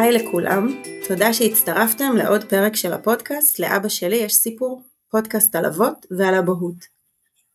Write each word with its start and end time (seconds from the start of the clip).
היי 0.00 0.12
לכולם, 0.12 0.82
תודה 1.08 1.32
שהצטרפתם 1.32 2.16
לעוד 2.16 2.44
פרק 2.44 2.76
של 2.76 2.92
הפודקאסט 2.92 3.58
"לאבא 3.58 3.88
שלי 3.88 4.16
יש 4.16 4.34
סיפור", 4.34 4.82
פודקאסט 5.10 5.56
על 5.56 5.66
אבות 5.66 6.06
ועל 6.10 6.34
אבהות. 6.34 6.74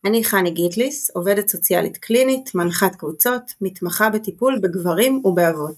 אני 0.04 0.24
חני 0.24 0.50
גיטליס, 0.50 1.10
עובדת 1.10 1.48
סוציאלית 1.48 1.96
קלינית, 1.96 2.54
מנחת 2.54 2.96
קבוצות, 2.96 3.42
מתמחה 3.60 4.10
בטיפול 4.10 4.58
בגברים 4.58 5.22
ובאבות. 5.24 5.76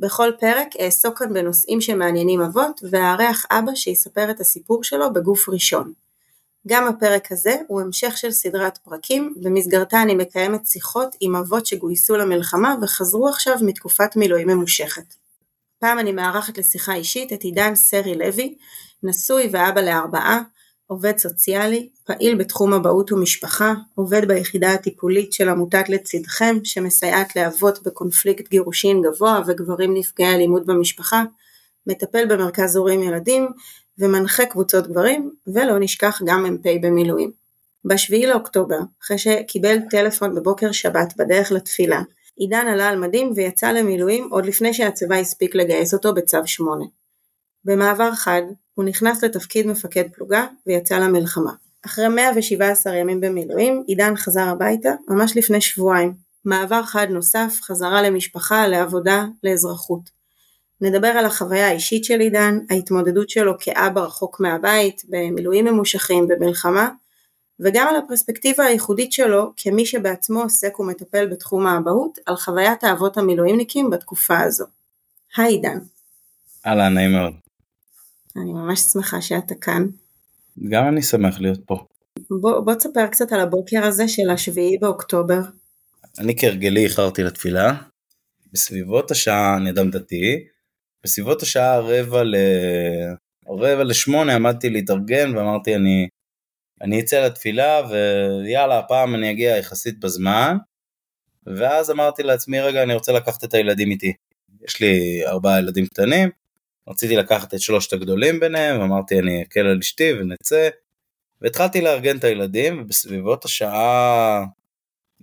בכל 0.00 0.30
פרק 0.40 0.68
אעסוק 0.80 1.18
כאן 1.18 1.34
בנושאים 1.34 1.80
שמעניינים 1.80 2.40
אבות, 2.40 2.80
ואארח 2.90 3.46
אבא 3.50 3.74
שיספר 3.74 4.30
את 4.30 4.40
הסיפור 4.40 4.84
שלו 4.84 5.12
בגוף 5.12 5.48
ראשון. 5.48 5.92
גם 6.66 6.86
הפרק 6.86 7.32
הזה 7.32 7.56
הוא 7.68 7.80
המשך 7.80 8.16
של 8.16 8.30
סדרת 8.30 8.78
פרקים, 8.78 9.34
במסגרתה 9.36 10.02
אני 10.02 10.14
מקיימת 10.14 10.66
שיחות 10.66 11.16
עם 11.20 11.36
אבות 11.36 11.66
שגויסו 11.66 12.16
למלחמה 12.16 12.74
וחזרו 12.82 13.28
עכשיו 13.28 13.56
מתקופת 13.62 14.16
מילואים 14.16 14.48
ממושכת. 14.48 15.19
פעם 15.80 15.98
אני 15.98 16.12
מארחת 16.12 16.58
לשיחה 16.58 16.94
אישית 16.94 17.32
את 17.32 17.42
עידן 17.42 17.74
סרי 17.74 18.14
לוי, 18.14 18.56
נשוי 19.02 19.48
ואבא 19.52 19.80
לארבעה, 19.80 20.42
עובד 20.86 21.18
סוציאלי, 21.18 21.88
פעיל 22.04 22.34
בתחום 22.34 22.72
אבהות 22.72 23.12
ומשפחה, 23.12 23.74
עובד 23.94 24.28
ביחידה 24.28 24.72
הטיפולית 24.72 25.32
של 25.32 25.48
עמותת 25.48 25.88
לצידכם 25.88 26.56
שמסייעת 26.64 27.36
לאבות 27.36 27.82
בקונפליקט 27.82 28.48
גירושין 28.48 29.02
גבוה 29.02 29.42
וגברים 29.46 29.94
נפגעי 29.94 30.34
אלימות 30.34 30.66
במשפחה, 30.66 31.24
מטפל 31.86 32.26
במרכז 32.26 32.76
הורים 32.76 33.02
ילדים 33.02 33.48
ומנחה 33.98 34.46
קבוצות 34.46 34.86
גברים, 34.86 35.30
ולא 35.46 35.78
נשכח 35.78 36.22
גם 36.24 36.44
מ"פ 36.44 36.66
במילואים. 36.82 37.30
ב-7 37.84 38.26
לאוקטובר, 38.26 38.78
אחרי 39.02 39.18
שקיבל 39.18 39.76
טלפון 39.90 40.34
בבוקר 40.34 40.72
שבת 40.72 41.14
בדרך 41.16 41.52
לתפילה, 41.52 42.02
עידן 42.40 42.66
עלה 42.68 42.88
על 42.88 42.98
מדים 42.98 43.32
ויצא 43.36 43.72
למילואים 43.72 44.28
עוד 44.30 44.46
לפני 44.46 44.74
שהצבא 44.74 45.14
הספיק 45.14 45.54
לגייס 45.54 45.94
אותו 45.94 46.14
בצו 46.14 46.38
8. 46.46 46.84
במעבר 47.64 48.12
חד, 48.14 48.42
הוא 48.74 48.84
נכנס 48.84 49.24
לתפקיד 49.24 49.66
מפקד 49.66 50.04
פלוגה 50.12 50.46
ויצא 50.66 50.98
למלחמה. 50.98 51.52
אחרי 51.86 52.08
117 52.08 52.96
ימים 52.96 53.20
במילואים, 53.20 53.82
עידן 53.86 54.16
חזר 54.16 54.48
הביתה 54.48 54.90
ממש 55.08 55.36
לפני 55.36 55.60
שבועיים. 55.60 56.14
מעבר 56.44 56.82
חד 56.82 57.06
נוסף, 57.10 57.58
חזרה 57.62 58.02
למשפחה, 58.02 58.66
לעבודה, 58.66 59.24
לאזרחות. 59.44 60.10
נדבר 60.80 61.08
על 61.08 61.24
החוויה 61.26 61.68
האישית 61.68 62.04
של 62.04 62.20
עידן, 62.20 62.58
ההתמודדות 62.70 63.30
שלו 63.30 63.52
כאבא 63.60 64.00
רחוק 64.00 64.40
מהבית, 64.40 65.02
במילואים 65.08 65.64
ממושכים, 65.64 66.28
במלחמה, 66.28 66.88
וגם 67.60 67.86
על 67.88 67.96
הפרספקטיבה 67.96 68.64
הייחודית 68.64 69.12
שלו 69.12 69.52
כמי 69.56 69.86
שבעצמו 69.86 70.42
עוסק 70.42 70.80
ומטפל 70.80 71.26
בתחום 71.26 71.66
האבהות, 71.66 72.18
על 72.26 72.36
חוויית 72.36 72.84
האבות 72.84 73.16
המילואימניקים 73.16 73.90
בתקופה 73.90 74.38
הזו. 74.40 74.64
היי 75.36 75.52
עידן. 75.52 75.78
אהלן, 76.66 76.94
נעים 76.94 77.12
מאוד. 77.12 77.32
אני 78.36 78.52
ממש 78.52 78.80
שמחה 78.80 79.22
שאתה 79.22 79.54
כאן. 79.54 79.86
גם 80.68 80.88
אני 80.88 81.02
שמח 81.02 81.40
להיות 81.40 81.60
פה. 81.66 81.84
בוא, 82.40 82.60
בוא 82.60 82.74
תספר 82.74 83.06
קצת 83.06 83.32
על 83.32 83.40
הבוקר 83.40 83.84
הזה 83.84 84.08
של 84.08 84.30
השביעי 84.30 84.78
באוקטובר. 84.78 85.40
אני 86.18 86.34
כהרגלי 86.38 86.84
איחרתי 86.84 87.22
לתפילה, 87.22 87.72
בסביבות 88.52 89.10
השעה, 89.10 89.56
אני 89.56 89.70
אדם 89.70 89.90
דתי, 89.90 90.44
בסביבות 91.04 91.42
השעה 91.42 91.80
רבע 91.80 92.24
ל... 92.24 92.34
רבע 93.48 93.84
לשמונה 93.84 94.34
עמדתי 94.34 94.70
להתארגן 94.70 95.36
ואמרתי 95.36 95.74
אני, 95.74 96.08
אני 96.82 97.00
אצא 97.00 97.26
לתפילה 97.26 97.82
ויאללה 97.90 98.78
הפעם 98.78 99.14
אני 99.14 99.30
אגיע 99.30 99.56
יחסית 99.56 100.00
בזמן 100.00 100.56
ואז 101.46 101.90
אמרתי 101.90 102.22
לעצמי 102.22 102.60
רגע 102.60 102.82
אני 102.82 102.94
רוצה 102.94 103.12
לקחת 103.12 103.44
את 103.44 103.54
הילדים 103.54 103.90
איתי. 103.90 104.12
יש 104.62 104.80
לי 104.80 105.22
ארבעה 105.26 105.58
ילדים 105.58 105.86
קטנים, 105.86 106.30
רציתי 106.88 107.16
לקחת 107.16 107.54
את 107.54 107.60
שלושת 107.60 107.92
הגדולים 107.92 108.40
ביניהם, 108.40 108.80
אמרתי 108.80 109.18
אני 109.18 109.42
אקל 109.42 109.66
על 109.66 109.78
אשתי 109.78 110.12
ונצא 110.12 110.68
והתחלתי 111.40 111.80
לארגן 111.80 112.16
את 112.16 112.24
הילדים 112.24 112.82
ובסביבות 112.82 113.44
השעה 113.44 114.44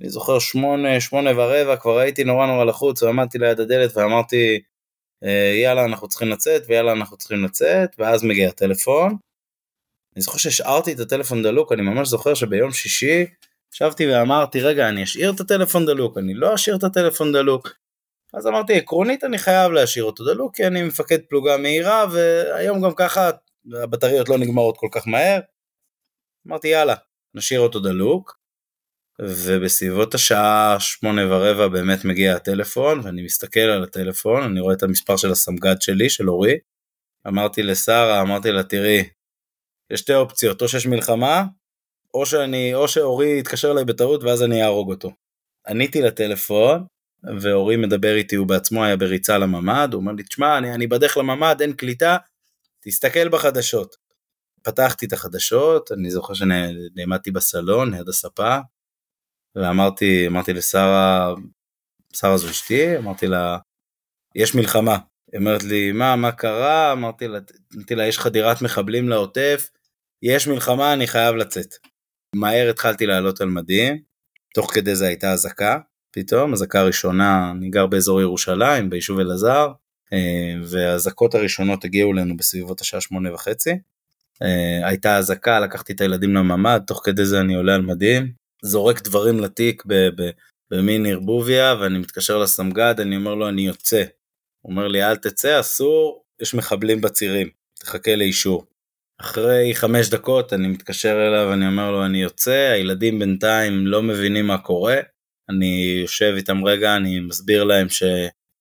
אני 0.01 0.09
זוכר 0.09 0.40
שמונה, 0.40 1.00
שמונה 1.00 1.29
ורבע 1.38 1.75
כבר 1.75 1.97
הייתי 1.97 2.23
נורא 2.23 2.47
נורא 2.47 2.66
לחוץ 2.66 3.03
ועמדתי 3.03 3.38
ליד 3.38 3.59
הדלת 3.59 3.97
ואמרתי 3.97 4.59
אה, 5.23 5.53
יאללה 5.63 5.85
אנחנו 5.85 6.07
צריכים 6.07 6.29
לצאת 6.29 6.62
ויאללה 6.67 6.91
אנחנו 6.91 7.17
צריכים 7.17 7.44
לצאת 7.44 7.90
ואז 7.97 8.23
מגיע 8.23 8.50
הטלפון. 8.50 9.17
אני 10.17 10.22
זוכר 10.22 10.38
שהשארתי 10.38 10.94
את 10.94 11.00
הטלפון 11.00 11.44
דלוק 11.44 11.72
אני 11.72 11.81
ממש 11.81 12.07
זוכר 12.07 12.33
שביום 12.33 12.72
שישי 12.72 13.25
ישבתי 13.73 14.07
ואמרתי 14.07 14.61
רגע 14.61 14.89
אני 14.89 15.03
אשאיר 15.03 15.31
את 15.35 15.39
הטלפון 15.39 15.85
דלוק 15.85 16.17
אני 16.17 16.33
לא 16.33 16.55
אשאיר 16.55 16.75
את 16.75 16.83
הטלפון 16.83 17.31
דלוק. 17.31 17.69
אז 18.33 18.47
אמרתי 18.47 18.78
עקרונית 18.78 19.23
אני 19.23 19.38
חייב 19.38 19.72
להשאיר 19.72 20.05
אותו 20.05 20.23
דלוק 20.25 20.55
כי 20.55 20.67
אני 20.67 20.83
מפקד 20.83 21.17
פלוגה 21.29 21.57
מהירה 21.57 22.05
והיום 22.11 22.81
גם 22.81 22.91
ככה 22.95 23.29
הבטריות 23.83 24.29
לא 24.29 24.38
נגמרות 24.38 24.78
כל 24.78 24.88
כך 24.91 25.07
מהר. 25.07 25.39
אמרתי 26.47 26.67
יאללה 26.67 26.95
נשאיר 27.35 27.59
אותו 27.59 27.79
דלוק 27.79 28.38
ובסביבות 29.22 30.13
השעה 30.13 30.78
שמונה 30.79 31.22
ורבע 31.25 31.67
באמת 31.67 32.05
מגיע 32.05 32.35
הטלפון 32.35 32.99
ואני 33.03 33.23
מסתכל 33.23 33.59
על 33.59 33.84
הטלפון 33.84 34.44
אני 34.44 34.59
רואה 34.59 34.73
את 34.73 34.84
המספר 34.84 35.17
של 35.17 35.31
הסמג"ד 35.31 35.81
שלי 35.81 36.09
של 36.09 36.29
אורי 36.29 36.57
אמרתי 37.28 37.63
לשרה 37.63 38.22
אמרתי 38.22 38.51
לה 38.51 38.63
תראי 38.63 39.16
יש 39.91 39.99
שתי 39.99 40.13
אופציות 40.13 40.61
או 40.61 40.67
שיש 40.67 40.87
מלחמה 40.87 41.43
או 42.13 42.25
שאני 42.25 42.73
או 42.73 42.87
שאורי 42.87 43.39
יתקשר 43.39 43.71
אליי 43.71 43.85
בטעות 43.85 44.23
ואז 44.23 44.43
אני 44.43 44.63
אהרוג 44.63 44.91
אותו. 44.91 45.11
עניתי 45.67 46.01
לטלפון 46.01 46.85
ואורי 47.41 47.77
מדבר 47.77 48.15
איתי 48.15 48.35
הוא 48.35 48.47
בעצמו 48.47 48.83
היה 48.83 48.97
בריצה 48.97 49.37
לממ"ד 49.37 49.89
הוא 49.93 50.01
אומר 50.01 50.11
לי 50.11 50.23
תשמע 50.23 50.57
אני, 50.57 50.73
אני 50.73 50.87
בדרך 50.87 51.17
לממ"ד 51.17 51.61
אין 51.61 51.73
קליטה 51.73 52.17
תסתכל 52.85 53.29
בחדשות. 53.29 53.95
פתחתי 54.63 55.05
את 55.05 55.13
החדשות 55.13 55.91
אני 55.91 56.11
זוכר 56.11 56.33
שנעמדתי 56.33 57.31
בסלון 57.31 57.93
ליד 57.93 58.09
הספה 58.09 58.57
ואמרתי 59.57 60.27
אמרתי 60.27 60.53
לשרה, 60.53 61.33
שרה 62.13 62.37
זו 62.37 62.49
אשתי, 62.49 62.97
אמרתי 62.97 63.27
לה, 63.27 63.57
יש 64.35 64.55
מלחמה. 64.55 64.97
היא 65.31 65.39
אומרת 65.39 65.63
לי, 65.63 65.91
מה, 65.91 66.15
מה 66.15 66.31
קרה? 66.31 66.91
אמרתי 66.91 67.27
לה, 67.27 67.39
אמרתי 67.75 67.95
לה, 67.95 68.07
יש 68.07 68.19
חדירת 68.19 68.61
מחבלים 68.61 69.09
לעוטף, 69.09 69.69
יש 70.23 70.47
מלחמה, 70.47 70.94
אני 70.94 71.07
חייב 71.07 71.35
לצאת. 71.35 71.75
מהר 72.35 72.69
התחלתי 72.69 73.05
לעלות 73.05 73.41
על 73.41 73.50
מדים, 73.50 73.97
תוך 74.53 74.73
כדי 74.73 74.95
זה 74.95 75.07
הייתה 75.07 75.31
אזעקה, 75.31 75.79
פתאום, 76.11 76.53
אזעקה 76.53 76.83
ראשונה, 76.83 77.51
אני 77.51 77.69
גר 77.69 77.85
באזור 77.85 78.22
ירושלים, 78.22 78.89
ביישוב 78.89 79.19
אלעזר, 79.19 79.67
אה, 80.13 80.53
והאזעקות 80.63 81.35
הראשונות 81.35 81.85
הגיעו 81.85 82.11
אלינו 82.11 82.38
בסביבות 82.38 82.81
השעה 82.81 83.01
שמונה 83.01 83.33
וחצי. 83.33 83.79
אה, 84.44 84.88
הייתה 84.88 85.17
אזעקה, 85.17 85.59
לקחתי 85.59 85.94
את 85.94 86.01
הילדים 86.01 86.35
לממ"ד, 86.35 86.81
תוך 86.88 87.01
כדי 87.03 87.25
זה 87.25 87.39
אני 87.39 87.55
עולה 87.55 87.75
על 87.75 87.81
מדים, 87.81 88.31
זורק 88.63 89.03
דברים 89.03 89.39
לתיק 89.39 89.84
במין 90.72 91.05
ערבוביה 91.05 91.75
ואני 91.79 91.99
מתקשר 91.99 92.38
לסמג"ד 92.38 92.99
אני 92.99 93.16
אומר 93.16 93.35
לו 93.35 93.49
אני 93.49 93.61
יוצא. 93.61 94.03
הוא 94.61 94.72
אומר 94.72 94.88
לי 94.88 95.03
אל 95.03 95.16
תצא 95.16 95.59
אסור 95.59 96.23
יש 96.41 96.53
מחבלים 96.53 97.01
בצירים 97.01 97.49
תחכה 97.79 98.16
לאישור. 98.16 98.66
אחרי 99.22 99.75
חמש 99.75 100.09
דקות 100.09 100.53
אני 100.53 100.67
מתקשר 100.67 101.28
אליו 101.28 101.53
אני 101.53 101.67
אומר 101.67 101.91
לו 101.91 102.05
אני 102.05 102.22
יוצא 102.22 102.72
הילדים 102.73 103.19
בינתיים 103.19 103.88
לא 103.88 104.03
מבינים 104.03 104.47
מה 104.47 104.57
קורה 104.57 104.97
אני 105.50 105.97
יושב 106.01 106.33
איתם 106.38 106.66
רגע 106.66 106.95
אני 106.95 107.19
מסביר 107.19 107.63
להם 107.63 107.89
ש, 107.89 108.03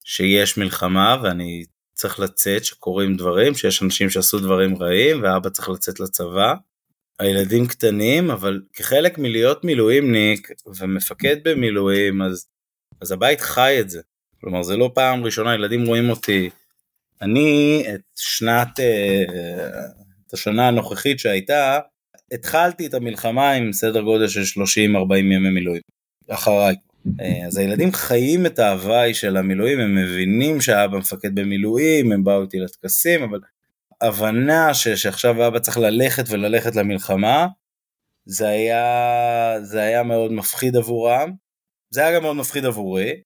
שיש 0.05 0.59
מלחמה 0.59 1.17
ואני 1.23 1.65
צריך 1.95 2.21
לצאת 2.21 2.65
שקורים 2.65 3.17
דברים 3.17 3.55
שיש 3.55 3.83
אנשים 3.83 4.11
שעשו 4.11 4.39
דברים 4.39 4.83
רעים 4.83 5.23
ואבא 5.23 5.51
צריך 5.51 5.69
לצאת 5.69 6.01
לצבא 6.01 6.55
הילדים 7.19 7.67
קטנים, 7.67 8.31
אבל 8.31 8.61
כחלק 8.73 9.19
מלהיות 9.19 9.65
מילואימניק 9.65 10.51
ומפקד 10.67 11.37
במילואים, 11.45 12.23
אז, 12.23 12.47
אז 13.01 13.13
הבית 13.13 13.41
חי 13.41 13.77
את 13.81 13.91
זה. 13.91 14.01
כלומר, 14.41 14.63
זה 14.63 14.77
לא 14.77 14.91
פעם 14.95 15.25
ראשונה, 15.25 15.55
ילדים 15.55 15.87
רואים 15.87 16.11
אותי. 16.11 16.51
אני 17.23 17.85
את 17.95 18.01
שנת, 18.17 18.81
אה, 18.81 19.25
את 20.29 20.35
השנה 20.35 20.69
הנוכחית 20.69 21.19
שהייתה, 21.19 21.79
התחלתי 22.33 22.87
את 22.87 22.95
המלחמה 22.95 23.53
עם 23.53 23.73
סדר 23.73 24.01
גודל 24.01 24.29
של 24.29 24.63
30-40 24.63 25.17
ימי 25.17 25.51
מילואים, 25.51 25.83
אחריי. 26.29 26.77
אה, 27.21 27.47
אז 27.47 27.57
הילדים 27.57 27.93
חיים 27.93 28.47
את 28.47 28.59
ההוואי 28.59 29.15
של 29.15 29.37
המילואים, 29.37 29.81
הם 29.81 29.95
מבינים 29.95 30.61
שהאבא 30.61 30.99
מפקד 30.99 31.35
במילואים, 31.35 32.13
הם 32.13 32.25
באו 32.25 32.43
איתי 32.43 32.59
לטקסים, 32.59 33.23
אבל 33.23 33.39
הבנה 34.01 34.75
ש, 34.75 34.89
שעכשיו 34.89 35.47
אבא 35.47 35.59
צריך 35.59 35.79
ללכת 35.79 36.25
וללכת 36.31 36.77
למלחמה, 36.77 37.47
זה 38.25 38.49
היה, 38.49 39.57
זה 39.63 39.83
היה 39.83 40.03
מאוד 40.03 40.33
מפחיד 40.33 40.77
עבורם, 40.77 41.33
זה 41.91 42.01
היה 42.01 42.17
גם 42.17 42.23
מאוד 42.23 42.37
מפחיד 42.37 42.65
עבורי, 42.65 43.21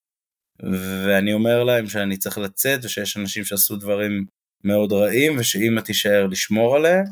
ואני 1.04 1.32
אומר 1.32 1.64
להם 1.64 1.86
שאני 1.86 2.16
צריך 2.16 2.38
לצאת 2.38 2.84
ושיש 2.84 3.16
אנשים 3.16 3.44
שעשו 3.44 3.76
דברים 3.76 4.26
מאוד 4.64 4.92
רעים 4.92 5.38
ושאימא 5.38 5.80
תישאר 5.80 6.26
לשמור 6.26 6.76
עליהם, 6.76 7.04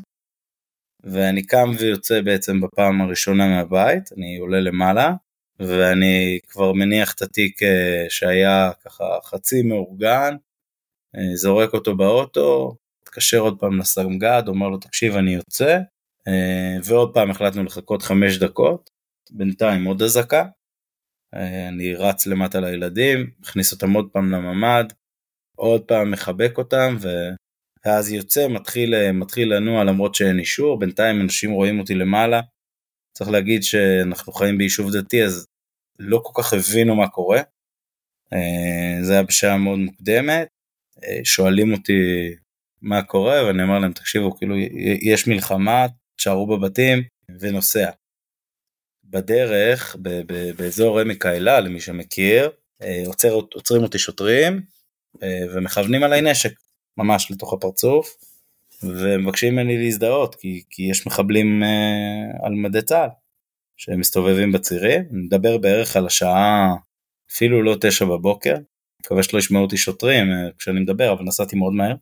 ואני 1.03 1.43
קם 1.43 1.71
ויוצא 1.79 2.21
בעצם 2.21 2.61
בפעם 2.61 3.01
הראשונה 3.01 3.47
מהבית, 3.47 4.09
אני 4.17 4.37
עולה 4.37 4.59
למעלה, 4.59 5.13
ואני 5.59 6.39
כבר 6.47 6.73
מניח 6.73 7.13
את 7.13 7.21
התיק 7.21 7.63
אה, 7.63 8.05
שהיה 8.09 8.71
ככה 8.85 9.03
חצי 9.23 9.61
מאורגן, 9.63 10.35
אה, 11.15 11.35
זורק 11.35 11.73
אותו 11.73 11.97
באוטו, 11.97 12.75
מתקשר 13.01 13.39
עוד 13.39 13.59
פעם 13.59 13.79
לסמג"ד, 13.79 14.43
אומר 14.47 14.69
לו 14.69 14.77
תקשיב 14.77 15.15
אני 15.15 15.33
יוצא, 15.33 15.79
אה, 16.27 16.77
ועוד 16.83 17.13
פעם 17.13 17.31
החלטנו 17.31 17.63
לחכות 17.63 18.01
חמש 18.01 18.37
דקות, 18.37 18.89
בינתיים 19.31 19.85
עוד 19.85 20.01
אזעקה, 20.01 20.45
אני 21.67 21.95
רץ 21.95 22.27
למטה 22.27 22.59
לילדים, 22.59 23.29
מכניס 23.39 23.71
אותם 23.71 23.93
עוד 23.93 24.09
פעם 24.11 24.31
לממ"ד, 24.31 24.93
עוד 25.59 25.81
פעם 25.85 26.11
מחבק 26.11 26.57
אותם, 26.57 26.97
ו... 27.01 27.07
ואז 27.85 28.11
יוצא, 28.11 28.47
מתחיל, 28.47 29.11
מתחיל 29.11 29.53
לנוע 29.53 29.83
למרות 29.83 30.15
שאין 30.15 30.39
אישור, 30.39 30.79
בינתיים 30.79 31.21
אנשים 31.21 31.51
רואים 31.51 31.79
אותי 31.79 31.95
למעלה, 31.95 32.41
צריך 33.17 33.29
להגיד 33.29 33.63
שאנחנו 33.63 34.33
חיים 34.33 34.57
ביישוב 34.57 34.91
דתי 34.97 35.23
אז 35.23 35.45
לא 35.99 36.21
כל 36.23 36.41
כך 36.41 36.53
הבינו 36.53 36.95
מה 36.95 37.07
קורה, 37.07 37.41
זה 39.01 39.13
היה 39.13 39.23
בשעה 39.23 39.57
מאוד 39.57 39.79
מוקדמת, 39.79 40.47
שואלים 41.23 41.73
אותי 41.73 41.93
מה 42.81 43.03
קורה 43.03 43.45
ואני 43.45 43.63
אומר 43.63 43.79
להם 43.79 43.93
תקשיבו 43.93 44.35
כאילו 44.37 44.55
יש 45.01 45.27
מלחמה, 45.27 45.85
תשארו 46.17 46.47
בבתים 46.47 47.03
ונוסע. 47.39 47.89
בדרך 49.03 49.95
באזור 50.57 50.99
עמק 50.99 51.25
האלה 51.25 51.59
למי 51.59 51.79
שמכיר 51.79 52.49
עוצר, 53.05 53.33
עוצרים 53.33 53.83
אותי 53.83 53.99
שוטרים 53.99 54.61
ומכוונים 55.23 56.03
עליי 56.03 56.21
נשק 56.21 56.51
ממש 56.97 57.31
לתוך 57.31 57.53
הפרצוף 57.53 58.17
ומבקשים 58.83 59.53
ממני 59.53 59.77
להזדהות 59.77 60.35
כי, 60.35 60.63
כי 60.69 60.83
יש 60.83 61.07
מחבלים 61.07 61.63
uh, 61.63 62.45
על 62.45 62.53
מדי 62.53 62.81
צה"ל 62.81 63.09
שמסתובבים 63.77 64.51
בצירים, 64.51 65.03
נדבר 65.11 65.57
בערך 65.57 65.95
על 65.95 66.05
השעה 66.05 66.75
אפילו 67.31 67.63
לא 67.63 67.75
תשע 67.81 68.05
בבוקר, 68.05 68.55
מקווה 69.01 69.23
שלא 69.23 69.39
ישמעו 69.39 69.61
אותי 69.61 69.77
שוטרים 69.77 70.27
uh, 70.31 70.57
כשאני 70.57 70.79
מדבר 70.79 71.11
אבל 71.13 71.23
נסעתי 71.23 71.55
מאוד 71.55 71.73
מהר. 71.73 71.95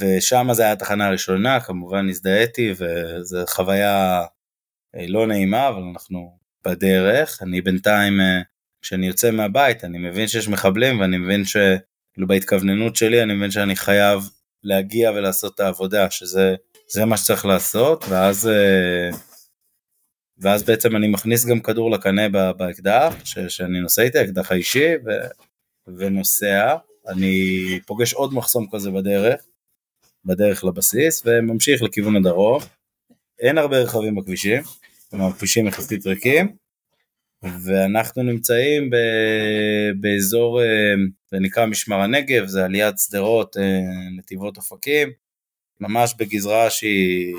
ושם 0.00 0.48
זה 0.52 0.62
היה 0.62 0.72
התחנה 0.72 1.06
הראשונה 1.06 1.60
כמובן 1.60 2.08
הזדהיתי 2.08 2.72
וזו 2.76 3.44
חוויה 3.46 4.22
לא 4.94 5.26
נעימה 5.26 5.68
אבל 5.68 5.82
אנחנו 5.82 6.38
בדרך, 6.64 7.42
אני 7.42 7.60
בינתיים 7.60 8.20
uh, 8.20 8.44
כשאני 8.82 9.06
יוצא 9.06 9.30
מהבית 9.30 9.84
אני 9.84 9.98
מבין 9.98 10.28
שיש 10.28 10.48
מחבלים 10.48 11.00
ואני 11.00 11.18
מבין 11.18 11.44
ש... 11.44 11.56
כאילו 12.12 12.26
בהתכווננות 12.26 12.96
שלי 12.96 13.22
אני 13.22 13.34
מבין 13.34 13.50
שאני 13.50 13.76
חייב 13.76 14.30
להגיע 14.64 15.10
ולעשות 15.10 15.54
את 15.54 15.60
העבודה 15.60 16.10
שזה 16.10 16.54
זה 16.88 17.04
מה 17.04 17.16
שצריך 17.16 17.46
לעשות 17.46 18.04
ואז 18.08 18.48
אה, 18.48 19.10
ואז 20.38 20.62
בעצם 20.62 20.96
אני 20.96 21.08
מכניס 21.08 21.46
גם 21.46 21.60
כדור 21.60 21.90
לקנה 21.90 22.28
באקדח 22.52 23.14
ש, 23.24 23.38
שאני 23.38 23.80
נוסע 23.80 24.02
איתי 24.02 24.18
האקדח 24.18 24.52
האישי 24.52 24.88
ו, 25.06 25.10
ונוסע. 25.98 26.76
אני 27.08 27.80
פוגש 27.86 28.14
עוד 28.14 28.34
מחסום 28.34 28.66
כזה 28.72 28.90
בדרך 28.90 29.42
בדרך 30.24 30.64
לבסיס 30.64 31.22
וממשיך 31.26 31.82
לכיוון 31.82 32.16
הדרום. 32.16 32.62
אין 33.38 33.58
הרבה 33.58 33.78
רכבים 33.78 34.14
בכבישים 34.14 34.62
כלומר 35.10 35.32
כבישים 35.32 35.66
יחסית 35.66 36.06
ריקים 36.06 36.56
ואנחנו 37.44 38.22
נמצאים 38.22 38.90
ב, 38.90 38.96
באזור, 40.00 40.62
אה, 40.62 40.94
זה 41.30 41.38
נקרא 41.38 41.66
משמר 41.66 42.00
הנגב, 42.00 42.46
זה 42.46 42.64
על 42.64 42.74
יד 42.74 42.94
שדרות, 42.98 43.56
אה, 43.56 43.80
נתיבות 44.16 44.56
אופקים, 44.56 45.12
ממש 45.80 46.14
בגזרה 46.18 46.70
שהיא 46.70 47.36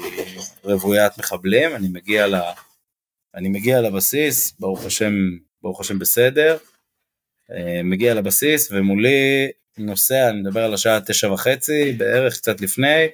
רוויית 0.64 1.18
מחבלים, 1.18 1.76
אני 1.76 1.88
מגיע, 1.88 2.28
ל, 2.28 2.36
אני 3.36 3.50
מגיע 3.50 3.82
לבסיס, 3.82 4.60
ברוך 4.60 4.86
השם, 4.86 5.14
ברוך 5.62 5.82
השם 5.82 6.00
בסדר, 6.00 6.58
אה, 7.52 7.84
מגיע 7.84 8.14
לבסיס 8.14 8.72
ומולי 8.72 9.52
נוסע, 9.78 10.30
אני 10.30 10.42
מדבר 10.42 10.64
על 10.64 10.74
השעה 10.74 11.02
תשע 11.02 11.32
וחצי, 11.32 11.92
בערך 11.92 12.38
קצת 12.38 12.62
לפני, 12.62 13.08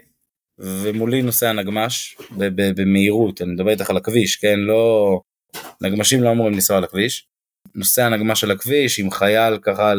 ומולי 0.60 1.22
נוסע 1.22 1.54
נגמש 1.54 2.18
במהירות, 2.58 3.42
אני 3.42 3.52
מדבר 3.52 3.70
איתך 3.70 3.90
על 3.90 3.98
הכביש, 3.98 4.36
כן, 4.36 4.60
לא... 4.60 5.22
נגמשים 5.82 6.24
לא 6.24 6.32
אמורים 6.32 6.54
לנסוע 6.54 6.78
על 6.78 6.84
הכביש. 6.84 7.28
נוסע 7.76 8.10
נגמש 8.10 8.44
על 8.44 8.52
הכביש 8.52 9.00
עם 9.00 9.12
חייל 9.12 9.58
ככה 9.62 9.94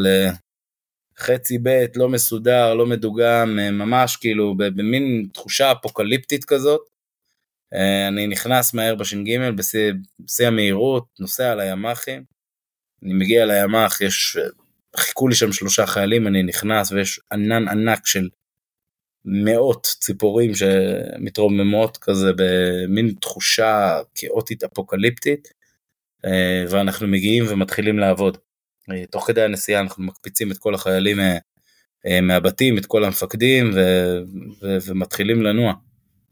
לחצי 1.19 1.59
ב', 1.63 1.85
לא 1.97 2.09
מסודר, 2.09 2.75
לא 2.75 2.87
מדוגם, 2.87 3.59
אה, 3.59 3.71
ממש 3.71 4.17
כאילו 4.17 4.55
במין 4.57 5.29
תחושה 5.33 5.73
אפוקליפטית 5.73 6.45
כזאת. 6.45 6.81
אה, 7.75 8.09
אני 8.09 8.27
נכנס 8.27 8.75
מהר 8.75 8.95
בש"ג 8.95 9.39
בשיא 9.49 10.47
המהירות, 10.47 11.05
נוסע 11.21 11.53
על 11.53 11.61
הימ"חים. 11.61 12.25
אני 13.03 13.15
מגיע 13.15 13.47
לימ"ח, 13.47 14.01
יש, 14.01 14.39
חיכו 14.97 15.29
לי 15.29 15.35
שם 15.35 15.53
שלושה 15.53 15.87
חיילים, 15.87 16.27
אני 16.27 16.43
נכנס 16.43 16.93
ויש 16.93 17.21
ענן 17.33 17.69
ענק 17.69 18.07
של 18.07 18.29
מאות 19.31 19.87
ציפורים 20.01 20.53
שמתרוממות 20.55 21.97
כזה 21.97 22.33
במין 22.37 23.15
תחושה 23.21 24.01
כאוטית 24.15 24.65
אפוקליפטית 24.65 25.49
אה, 26.25 26.65
ואנחנו 26.71 27.07
מגיעים 27.07 27.45
ומתחילים 27.49 27.99
לעבוד. 27.99 28.39
אה, 28.91 29.07
תוך 29.11 29.27
כדי 29.27 29.43
הנסיעה 29.43 29.81
אנחנו 29.81 30.05
מקפיצים 30.05 30.53
את 30.53 30.59
כל 30.59 30.75
החיילים 30.75 31.21
אה, 32.07 32.21
מהבתים, 32.21 32.79
את 32.79 32.87
כל 32.87 33.05
המפקדים 33.05 33.71
ו- 33.75 34.23
ו- 34.63 34.79
ומתחילים 34.87 35.43
לנוע. 35.43 35.73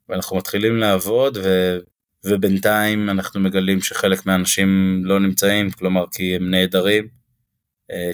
ואנחנו 0.09 0.37
מתחילים 0.37 0.77
לעבוד 0.77 1.39
ו- 1.43 1.79
ובינתיים 2.25 3.11
אנחנו 3.11 3.41
מגלים 3.41 3.81
שחלק 3.81 4.27
מהאנשים 4.27 5.01
לא 5.05 5.21
נמצאים, 5.21 5.71
כלומר 5.71 6.05
כי 6.13 6.37
הם 6.37 6.51
נעדרים, 6.51 7.09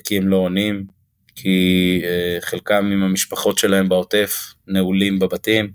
כי 0.05 0.17
הם 0.17 0.29
לא 0.29 0.37
עונים, 0.37 0.87
כי 1.35 2.03
uh, 2.03 2.45
חלקם 2.45 2.91
עם 2.93 3.03
המשפחות 3.03 3.59
שלהם 3.59 3.89
בעוטף 3.89 4.55
נעולים 4.67 5.19
בבתים. 5.19 5.73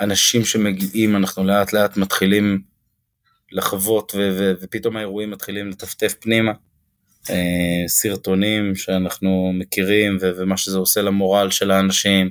אנשים 0.00 0.44
שמגיעים, 0.44 1.16
אנחנו 1.16 1.44
לאט 1.44 1.72
לאט 1.72 1.96
מתחילים 1.96 2.62
לחוות 3.52 4.14
ופתאום 4.60 4.96
האירועים 4.96 5.30
מתחילים 5.30 5.70
לטפטף 5.70 6.14
פנימה. 6.20 6.52
Uh, 7.22 7.28
סרטונים 7.86 8.74
שאנחנו 8.76 9.52
מכירים 9.54 10.18
ומה 10.20 10.56
שזה 10.56 10.78
עושה 10.78 11.02
למורל 11.02 11.50
של 11.50 11.70
האנשים, 11.70 12.30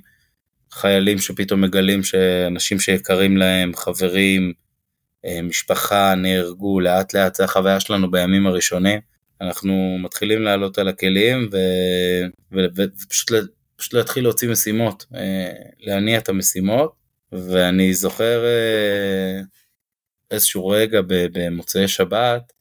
חיילים 0.71 1.19
שפתאום 1.19 1.61
מגלים 1.61 2.03
שאנשים 2.03 2.79
שיקרים 2.79 3.37
להם, 3.37 3.75
חברים, 3.75 4.53
uh, 5.25 5.41
משפחה, 5.43 6.15
נהרגו, 6.15 6.79
לאט 6.79 7.13
לאט 7.13 7.35
זה 7.35 7.43
החוויה 7.43 7.79
שלנו 7.79 8.11
בימים 8.11 8.47
הראשונים. 8.47 9.12
אנחנו 9.43 9.97
מתחילים 9.99 10.41
לעלות 10.41 10.77
על 10.77 10.87
הכלים 10.87 11.49
ו... 11.51 11.57
ו... 12.51 12.59
ופשוט 12.75 13.31
פשוט 13.75 13.93
להתחיל 13.93 14.23
להוציא 14.23 14.49
משימות, 14.49 15.05
אה, 15.15 15.51
להניע 15.79 16.17
את 16.17 16.29
המשימות, 16.29 16.95
ואני 17.31 17.93
זוכר 17.93 18.45
אה, 18.45 19.41
איזשהו 20.31 20.67
רגע 20.67 20.99
במוצאי 21.07 21.87
שבת, 21.87 22.53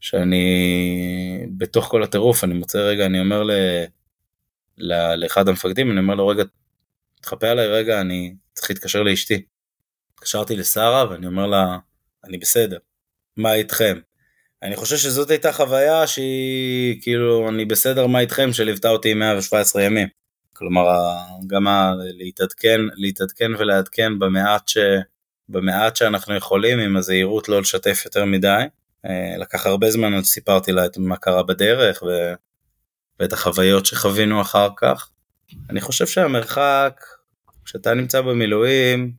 שאני 0.00 1.46
בתוך 1.56 1.84
כל 1.84 2.02
הטירוף, 2.02 2.44
אני 2.44 2.54
מוצא 2.54 2.78
רגע, 2.78 3.06
אני 3.06 3.20
אומר 3.20 3.42
ל... 3.42 3.50
ל... 4.78 5.14
לאחד 5.14 5.48
המפקדים, 5.48 5.90
אני 5.90 6.00
אומר 6.00 6.14
לו 6.14 6.28
רגע, 6.28 6.42
תחפה 7.20 7.48
עליי 7.48 7.68
רגע, 7.68 8.00
אני 8.00 8.34
צריך 8.52 8.70
להתקשר 8.70 9.02
לאשתי. 9.02 9.42
התקשרתי 10.14 10.56
לשרה 10.56 11.10
ואני 11.10 11.26
אומר 11.26 11.46
לה, 11.46 11.78
אני 12.24 12.38
בסדר, 12.38 12.78
מה 13.36 13.54
איתכם? 13.54 13.98
אני 14.62 14.76
חושב 14.76 14.96
שזאת 14.96 15.30
הייתה 15.30 15.52
חוויה 15.52 16.06
שהיא, 16.06 17.02
כאילו, 17.02 17.48
אני 17.48 17.64
בסדר 17.64 18.06
מה 18.06 18.20
איתכם, 18.20 18.52
שליוותה 18.52 18.88
אותי 18.88 19.14
117 19.14 19.82
ימים. 19.82 20.08
כלומר, 20.52 20.84
גם 21.46 21.68
ה- 21.68 21.92
להתעדכן, 21.98 22.80
להתעדכן 22.94 23.50
ולעדכן 23.58 24.18
במעט, 24.18 24.68
ש, 24.68 24.78
במעט 25.48 25.96
שאנחנו 25.96 26.34
יכולים, 26.36 26.78
עם 26.78 26.96
הזהירות 26.96 27.48
לא 27.48 27.60
לשתף 27.60 28.02
יותר 28.04 28.24
מדי. 28.24 28.62
אה, 29.06 29.36
לקח 29.38 29.66
הרבה 29.66 29.90
זמן 29.90 30.14
עד 30.14 30.24
שסיפרתי 30.24 30.72
לה 30.72 30.86
את 30.86 30.98
מה 30.98 31.16
קרה 31.16 31.42
בדרך 31.42 32.02
ו, 32.02 32.32
ואת 33.20 33.32
החוויות 33.32 33.86
שחווינו 33.86 34.40
אחר 34.40 34.68
כך. 34.76 35.08
אני 35.70 35.80
חושב 35.80 36.06
שהמרחק, 36.06 37.00
כשאתה 37.64 37.94
נמצא 37.94 38.20
במילואים, 38.20 39.12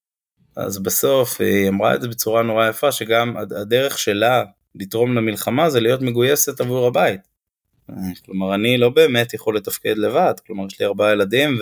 אז 0.55 0.79
בסוף 0.79 1.41
היא 1.41 1.69
אמרה 1.69 1.95
את 1.95 2.01
זה 2.01 2.07
בצורה 2.07 2.43
נורא 2.43 2.69
יפה, 2.69 2.91
שגם 2.91 3.38
הדרך 3.38 3.97
שלה 3.97 4.43
לתרום 4.75 5.15
למלחמה 5.15 5.70
זה 5.70 5.80
להיות 5.80 6.01
מגויסת 6.01 6.62
עבור 6.62 6.88
הבית. 6.88 7.22
כלומר 8.25 8.56
אני 8.56 8.77
לא 8.77 8.89
באמת 8.89 9.34
יכול 9.34 9.58
לתפקד 9.58 9.98
לבד, 9.98 10.34
כלומר 10.48 10.65
יש 10.65 10.80
לי 10.80 10.86
ארבעה 10.86 11.12
ילדים 11.12 11.58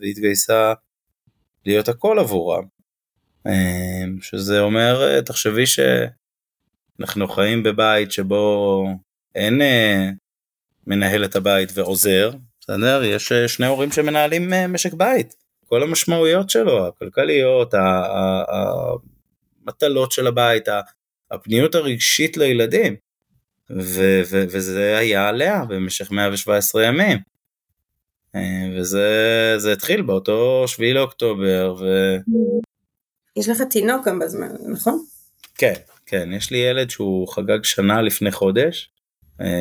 והיא 0.00 0.10
התגייסה 0.10 0.72
להיות 1.66 1.88
הכל 1.88 2.18
עבורם. 2.18 2.64
אמ, 3.46 4.18
שזה 4.20 4.60
אומר, 4.60 5.20
תחשבי 5.20 5.64
שאנחנו 5.66 7.28
חיים 7.28 7.62
בבית 7.62 8.12
שבו 8.12 8.84
אין 9.34 9.62
אה, 9.62 10.10
מנהל 10.86 11.24
את 11.24 11.36
הבית 11.36 11.68
ועוזר, 11.74 12.30
בסדר? 12.60 13.02
יש 13.04 13.32
אה, 13.32 13.48
שני 13.48 13.66
הורים 13.66 13.92
שמנהלים 13.92 14.52
אה, 14.52 14.66
משק 14.66 14.94
בית. 14.94 15.34
כל 15.66 15.82
המשמעויות 15.82 16.50
שלו, 16.50 16.86
הכלכליות, 16.86 17.74
המטלות 19.66 20.12
של 20.12 20.26
הבית, 20.26 20.68
הפניות 21.32 21.74
הרגשית 21.74 22.36
לילדים. 22.36 22.96
ו- 23.70 24.22
ו- 24.30 24.44
וזה 24.48 24.96
היה 24.98 25.28
עליה 25.28 25.64
במשך 25.68 26.10
117 26.10 26.84
ימים. 26.84 27.18
וזה 28.76 29.72
התחיל 29.72 30.02
באותו 30.02 30.64
שביעי 30.66 30.92
לאוקטובר. 30.92 31.76
ו... 31.80 32.16
יש 33.36 33.48
לך 33.48 33.62
תינוק 33.70 34.08
גם 34.08 34.18
בזמן, 34.18 34.48
נכון? 34.72 35.04
כן, 35.54 35.74
כן, 36.06 36.32
יש 36.32 36.50
לי 36.50 36.58
ילד 36.58 36.90
שהוא 36.90 37.28
חגג 37.28 37.64
שנה 37.64 38.02
לפני 38.02 38.32
חודש, 38.32 38.90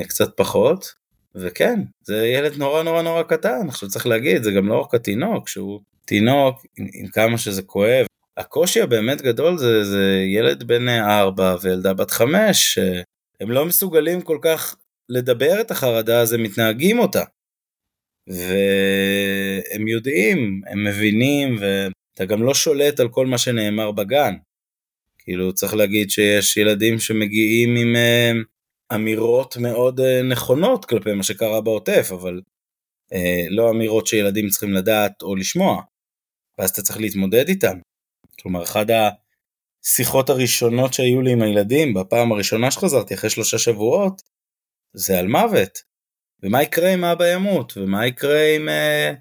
קצת 0.08 0.38
פחות, 0.38 0.94
וכן, 1.36 1.80
זה 2.04 2.28
ילד 2.28 2.58
נורא 2.58 2.84
נורא 2.84 3.02
נורא 3.02 3.24
קטן, 3.24 3.68
עכשיו 3.68 3.90
צריך 3.90 4.08
להגיד, 4.08 4.44
זה 4.44 4.52
גם 4.52 4.68
לא 4.68 4.82
רק 4.82 4.94
התינוק, 4.94 5.48
שהוא 5.48 5.82
תינוק 6.06 6.66
עם, 6.78 6.88
עם 6.94 7.08
כמה 7.08 7.38
שזה 7.38 7.62
כואב. 7.62 8.06
הקושי 8.38 8.82
הבאמת 8.82 9.22
גדול 9.22 9.58
זה, 9.58 9.84
זה 9.84 10.24
ילד 10.36 10.64
בן 10.64 10.90
ארבע 10.90 11.56
וילדה 11.62 11.94
בת 11.94 12.12
חמש, 12.12 12.80
הם 13.42 13.52
לא 13.52 13.66
מסוגלים 13.66 14.22
כל 14.22 14.38
כך 14.42 14.76
לדבר 15.10 15.62
את 15.62 15.72
החרדה, 15.72 16.22
אז 16.22 16.34
הם 16.34 16.44
מתנהגים 16.44 17.00
אותה. 17.00 17.24
והם 18.28 19.88
יודעים, 19.88 20.62
הם 20.68 20.84
מבינים, 20.88 21.56
ואתה 21.60 22.26
גם 22.26 22.44
לא 22.44 22.54
שולט 22.54 23.00
על 23.00 23.10
כל 23.10 23.28
מה 23.28 23.38
שנאמר 23.38 23.92
בגן. 23.92 24.34
כאילו 25.20 25.54
צריך 25.54 25.74
להגיד 25.74 26.10
שיש 26.10 26.58
ילדים 26.58 27.00
שמגיעים 27.00 27.76
עם 27.76 27.96
אמירות 28.96 29.58
מאוד 29.58 30.00
אה, 30.00 30.24
נכונות 30.24 30.86
כלפי 30.86 31.14
מה 31.14 31.24
שקרה 31.24 31.62
בעוטף, 31.62 32.10
אבל 32.12 32.42
אה, 33.14 33.46
לא 33.50 33.70
אמירות 33.70 34.08
שילדים 34.08 34.50
צריכים 34.50 34.74
לדעת 34.74 35.22
או 35.22 35.36
לשמוע, 35.36 35.82
ואז 36.58 36.70
אתה 36.70 36.82
צריך 36.82 37.00
להתמודד 37.00 37.48
איתם. 37.48 37.78
כלומר, 38.40 38.64
אחת 38.64 38.88
השיחות 39.84 40.30
הראשונות 40.30 40.94
שהיו 40.94 41.22
לי 41.22 41.32
עם 41.32 41.42
הילדים, 41.42 41.94
בפעם 41.94 42.32
הראשונה 42.32 42.72
שחזרתי 42.72 43.14
אחרי 43.14 43.30
שלושה 43.30 43.58
שבועות, 43.58 44.22
זה 44.94 45.20
על 45.20 45.28
מוות. 45.28 45.92
ומה 46.44 46.64
יקרה 46.64 46.94
אם 46.94 47.04
אבא 47.04 47.34
ימות, 47.34 47.78
ומה 47.78 48.08
יקרה 48.08 48.56
עם... 48.56 48.70
אה, 48.70 49.14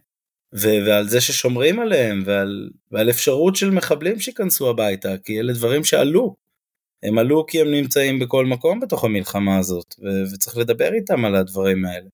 ו- 0.55 0.87
ועל 0.87 1.09
זה 1.09 1.21
ששומרים 1.21 1.81
עליהם, 1.81 2.23
ועל, 2.27 2.71
ועל 2.91 3.11
אפשרות 3.11 3.57
של 3.57 3.71
מחבלים 3.71 4.21
שייכנסו 4.21 4.71
הביתה, 4.71 5.19
כי 5.19 5.41
אלה 5.41 5.53
דברים 5.53 5.85
שעלו. 5.85 6.37
הם 7.03 7.19
עלו 7.19 7.47
כי 7.47 7.61
הם 7.61 7.71
נמצאים 7.71 8.19
בכל 8.19 8.47
מקום 8.47 8.81
בתוך 8.81 9.05
המלחמה 9.05 9.59
הזאת, 9.59 9.95
ו- 9.99 10.35
וצריך 10.35 10.57
לדבר 10.57 10.93
איתם 10.95 11.25
על 11.25 11.35
הדברים 11.35 11.85
האלה. 11.85 12.09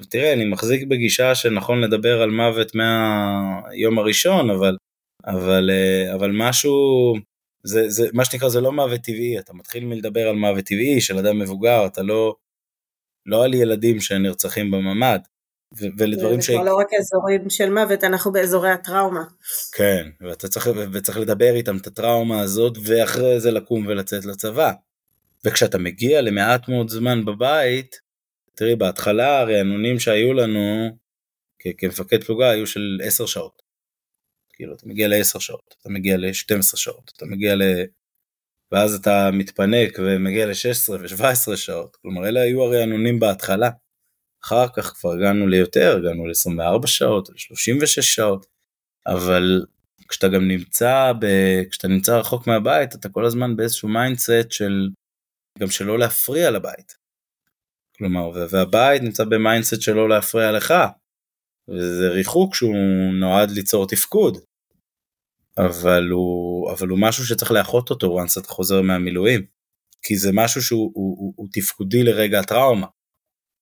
ותראה, 0.00 0.32
אני 0.32 0.44
מחזיק 0.44 0.88
בגישה 0.88 1.34
שנכון 1.34 1.80
לדבר 1.80 2.22
על 2.22 2.30
מוות 2.30 2.72
מהיום 2.74 3.98
הראשון, 3.98 4.50
אבל, 4.50 4.76
אבל, 5.26 5.70
אה, 5.70 6.14
אבל 6.14 6.30
משהו, 6.34 6.72
זה, 7.62 7.88
זה, 7.88 8.08
מה 8.12 8.24
שנקרא, 8.24 8.48
זה 8.48 8.60
לא 8.60 8.72
מוות 8.72 9.00
טבעי, 9.00 9.38
אתה 9.38 9.52
מתחיל 9.54 9.84
מלדבר 9.84 10.28
על 10.28 10.36
מוות 10.36 10.64
טבעי 10.64 11.00
של 11.00 11.18
אדם 11.18 11.38
מבוגר, 11.38 11.86
אתה 11.86 12.02
לא, 12.02 12.34
לא 13.26 13.44
על 13.44 13.54
ילדים 13.54 14.00
שנרצחים 14.00 14.70
בממ"ד. 14.70 15.18
ולדברים 15.72 16.40
ש... 16.40 16.46
זה 16.46 16.52
כבר 16.52 16.64
לא 16.64 16.76
רק 16.76 16.86
אזורים 16.98 17.50
של 17.50 17.70
מוות, 17.70 18.04
אנחנו 18.04 18.32
באזורי 18.32 18.70
הטראומה. 18.70 19.24
כן, 19.72 20.08
ואתה 20.20 20.48
צריך, 20.48 20.70
וצריך 20.92 21.18
לדבר 21.18 21.54
איתם 21.54 21.76
את 21.76 21.86
הטראומה 21.86 22.40
הזאת, 22.40 22.78
ואחרי 22.84 23.40
זה 23.40 23.50
לקום 23.50 23.86
ולצאת 23.86 24.24
לצבא. 24.24 24.72
וכשאתה 25.44 25.78
מגיע 25.78 26.20
למעט 26.20 26.68
מאוד 26.68 26.88
זמן 26.88 27.24
בבית, 27.24 28.00
תראי, 28.54 28.76
בהתחלה 28.76 29.40
הרענונים 29.40 29.98
שהיו 29.98 30.32
לנו 30.32 30.96
כמפקד 31.78 32.24
פלוגה 32.24 32.50
היו 32.50 32.66
של 32.66 33.00
10 33.02 33.26
שעות. 33.26 33.67
כאילו, 34.58 34.74
אתה 34.74 34.88
מגיע 34.88 35.08
ל-10 35.08 35.40
שעות, 35.40 35.74
אתה 35.80 35.88
מגיע 35.88 36.16
ל-12 36.16 36.76
שעות, 36.76 37.12
אתה 37.16 37.26
מגיע 37.26 37.54
ל... 37.54 37.62
ואז 38.72 38.94
אתה 38.94 39.30
מתפנק 39.32 39.98
ומגיע 39.98 40.46
ל-16 40.46 40.90
ו-17 40.90 41.56
שעות. 41.56 41.96
כלומר, 41.96 42.28
אלה 42.28 42.40
היו 42.40 42.62
הרענונים 42.62 43.20
בהתחלה. 43.20 43.70
אחר 44.44 44.66
כך 44.76 44.84
כבר 44.86 45.12
הגענו 45.12 45.46
ליותר, 45.46 45.96
הגענו 45.96 46.26
ל-24 46.26 46.86
שעות, 46.86 47.28
ל-36 47.28 48.02
שעות, 48.02 48.46
אבל 49.06 49.64
כשאתה 50.08 50.28
גם 50.28 50.48
נמצא, 50.48 51.12
ב... 51.20 51.26
כשאתה 51.70 51.88
נמצא 51.88 52.16
רחוק 52.16 52.46
מהבית, 52.46 52.94
אתה 52.94 53.08
כל 53.08 53.24
הזמן 53.24 53.56
באיזשהו 53.56 53.88
mindset 53.88 54.50
של, 54.50 54.88
גם 55.58 55.70
שלא 55.70 55.98
להפריע 55.98 56.50
לבית. 56.50 56.96
כלומר, 57.96 58.30
והבית 58.50 59.02
נמצא 59.02 59.24
ב 59.24 59.31
mindset 59.31 59.80
של 59.80 59.92
לא 59.92 60.08
להפריע 60.08 60.52
לך, 60.52 60.74
וזה 61.68 62.08
ריחוק 62.08 62.54
שהוא 62.54 63.14
נועד 63.20 63.50
ליצור 63.50 63.86
תפקוד. 63.88 64.38
אבל 65.66 66.08
הוא, 66.10 66.72
אבל 66.72 66.88
הוא 66.88 66.98
משהו 66.98 67.26
שצריך 67.26 67.52
לאחות 67.52 67.90
אותו 67.90 68.20
once 68.20 68.40
אתה 68.40 68.48
חוזר 68.48 68.82
מהמילואים. 68.82 69.46
כי 70.02 70.16
זה 70.16 70.30
משהו 70.32 70.62
שהוא 70.62 70.90
הוא, 70.94 71.16
הוא, 71.18 71.34
הוא 71.36 71.48
תפקודי 71.52 72.02
לרגע 72.02 72.40
הטראומה. 72.40 72.86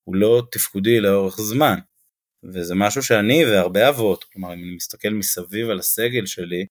הוא 0.03 0.15
לא 0.15 0.43
תפקודי 0.51 0.99
לאורך 0.99 1.41
זמן. 1.41 1.79
וזה 2.43 2.75
משהו 2.75 3.03
שאני 3.03 3.45
והרבה 3.45 3.89
אבות, 3.89 4.23
כלומר 4.23 4.53
אם 4.53 4.53
אני 4.53 4.75
מסתכל 4.75 5.09
מסביב 5.09 5.69
על 5.69 5.79
הסגל 5.79 6.25
שלי, 6.25 6.65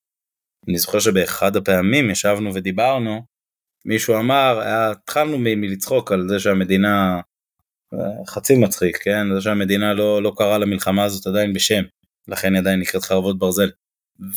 אני 0.69 0.79
זוכר 0.79 0.99
שבאחד 0.99 1.57
הפעמים 1.57 2.11
ישבנו 2.11 2.55
ודיברנו, 2.55 3.23
מישהו 3.85 4.19
אמר, 4.19 4.61
התחלנו 4.65 5.39
מלצחוק 5.39 6.13
על 6.13 6.29
זה 6.29 6.39
שהמדינה, 6.39 7.21
חצי 8.27 8.55
מצחיק, 8.55 8.99
כן, 9.03 9.35
זה 9.35 9.41
שהמדינה 9.41 9.95
לא, 9.95 10.23
לא 10.23 10.33
קראה 10.37 10.59
למלחמה 10.59 11.05
הזאת 11.05 11.27
עדיין 11.27 11.53
בשם, 11.53 11.83
לכן 12.29 12.53
היא 12.53 12.61
עדיין 12.61 12.81
נקראת 12.81 13.03
חרבות 13.03 13.39
ברזל. 13.39 13.71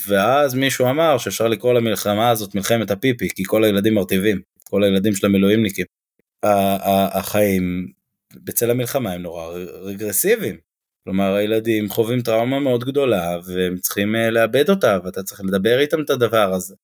ואז 0.08 0.56
מישהו 0.56 0.90
אמר 0.90 1.18
שאפשר 1.18 1.48
לקרוא 1.48 1.74
למלחמה 1.74 2.30
הזאת 2.30 2.56
מלחמת 2.56 2.92
הפיפי, 2.92 3.30
כי 3.36 3.44
כל 3.46 3.64
הילדים 3.64 3.94
מרטיבים, 3.94 4.42
כל 4.64 4.84
הילדים 4.84 5.16
של 5.16 5.26
המילואימניקים. 5.26 5.86
החיים 7.14 7.92
בצל 8.36 8.72
המלחמה 8.72 9.12
הם 9.12 9.22
נורא 9.22 9.58
רגרסיביים. 9.82 10.58
כלומר 11.04 11.34
הילדים 11.34 11.90
חווים 11.90 12.22
טראומה 12.22 12.60
מאוד 12.60 12.84
גדולה 12.84 13.40
והם 13.46 13.78
צריכים 13.78 14.16
אה, 14.16 14.30
לאבד 14.30 14.70
אותה 14.70 14.98
ואתה 15.04 15.24
צריך 15.24 15.42
לדבר 15.42 15.80
איתם 15.80 16.02
את 16.02 16.10
הדבר 16.10 16.54
הזה. 16.54 16.76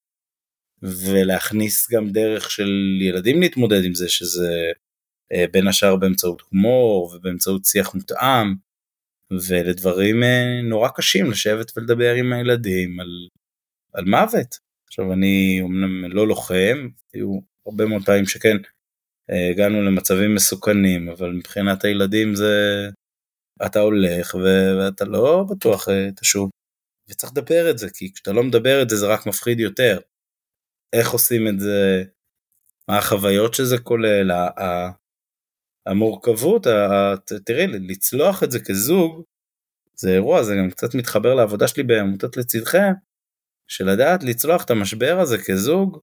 ולהכניס 0.81 1.91
גם 1.91 2.09
דרך 2.09 2.51
של 2.51 2.69
ילדים 3.01 3.41
להתמודד 3.41 3.83
עם 3.83 3.93
זה 3.93 4.09
שזה 4.09 4.71
אה, 5.33 5.45
בין 5.51 5.67
השאר 5.67 5.95
באמצעות 5.95 6.41
הומור 6.49 7.13
ובאמצעות 7.15 7.65
שיח 7.65 7.95
מותאם 7.95 8.55
ולדברים 9.31 10.23
אה, 10.23 10.61
נורא 10.63 10.89
קשים 10.89 11.31
לשבת 11.31 11.77
ולדבר 11.77 12.13
עם 12.13 12.33
הילדים 12.33 12.99
על, 12.99 13.27
על 13.93 14.05
מוות. 14.05 14.55
עכשיו 14.87 15.13
אני 15.13 15.61
אמנם 15.61 16.11
לא 16.11 16.27
לוחם, 16.27 16.87
היו 17.13 17.39
הרבה 17.65 17.85
מאוד 17.85 18.05
פעמים 18.05 18.25
שכן 18.25 18.57
הגענו 19.29 19.81
למצבים 19.81 20.35
מסוכנים, 20.35 21.09
אבל 21.09 21.31
מבחינת 21.31 21.83
הילדים 21.83 22.35
זה... 22.35 22.53
אתה 23.65 23.79
הולך 23.79 24.35
ו... 24.35 24.39
ואתה 24.79 25.05
לא 25.05 25.45
בטוח 25.49 25.89
אה, 25.89 26.09
תשוב. 26.15 26.49
וצריך 27.09 27.31
לדבר 27.31 27.71
את 27.71 27.77
זה, 27.77 27.89
כי 27.93 28.13
כשאתה 28.13 28.31
לא 28.31 28.43
מדבר 28.43 28.81
את 28.81 28.89
זה 28.89 28.95
זה 28.95 29.07
רק 29.07 29.25
מפחיד 29.27 29.59
יותר. 29.59 29.99
איך 30.93 31.11
עושים 31.11 31.47
את 31.47 31.59
זה, 31.59 32.03
מה 32.87 32.97
החוויות 32.97 33.53
שזה 33.53 33.77
כולל, 33.77 34.31
המורכבות, 35.85 36.67
תראי, 37.45 37.67
לצלוח 37.67 38.43
את 38.43 38.51
זה 38.51 38.59
כזוג, 38.59 39.23
זה 39.95 40.13
אירוע, 40.13 40.43
זה 40.43 40.55
גם 40.55 40.69
קצת 40.69 40.95
מתחבר 40.95 41.35
לעבודה 41.35 41.67
שלי 41.67 41.83
בעמותת 41.83 42.37
לצדכם, 42.37 42.93
שלדעת 43.67 44.23
לצלוח 44.23 44.63
את 44.63 44.71
המשבר 44.71 45.19
הזה 45.19 45.37
כזוג, 45.37 45.99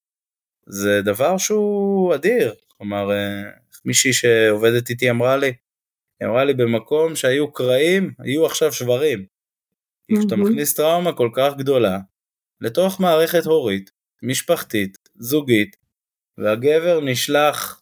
זה 0.67 1.03
דבר 1.03 1.39
שהוא 1.39 2.15
אדיר, 2.15 2.55
כלומר, 2.69 3.13
אה, 3.13 3.43
מישהי 3.85 4.13
שעובדת 4.13 4.91
איתי 4.91 5.11
אמרה 5.11 5.37
לי, 5.37 5.53
היא 6.21 6.29
אמרה 6.29 6.45
לי 6.45 6.55
במקום 6.55 7.17
שהיו 7.17 7.53
קרעים, 7.53 8.13
היו 8.19 8.47
עכשיו 8.47 8.73
שברים. 8.73 9.25
כי 10.07 10.17
כשאתה 10.19 10.37
מכניס 10.37 10.75
טראומה 10.75 11.13
כל 11.13 11.31
כך 11.35 11.53
גדולה 11.59 11.99
לתוך 12.61 13.01
מערכת 13.01 13.45
הורית, 13.45 13.91
משפחתית, 14.23 14.99
זוגית, 15.15 15.77
והגבר 16.39 17.01
נשלח 17.01 17.82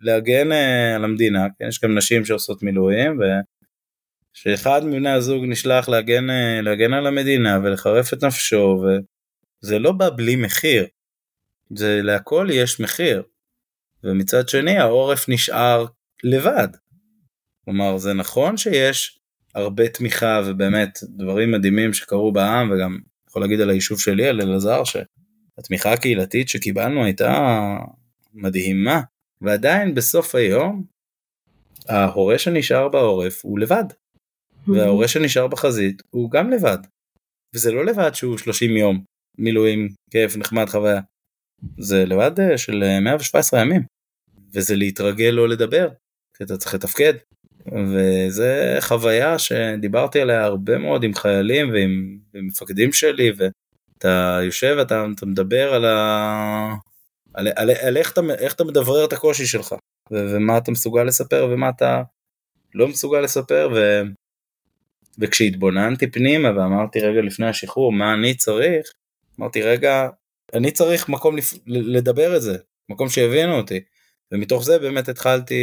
להגן 0.00 0.52
uh, 0.52 0.96
על 0.96 1.04
המדינה, 1.04 1.46
כן, 1.58 1.68
יש 1.68 1.80
גם 1.80 1.98
נשים 1.98 2.24
שעושות 2.24 2.62
מילואים, 2.62 3.20
ושאחד 4.34 4.84
מבני 4.84 5.10
הזוג 5.10 5.44
נשלח 5.44 5.88
להגן, 5.88 6.30
uh, 6.30 6.62
להגן 6.62 6.92
על 6.92 7.06
המדינה 7.06 7.58
ולחרף 7.62 8.12
את 8.12 8.24
נפשו, 8.24 8.84
וזה 9.62 9.78
לא 9.78 9.92
בא 9.92 10.10
בלי 10.16 10.36
מחיר, 10.36 10.86
זה 11.70 12.00
להכל 12.02 12.48
יש 12.52 12.80
מחיר. 12.80 13.22
ומצד 14.04 14.48
שני 14.48 14.78
העורף 14.78 15.28
נשאר 15.28 15.86
לבד. 16.24 16.68
כלומר 17.64 17.98
זה 17.98 18.12
נכון 18.12 18.56
שיש 18.56 19.18
הרבה 19.54 19.88
תמיכה 19.88 20.40
ובאמת 20.46 20.98
דברים 21.02 21.52
מדהימים 21.52 21.92
שקרו 21.92 22.32
בעם 22.32 22.70
וגם 22.70 22.98
יכול 23.28 23.42
להגיד 23.42 23.60
על 23.60 23.70
היישוב 23.70 24.00
שלי 24.00 24.28
על 24.28 24.40
אלעזר 24.40 24.82
שהתמיכה 24.84 25.92
הקהילתית 25.92 26.48
שקיבלנו 26.48 27.04
הייתה 27.04 27.56
מדהימה 28.34 29.00
ועדיין 29.40 29.94
בסוף 29.94 30.34
היום 30.34 30.84
ההורה 31.88 32.38
שנשאר 32.38 32.88
בעורף 32.88 33.44
הוא 33.44 33.58
לבד. 33.58 33.84
וההורה 34.66 35.08
שנשאר 35.08 35.46
בחזית 35.46 36.02
הוא 36.10 36.30
גם 36.30 36.50
לבד. 36.50 36.78
וזה 37.54 37.72
לא 37.72 37.84
לבד 37.84 38.14
שהוא 38.14 38.38
30 38.38 38.76
יום 38.76 39.04
מילואים 39.38 39.88
כיף 40.10 40.36
נחמד 40.36 40.68
חוויה. 40.68 41.00
זה 41.78 42.04
לבד 42.06 42.56
של 42.56 42.98
117 43.00 43.60
ימים. 43.60 43.82
וזה 44.54 44.76
להתרגל 44.76 45.30
לא 45.30 45.48
לדבר, 45.48 45.88
כי 46.36 46.44
אתה 46.44 46.56
צריך 46.56 46.74
לתפקד. 46.74 47.14
וזה 47.92 48.76
חוויה 48.80 49.38
שדיברתי 49.38 50.20
עליה 50.20 50.44
הרבה 50.44 50.78
מאוד 50.78 51.02
עם 51.04 51.14
חיילים 51.14 51.70
ועם, 51.72 52.18
עם 52.34 52.46
מפקדים 52.46 52.92
שלי, 52.92 53.32
ואתה 53.36 54.38
יושב 54.42 54.74
ואתה 54.78 55.06
אתה 55.16 55.26
מדבר 55.26 55.74
על, 55.74 55.84
ה... 55.84 56.74
על, 57.36 57.48
על, 57.56 57.70
על 57.70 57.96
איך, 57.96 58.12
אתה, 58.12 58.20
איך 58.38 58.54
אתה 58.54 58.64
מדברר 58.64 59.04
את 59.04 59.12
הקושי 59.12 59.46
שלך, 59.46 59.72
ו, 60.12 60.14
ומה 60.14 60.58
אתה 60.58 60.70
מסוגל 60.70 61.02
לספר 61.02 61.48
ומה 61.52 61.68
אתה 61.68 62.02
לא 62.74 62.88
מסוגל 62.88 63.20
לספר, 63.20 63.68
ו, 63.74 64.02
וכשהתבוננתי 65.18 66.10
פנימה 66.10 66.48
ואמרתי 66.56 67.00
רגע 67.00 67.20
לפני 67.20 67.48
השחרור 67.48 67.92
מה 67.92 68.14
אני 68.14 68.34
צריך, 68.34 68.92
אמרתי 69.40 69.62
רגע, 69.62 70.08
אני 70.54 70.70
צריך 70.70 71.08
מקום 71.08 71.36
לפ... 71.36 71.54
לדבר 71.66 72.36
את 72.36 72.42
זה, 72.42 72.58
מקום 72.88 73.08
שיבינו 73.08 73.56
אותי. 73.56 73.80
ומתוך 74.32 74.64
זה 74.64 74.78
באמת 74.78 75.08
התחלתי 75.08 75.54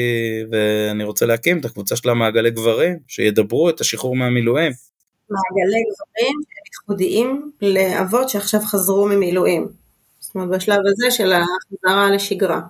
ואני 0.51 1.03
רוצה 1.03 1.25
להקים 1.25 1.59
את 1.59 1.65
הקבוצה 1.65 1.95
של 1.95 2.09
המעגלי 2.09 2.51
גברים 2.51 2.99
שידברו 3.07 3.69
את 3.69 3.81
השחרור 3.81 4.15
מהמילואים. 4.15 4.71
מעגלי 5.29 5.81
גברים 5.93 6.39
ייחודיים 6.73 7.51
לאבות 7.61 8.29
שעכשיו 8.29 8.59
חזרו 8.61 9.07
ממילואים. 9.07 9.82
זאת 10.33 10.35
אומרת 10.35 10.49
בשלב 10.57 10.79
הזה 10.85 11.11
של 11.11 11.33
החזרה 11.33 12.11
לשגרה. 12.11 12.61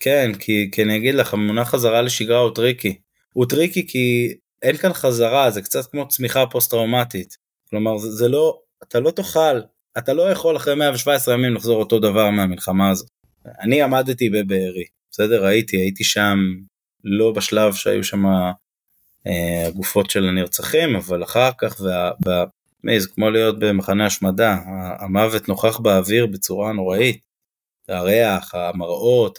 כן, 0.00 0.32
כי, 0.38 0.68
כי 0.72 0.82
אני 0.82 0.96
אגיד 0.96 1.14
לך, 1.14 1.34
המונח 1.34 1.68
חזרה 1.68 2.02
לשגרה 2.02 2.38
הוא 2.38 2.54
טריקי. 2.54 2.98
הוא 3.32 3.46
טריקי 3.46 3.86
כי 3.86 4.34
אין 4.62 4.76
כאן 4.76 4.92
חזרה, 4.92 5.50
זה 5.50 5.62
קצת 5.62 5.90
כמו 5.90 6.08
צמיחה 6.08 6.46
פוסט 6.46 6.70
טראומטית. 6.70 7.36
כלומר, 7.70 7.98
זה, 7.98 8.10
זה 8.10 8.28
לא, 8.28 8.58
אתה 8.82 9.00
לא 9.00 9.10
תוכל, 9.10 9.60
אתה 9.98 10.12
לא 10.12 10.30
יכול 10.30 10.56
אחרי 10.56 10.74
117 10.74 11.34
ימים 11.34 11.54
לחזור 11.54 11.80
אותו 11.80 11.98
דבר 11.98 12.30
מהמלחמה 12.30 12.90
הזאת. 12.90 13.08
אני 13.60 13.82
עמדתי 13.82 14.30
בבארי, 14.30 14.84
בסדר? 15.10 15.44
הייתי, 15.44 15.76
הייתי 15.76 16.04
שם 16.04 16.38
לא 17.04 17.32
בשלב 17.32 17.74
שהיו 17.74 18.04
שם 18.04 18.26
אה, 19.26 19.66
הגופות 19.66 20.10
של 20.10 20.28
הנרצחים, 20.28 20.96
אבל 20.96 21.22
אחר 21.22 21.50
כך, 21.58 21.80
וה, 21.80 22.44
זה 22.98 23.08
כמו 23.08 23.30
להיות 23.30 23.58
במחנה 23.58 24.06
השמדה, 24.06 24.56
המוות 25.00 25.48
נוכח 25.48 25.78
באוויר 25.78 26.26
בצורה 26.26 26.72
נוראית, 26.72 27.26
הריח, 27.88 28.54
המראות, 28.54 29.38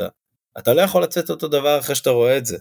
אתה 0.57 0.73
לא 0.73 0.81
יכול 0.81 1.03
לצאת 1.03 1.29
אותו 1.29 1.47
דבר 1.47 1.79
אחרי 1.79 1.95
שאתה 1.95 2.09
רואה 2.09 2.37
את 2.37 2.45
זה. 2.45 2.57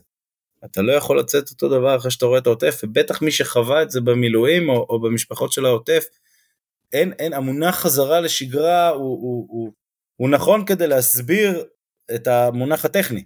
אתה 0.65 0.83
לא 0.83 0.93
יכול 0.93 1.19
לצאת 1.19 1.51
אותו 1.51 1.69
דבר 1.69 1.97
אחרי 1.97 2.11
שאתה 2.11 2.27
רואה 2.27 2.39
את 2.39 2.47
העוטף, 2.47 2.81
ובטח 2.85 3.23
מי 3.23 3.31
שחווה 3.31 3.83
את 3.83 3.91
זה 3.91 4.01
במילואים 4.01 4.69
או, 4.69 4.87
או 4.89 5.01
במשפחות 5.01 5.53
של 5.53 5.67
העוטף, 5.67 6.05
אין, 6.93 7.13
אין, 7.13 7.33
המונח 7.33 7.77
חזרה 7.77 8.21
לשגרה 8.21 8.89
הוא, 8.89 9.03
הוא, 9.03 9.47
הוא, 9.49 9.73
הוא 10.17 10.29
נכון 10.29 10.67
כדי 10.67 10.87
להסביר 10.87 11.65
את 12.15 12.27
המונח 12.27 12.85
הטכני, 12.85 13.25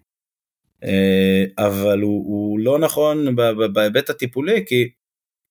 אה, 0.84 1.44
אבל 1.58 2.00
הוא, 2.00 2.24
הוא 2.26 2.60
לא 2.60 2.78
נכון 2.78 3.36
בהיבט 3.72 4.10
הטיפולי, 4.10 4.64
כי, 4.66 4.90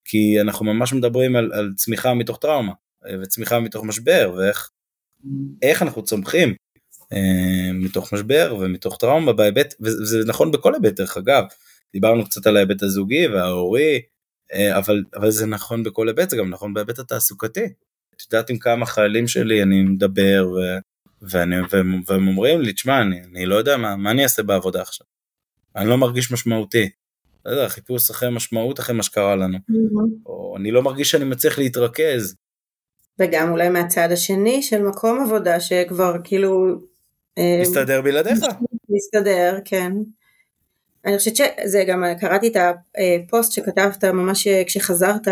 כי 0.05 0.41
אנחנו 0.41 0.65
ממש 0.65 0.93
מדברים 0.93 1.35
על, 1.35 1.53
על 1.53 1.73
צמיחה 1.75 2.13
מתוך 2.13 2.37
טראומה, 2.37 2.73
אה, 3.07 3.15
וצמיחה 3.21 3.59
מתוך 3.59 3.83
משבר, 3.83 4.35
ואיך 4.37 5.81
אנחנו 5.81 6.03
צומחים 6.03 6.55
אה, 7.13 7.73
מתוך 7.73 8.13
משבר 8.13 8.55
ומתוך 8.59 8.97
טראומה 8.99 9.33
בהיבט, 9.33 9.73
וזה 9.79 10.19
נכון 10.27 10.51
בכל 10.51 10.73
היבט 10.73 10.93
דרך 10.93 11.17
אגב, 11.17 11.43
דיברנו 11.93 12.25
קצת 12.25 12.47
על 12.47 12.57
ההיבט 12.57 12.83
הזוגי 12.83 13.27
וההורי, 13.27 14.01
אבל, 14.77 15.03
אבל 15.15 15.31
זה 15.31 15.45
נכון 15.45 15.83
בכל 15.83 16.07
היבט, 16.07 16.29
זה 16.29 16.37
גם 16.37 16.49
נכון 16.49 16.73
בהיבט 16.73 16.99
התעסוקתי. 16.99 17.65
את 18.15 18.33
יודעת 18.33 18.49
עם 18.49 18.57
כמה 18.57 18.85
חיילים 18.85 19.27
שלי 19.27 19.63
אני 19.63 19.81
מדבר, 19.81 20.49
ו, 20.55 20.77
ואני, 21.21 21.55
והם, 21.69 22.01
והם 22.07 22.27
אומרים 22.27 22.61
לי, 22.61 22.73
תשמע, 22.73 23.01
אני, 23.01 23.21
אני 23.23 23.45
לא 23.45 23.55
יודע 23.55 23.77
מה, 23.77 23.95
מה 23.95 24.11
אני 24.11 24.23
אעשה 24.23 24.43
בעבודה 24.43 24.81
עכשיו. 24.81 25.07
אני 25.75 25.89
לא 25.89 25.97
מרגיש 25.97 26.31
משמעותי. 26.31 26.89
לא 27.45 27.51
יודע, 27.51 27.69
חיפוש 27.69 28.09
אחרי 28.09 28.29
משמעות 28.31 28.79
אחרי 28.79 28.95
מה 28.95 29.03
שקרה 29.03 29.35
לנו. 29.35 29.57
Mm-hmm. 29.57 30.25
או 30.25 30.57
אני 30.57 30.71
לא 30.71 30.81
מרגיש 30.81 31.11
שאני 31.11 31.25
מצליח 31.25 31.57
להתרכז. 31.57 32.35
וגם 33.19 33.51
אולי 33.51 33.69
מהצד 33.69 34.11
השני 34.11 34.61
של 34.61 34.81
מקום 34.81 35.23
עבודה 35.23 35.59
שכבר 35.59 36.15
כאילו... 36.23 36.67
אה, 37.37 37.59
מסתדר 37.61 38.01
בלעדיך. 38.01 38.39
מסתדר, 38.89 39.57
כן. 39.65 39.93
אני 41.05 41.17
חושבת 41.17 41.35
שזה 41.35 41.83
גם, 41.87 42.03
קראתי 42.19 42.47
את 42.47 42.55
הפוסט 42.55 43.51
שכתבת 43.51 44.03
ממש 44.03 44.47
כשחזרת, 44.47 45.27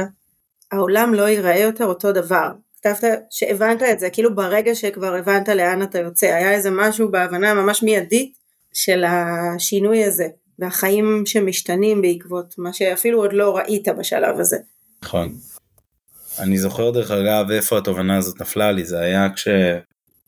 העולם 0.72 1.14
לא 1.14 1.30
ייראה 1.30 1.60
יותר 1.60 1.86
אותו 1.86 2.12
דבר. 2.12 2.52
כתבת 2.82 3.04
שהבנת 3.30 3.84
את 3.84 4.00
זה, 4.00 4.10
כאילו 4.10 4.36
ברגע 4.36 4.76
שכבר 4.76 5.16
הבנת 5.16 5.50
לאן 5.50 5.84
אתה 5.84 6.00
יוצא, 6.00 6.26
היה 6.26 6.52
איזה 6.52 6.70
משהו 6.72 7.12
בהבנה 7.12 7.54
ממש 7.54 7.84
מיידית 7.84 8.34
של 8.74 9.04
השינוי 9.04 10.04
הזה, 10.04 10.28
והחיים 10.60 11.24
שמשתנים 11.26 12.02
בעקבות 12.02 12.56
מה 12.58 12.74
שאפילו 12.74 13.20
עוד 13.20 13.34
לא 13.34 13.58
ראית 13.58 13.88
בשלב 13.88 14.40
הזה. 14.40 14.58
נכון. 15.04 15.36
אני 16.40 16.58
זוכר 16.58 16.92
דרך 16.92 17.12
אגב 17.12 17.52
איפה 17.52 17.78
התובנה 17.78 18.18
הזאת 18.18 18.42
נפלה 18.42 18.72
לי, 18.72 18.86
זה 18.86 19.00
היה 19.00 19.30
כש... 19.36 19.48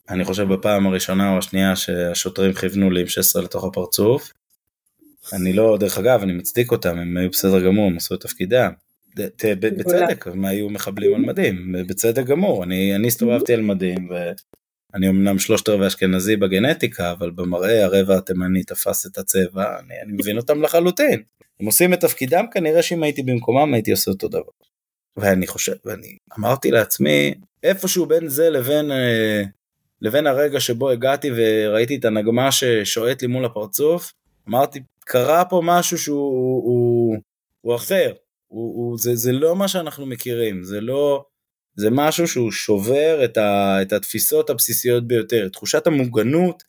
אני 0.09 0.25
חושב 0.25 0.53
בפעם 0.53 0.87
הראשונה 0.87 1.33
או 1.33 1.37
השנייה 1.37 1.75
שהשוטרים 1.75 2.53
כיוונו 2.53 2.89
לי 2.89 3.01
עם 3.01 3.07
16 3.07 3.41
לתוך 3.41 3.63
הפרצוף. 3.63 4.31
אני 5.33 5.53
לא, 5.53 5.77
דרך 5.79 5.97
אגב, 5.97 6.21
אני 6.21 6.33
מצדיק 6.33 6.71
אותם, 6.71 6.97
הם 6.97 7.17
היו 7.17 7.29
בסדר 7.29 7.65
גמור, 7.65 7.87
הם 7.87 7.97
עשו 7.97 8.15
את 8.15 8.21
תפקידם. 8.21 8.71
בצדק, 9.15 10.27
הם 10.27 10.45
היו 10.45 10.69
מחבלים 10.69 11.15
על 11.15 11.21
מדים, 11.21 11.75
בצדק 11.87 12.25
גמור, 12.25 12.63
אני, 12.63 13.07
הסתובבתי 13.07 13.53
על 13.53 13.61
מדים 13.61 14.09
ואני 14.93 15.09
אמנם 15.09 15.39
שלושת 15.39 15.69
רבעי 15.69 15.87
אשכנזי 15.87 16.35
בגנטיקה, 16.35 17.11
אבל 17.11 17.31
במראה 17.31 17.85
הרבע 17.85 18.17
התימני 18.17 18.63
תפס 18.63 19.05
את 19.05 19.17
הצבע, 19.17 19.79
אני, 19.79 19.93
אני 20.03 20.13
מבין 20.13 20.37
אותם 20.37 20.61
לחלוטין. 20.61 21.21
הם 21.59 21.65
עושים 21.65 21.93
את 21.93 21.99
תפקידם, 21.99 22.45
כנראה 22.51 22.81
שאם 22.81 23.03
הייתי 23.03 23.23
במקומם 23.23 23.73
הייתי 23.73 23.91
עושה 23.91 24.11
אותו 24.11 24.27
דבר. 24.27 24.41
ואני 25.17 25.47
חושב, 25.47 25.73
ואני 25.85 26.17
אמרתי 26.39 26.71
לעצמי, 26.71 27.33
איפשהו 27.63 28.05
בין 28.05 28.27
זה 28.27 28.49
לבין, 28.49 28.91
אה, 28.91 29.43
לבין 30.01 30.27
הרגע 30.27 30.59
שבו 30.59 30.89
הגעתי 30.89 31.29
וראיתי 31.35 31.95
את 31.95 32.05
הנגמ"ש 32.05 32.63
ששועט 32.63 33.21
לי 33.21 33.27
מול 33.27 33.45
הפרצוף, 33.45 34.13
אמרתי, 34.49 34.79
קרה 35.05 35.45
פה 35.45 35.61
משהו 35.63 35.97
שהוא 35.97 36.63
הוא, 36.63 37.17
הוא 37.61 37.75
אחר, 37.75 38.13
הוא, 38.47 38.75
הוא, 38.75 38.97
זה, 38.97 39.15
זה 39.15 39.31
לא 39.31 39.55
מה 39.55 39.67
שאנחנו 39.67 40.05
מכירים, 40.05 40.63
זה 40.63 40.81
לא, 40.81 41.25
זה 41.75 41.89
משהו 41.91 42.27
שהוא 42.27 42.51
שובר 42.51 43.25
את, 43.25 43.37
ה, 43.37 43.81
את 43.81 43.93
התפיסות 43.93 44.49
הבסיסיות 44.49 45.07
ביותר, 45.07 45.49
תחושת 45.49 45.87
המוגנות 45.87 46.63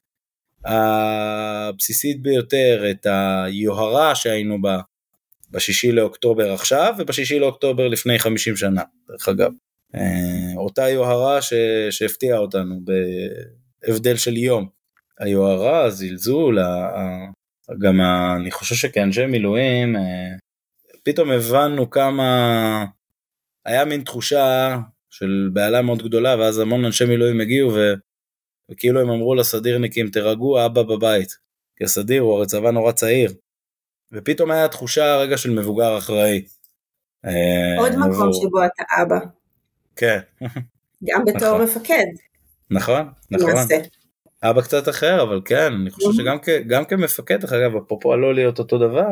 הבסיסית 0.65 2.23
ביותר, 2.23 2.85
את 2.91 3.07
היוהרה 3.07 4.15
שהיינו 4.15 4.63
בה 4.63 4.81
בשישי 5.51 5.93
לאוקטובר 5.93 6.53
עכשיו 6.53 6.95
ובשישי 6.99 7.39
לאוקטובר 7.39 7.89
לפני 7.89 8.19
50 8.19 8.57
שנה, 8.57 8.83
דרך 9.09 9.29
אגב. 9.29 9.53
אה, 9.95 10.57
אותה 10.57 10.89
יוהרה 10.89 11.39
שהפתיעה 11.91 12.39
אותנו 12.39 12.81
בהבדל 13.87 14.17
של 14.17 14.37
יום. 14.37 14.69
היוהרה, 15.21 15.85
הזלזול, 15.85 16.59
גם 17.79 18.01
אני 18.37 18.51
חושב 18.51 18.75
שכאנשי 18.75 19.27
מילואים 19.27 19.97
אה, 19.97 20.03
פתאום 21.05 21.31
הבנו 21.31 21.91
כמה, 21.91 22.85
היה 23.65 23.85
מין 23.85 24.03
תחושה 24.05 24.79
של 25.13 25.51
בהלה 25.53 25.83
מאוד 25.83 26.03
גדולה, 26.03 26.37
ואז 26.39 26.59
המון 26.59 26.85
אנשי 26.85 27.05
מילואים 27.05 27.41
הגיעו, 27.41 27.75
ו... 27.75 27.93
וכאילו 28.71 29.01
הם 29.01 29.11
אמרו 29.11 29.35
לסדירניקים, 29.35 30.11
תירגעו, 30.11 30.67
אבא 30.67 30.83
בבית. 30.83 31.29
כי 31.77 31.85
הסדיר 31.85 32.23
הוא 32.23 32.37
הרי 32.37 32.47
צבא 32.47 32.71
נורא 32.71 32.93
צעיר. 32.93 33.33
ופתאום 34.13 34.51
היה 34.51 34.69
תחושה 34.69 35.17
רגע 35.17 35.37
של 35.37 35.51
מבוגר 35.51 35.99
אחראי. 35.99 36.45
אה, 37.25 37.79
עוד 37.79 37.93
מקום 37.97 38.33
שבו 38.33 38.65
אתה 38.65 38.83
אבא. 39.03 39.19
כן. 39.97 40.19
גם 41.05 41.25
בתור 41.25 41.49
נכון. 41.49 41.63
מפקד. 41.63 42.05
נכון, 42.71 43.09
נכון. 43.31 43.51
אבא 44.43 44.63
קצת 44.63 44.89
אחר, 44.89 45.23
אבל 45.23 45.41
כן, 45.45 45.73
אני 45.73 45.91
חושב 45.91 46.09
שגם 46.13 46.39
כ, 46.43 46.49
כמפקד, 46.89 47.41
דרך 47.41 47.53
אגב, 47.53 47.77
אפרופו 47.77 48.13
הלא 48.13 48.35
להיות 48.35 48.59
אותו 48.59 48.79
דבר, 48.79 49.09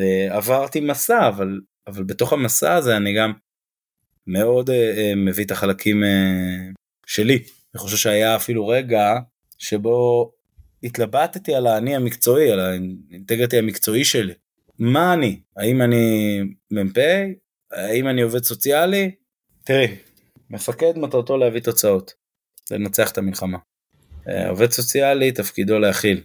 אה, 0.00 0.36
עברתי 0.36 0.80
מסע, 0.80 1.28
אבל, 1.28 1.60
אבל 1.86 2.04
בתוך 2.04 2.32
המסע 2.32 2.74
הזה 2.74 2.96
אני 2.96 3.14
גם 3.14 3.32
מאוד 4.26 4.70
uh, 4.70 4.72
מביא 5.16 5.44
את 5.44 5.50
החלקים 5.50 6.02
uh, 6.02 6.06
שלי. 7.06 7.42
אני 7.74 7.80
חושב 7.80 7.96
שהיה 7.96 8.36
אפילו 8.36 8.68
רגע 8.68 9.18
שבו 9.58 10.30
התלבטתי 10.82 11.54
על 11.54 11.66
האני 11.66 11.96
המקצועי, 11.96 12.50
על 12.50 12.60
האינטגריטי 12.60 13.58
המקצועי 13.58 14.04
שלי. 14.04 14.34
מה 14.78 15.14
אני? 15.14 15.40
האם 15.56 15.82
אני 15.82 16.40
מ"פ? 16.70 16.98
האם 17.72 18.08
אני 18.08 18.22
עובד 18.22 18.44
סוציאלי? 18.44 19.10
תראי, 19.64 19.96
מפקד 20.50 20.98
מטרתו 20.98 21.36
להביא 21.36 21.60
תוצאות, 21.60 22.14
לנצח 22.70 23.10
את 23.10 23.18
המלחמה. 23.18 23.58
עובד 24.48 24.70
סוציאלי 24.70 25.32
תפקידו 25.32 25.78
להכיל. 25.78 26.20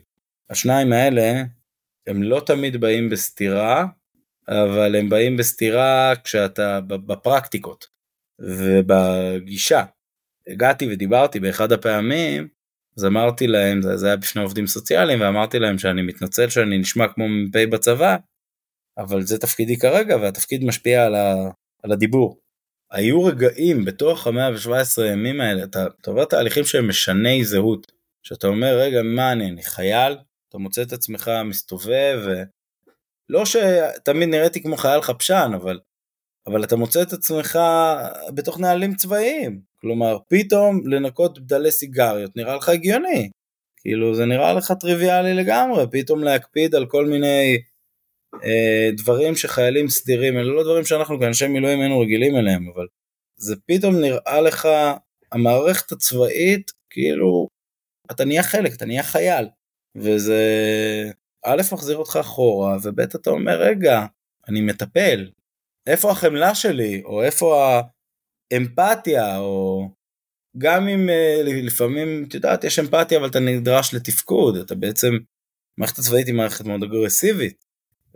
השניים 0.49 0.93
האלה 0.93 1.43
הם 2.07 2.23
לא 2.23 2.41
תמיד 2.45 2.77
באים 2.77 3.09
בסתירה, 3.09 3.85
אבל 4.49 4.95
הם 4.95 5.09
באים 5.09 5.37
בסתירה 5.37 6.13
כשאתה 6.23 6.79
בפרקטיקות 6.87 7.87
ובגישה. 8.39 9.83
הגעתי 10.47 10.87
ודיברתי 10.91 11.39
באחד 11.39 11.71
הפעמים, 11.71 12.47
אז 12.97 13.05
אמרתי 13.05 13.47
להם, 13.47 13.81
זה, 13.81 14.07
היה 14.07 14.15
בפני 14.15 14.41
עובדים 14.41 14.67
סוציאליים, 14.67 15.21
ואמרתי 15.21 15.59
להם 15.59 15.77
שאני 15.77 16.01
מתנצל 16.01 16.49
שאני 16.49 16.77
נשמע 16.77 17.07
כמו 17.07 17.27
מ"פ 17.27 17.55
בצבא, 17.55 18.17
אבל 18.97 19.21
זה 19.21 19.37
תפקידי 19.37 19.77
כרגע 19.77 20.17
והתפקיד 20.17 20.63
משפיע 20.63 21.05
על, 21.05 21.15
ה, 21.15 21.35
על 21.83 21.91
הדיבור. 21.91 22.39
היו 22.91 23.23
רגעים 23.23 23.85
בתוך 23.85 24.27
המאה 24.27 24.49
ו-17 24.51 25.05
ימים 25.05 25.41
האלה, 25.41 25.63
אתה 25.63 25.87
עובר 26.07 26.25
תהליכים 26.25 26.63
שהם 26.65 26.89
משני 26.89 27.45
זהות, 27.45 27.91
שאתה 28.23 28.47
אומר 28.47 28.79
רגע 28.79 29.01
מה 29.03 29.31
אני, 29.31 29.49
אני 29.49 29.63
חייל, 29.63 30.17
אתה 30.49 30.57
מוצא 30.57 30.81
את 30.81 30.93
עצמך 30.93 31.31
מסתובב, 31.45 32.19
לא 33.29 33.43
שתמיד 33.45 34.29
נראיתי 34.29 34.61
כמו 34.61 34.77
חייל 34.77 35.01
חפשן, 35.01 35.51
אבל, 35.55 35.79
אבל 36.47 36.63
אתה 36.63 36.75
מוצא 36.75 37.01
את 37.01 37.13
עצמך 37.13 37.59
בתוך 38.33 38.59
נהלים 38.59 38.95
צבאיים, 38.95 39.61
כלומר 39.81 40.17
פתאום 40.27 40.87
לנקות 40.87 41.39
בדלי 41.39 41.71
סיגריות 41.71 42.35
נראה 42.35 42.55
לך 42.55 42.69
הגיוני, 42.69 43.29
כאילו 43.81 44.15
זה 44.15 44.25
נראה 44.25 44.53
לך 44.53 44.71
טריוויאלי 44.71 45.33
לגמרי, 45.33 45.83
פתאום 45.91 46.23
להקפיד 46.23 46.75
על 46.75 46.85
כל 46.85 47.05
מיני 47.05 47.57
אה, 48.43 48.89
דברים 48.97 49.35
שחיילים 49.35 49.87
סדירים, 49.87 50.37
אלה 50.37 50.53
לא 50.53 50.63
דברים 50.63 50.85
שאנחנו 50.85 51.19
כאנשי 51.19 51.47
מילואים 51.47 51.79
היינו 51.79 51.99
רגילים 51.99 52.35
אליהם, 52.35 52.69
אבל 52.75 52.85
זה 53.37 53.55
פתאום 53.65 53.95
נראה 53.95 54.41
לך, 54.41 54.67
המערכת 55.31 55.91
הצבאית, 55.91 56.71
כאילו, 56.89 57.47
אתה 58.11 58.25
נהיה 58.25 58.43
חלק, 58.43 58.73
אתה 58.73 58.85
נהיה 58.85 59.03
חייל, 59.03 59.45
וזה 59.95 60.43
א', 61.45 61.61
מחזיר 61.71 61.97
אותך 61.97 62.17
אחורה, 62.21 62.77
וב', 62.83 62.99
אתה 62.99 63.29
אומר, 63.29 63.61
רגע, 63.61 64.05
אני 64.47 64.61
מטפל, 64.61 65.29
איפה 65.87 66.11
החמלה 66.11 66.55
שלי, 66.55 67.01
או 67.05 67.23
איפה 67.23 67.79
האמפתיה, 68.51 69.37
או 69.37 69.89
גם 70.57 70.87
אם 70.87 71.09
אה, 71.09 71.41
לפעמים, 71.43 72.25
את 72.27 72.33
יודעת, 72.33 72.63
יש 72.63 72.79
אמפתיה, 72.79 73.17
אבל 73.17 73.27
אתה 73.27 73.39
נדרש 73.39 73.93
לתפקוד, 73.93 74.57
אתה 74.57 74.75
בעצם, 74.75 75.17
מערכת 75.77 75.99
הצבאית 75.99 76.27
היא 76.27 76.35
מערכת 76.35 76.65
מאוד 76.65 76.83
אגרסיבית, 76.83 77.65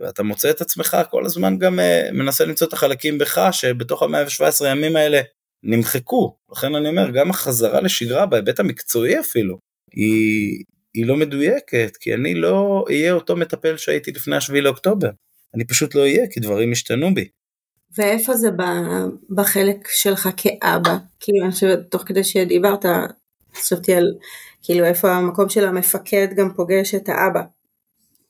ואתה 0.00 0.22
מוצא 0.22 0.50
את 0.50 0.60
עצמך 0.60 0.96
כל 1.10 1.26
הזמן 1.26 1.58
גם 1.58 1.78
uh, 1.78 2.12
מנסה 2.12 2.44
למצוא 2.44 2.66
את 2.66 2.72
החלקים 2.72 3.18
בך 3.18 3.48
שבתוך 3.52 4.02
ה-117 4.02 4.66
ימים 4.66 4.96
האלה 4.96 5.20
נמחקו. 5.62 6.36
לכן 6.52 6.74
אני 6.74 6.88
אומר, 6.88 7.10
גם 7.10 7.30
החזרה 7.30 7.80
לשגרה 7.80 8.26
בהיבט 8.26 8.60
המקצועי 8.60 9.20
אפילו, 9.20 9.58
היא, 9.92 10.64
היא 10.94 11.06
לא 11.06 11.16
מדויקת, 11.16 11.96
כי 12.00 12.14
אני 12.14 12.34
לא 12.34 12.84
אהיה 12.88 13.12
אותו 13.12 13.36
מטפל 13.36 13.76
שהייתי 13.76 14.12
לפני 14.12 14.36
השביעי 14.36 14.62
לאוקטובר. 14.62 15.10
אני 15.54 15.64
פשוט 15.64 15.94
לא 15.94 16.00
אהיה, 16.00 16.26
כי 16.30 16.40
דברים 16.40 16.72
השתנו 16.72 17.14
בי. 17.14 17.28
ואיפה 17.98 18.36
זה 18.36 18.48
בחלק 19.30 19.88
שלך 19.88 20.28
כאבא? 20.36 20.96
כאילו, 21.20 21.44
אני 21.44 21.52
חושבת, 21.52 21.78
תוך 21.90 22.02
כדי 22.02 22.24
שדיברת, 22.24 22.84
חשבתי 23.54 23.94
על, 23.94 24.14
כאילו, 24.62 24.84
איפה 24.84 25.12
המקום 25.12 25.48
של 25.48 25.64
המפקד 25.64 26.28
גם 26.36 26.54
פוגש 26.56 26.94
את 26.94 27.08
האבא. 27.08 27.42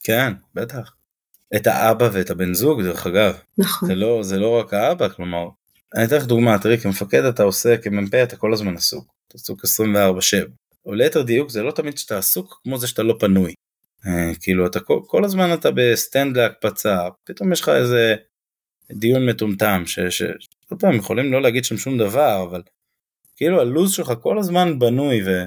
כן, 0.04 0.32
בטח. 0.54 0.92
את 1.56 1.66
האבא 1.66 2.08
ואת 2.12 2.30
הבן 2.30 2.54
זוג 2.54 2.82
דרך 2.82 3.06
אגב. 3.06 3.38
נכון. 3.58 3.88
זה 3.88 3.94
לא, 3.94 4.22
זה 4.22 4.38
לא 4.38 4.60
רק 4.60 4.74
האבא, 4.74 5.08
כלומר, 5.08 5.48
אני 5.94 6.04
אתן 6.04 6.16
לך 6.16 6.26
דוגמא, 6.26 6.56
תראי 6.62 6.78
כמפקד 6.78 7.24
אתה 7.24 7.42
עושה, 7.42 7.76
כמ"פ 7.76 8.14
אתה 8.14 8.36
כל 8.36 8.52
הזמן 8.52 8.76
עסוק, 8.76 9.06
אתה 9.28 9.34
עסוק 9.38 9.64
24/7. 9.64 10.50
או 10.86 10.94
ליתר 10.94 11.22
דיוק 11.22 11.50
זה 11.50 11.62
לא 11.62 11.70
תמיד 11.72 11.98
שאתה 11.98 12.18
עסוק 12.18 12.60
כמו 12.62 12.78
זה 12.78 12.86
שאתה 12.86 13.02
לא 13.02 13.16
פנוי. 13.20 13.54
אה, 14.06 14.32
כאילו 14.40 14.66
אתה 14.66 14.80
כל, 14.80 15.00
כל 15.06 15.24
הזמן 15.24 15.54
אתה 15.54 15.70
ב 15.70 15.81
stand 15.81 16.36
להקפצה, 16.36 17.08
פתאום 17.24 17.52
יש 17.52 17.60
לך 17.60 17.68
איזה 17.68 18.14
דיון 18.92 19.26
מטומטם, 19.28 19.82
שעוד 19.86 20.80
פעם 20.80 20.94
יכולים 20.94 21.32
לא 21.32 21.42
להגיד 21.42 21.64
שם 21.64 21.76
שום 21.76 21.98
דבר, 21.98 22.42
אבל 22.42 22.62
כאילו 23.36 23.60
הלו"ז 23.60 23.92
שלך 23.92 24.12
כל 24.22 24.38
הזמן 24.38 24.78
בנוי 24.78 25.22
ו... 25.26 25.44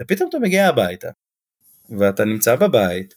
ופתאום 0.00 0.28
אתה 0.28 0.38
מגיע 0.38 0.68
הביתה, 0.68 1.10
ואתה 1.98 2.24
נמצא 2.24 2.56
בבית, 2.56 3.14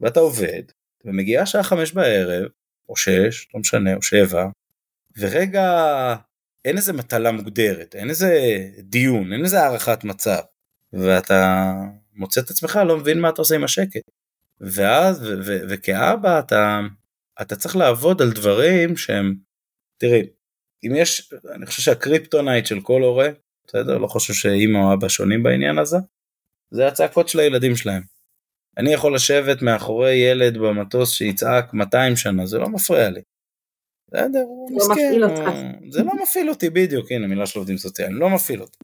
ואתה 0.00 0.20
עובד, 0.20 0.62
ומגיעה 1.04 1.46
שעה 1.46 1.62
חמש 1.62 1.92
בערב, 1.92 2.48
או 2.88 2.96
שש, 2.96 3.46
לא 3.54 3.60
משנה, 3.60 3.94
או 3.94 4.02
שבע, 4.02 4.46
ורגע 5.18 5.66
אין 6.64 6.76
איזה 6.76 6.92
מטלה 6.92 7.32
מוגדרת, 7.32 7.94
אין 7.94 8.10
איזה 8.10 8.58
דיון, 8.78 9.32
אין 9.32 9.44
איזה 9.44 9.60
הערכת 9.60 10.04
מצב, 10.04 10.40
ואתה 10.92 11.72
מוצא 12.14 12.40
את 12.40 12.50
עצמך 12.50 12.80
לא 12.86 12.96
מבין 12.96 13.20
מה 13.20 13.28
אתה 13.28 13.42
עושה 13.42 13.54
עם 13.54 13.64
השקט. 13.64 14.10
ואז, 14.60 15.22
ו- 15.22 15.38
ו- 15.44 15.60
וכאבא 15.68 16.38
אתה, 16.38 16.80
אתה 17.42 17.56
צריך 17.56 17.76
לעבוד 17.76 18.22
על 18.22 18.32
דברים 18.32 18.96
שהם, 18.96 19.34
תראי, 19.98 20.26
אם 20.86 20.92
יש, 20.96 21.32
אני 21.54 21.66
חושב 21.66 21.82
שה 21.82 22.01
kryptonite 22.01 22.66
של 22.66 22.80
כל 22.80 23.02
הורה, 23.02 23.28
בסדר? 23.66 23.98
לא 23.98 24.06
חושב 24.06 24.34
שאימא 24.34 24.78
או 24.78 24.92
אבא 24.94 25.08
שונים 25.08 25.42
בעניין 25.42 25.78
הזה, 25.78 25.96
זה 26.70 26.88
הצעקות 26.88 27.28
של 27.28 27.40
הילדים 27.40 27.76
שלהם. 27.76 28.02
אני 28.78 28.92
יכול 28.92 29.14
לשבת 29.14 29.62
מאחורי 29.62 30.14
ילד 30.14 30.56
במטוס 30.56 31.12
שיצעק 31.12 31.74
200 31.74 32.16
שנה, 32.16 32.46
זה 32.46 32.58
לא 32.58 32.68
מפריע 32.68 33.10
לי. 33.10 33.20
בסדר, 34.08 34.42
הוא 34.46 34.80
לא 34.80 35.26
אותך. 35.26 35.50
זה 35.90 36.02
לא 36.02 36.12
מפעיל 36.22 36.50
אותי 36.50 36.70
בדיוק, 36.70 37.12
הנה 37.12 37.26
מילה 37.26 37.46
של 37.46 37.58
עובדים 37.58 37.76
סוציאליים, 37.76 38.20
לא 38.20 38.30
מפעיל 38.30 38.60
אותי. 38.60 38.78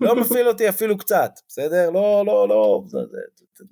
לא 0.00 0.16
מפעיל 0.16 0.48
אותי 0.48 0.68
אפילו 0.68 0.98
קצת, 0.98 1.30
בסדר? 1.48 1.90
לא, 1.90 2.24
לא, 2.26 2.48
לא, 2.48 2.82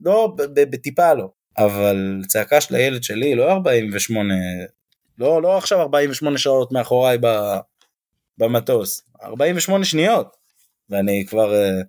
לא, 0.00 0.34
בטיפה 0.54 1.14
לא. 1.14 1.28
אבל 1.58 2.22
צעקה 2.26 2.60
של 2.60 2.74
הילד 2.74 3.02
שלי 3.02 3.34
לא 3.34 3.52
48, 3.52 4.34
לא, 5.18 5.42
לא 5.42 5.58
עכשיו 5.58 5.80
48 5.80 6.38
שעות 6.38 6.72
מאחוריי 6.72 7.18
במטוס, 8.38 9.02
48 9.22 9.84
שניות, 9.84 10.36
ואני 10.90 11.24
כבר 11.28 11.54
אה, 11.54 11.80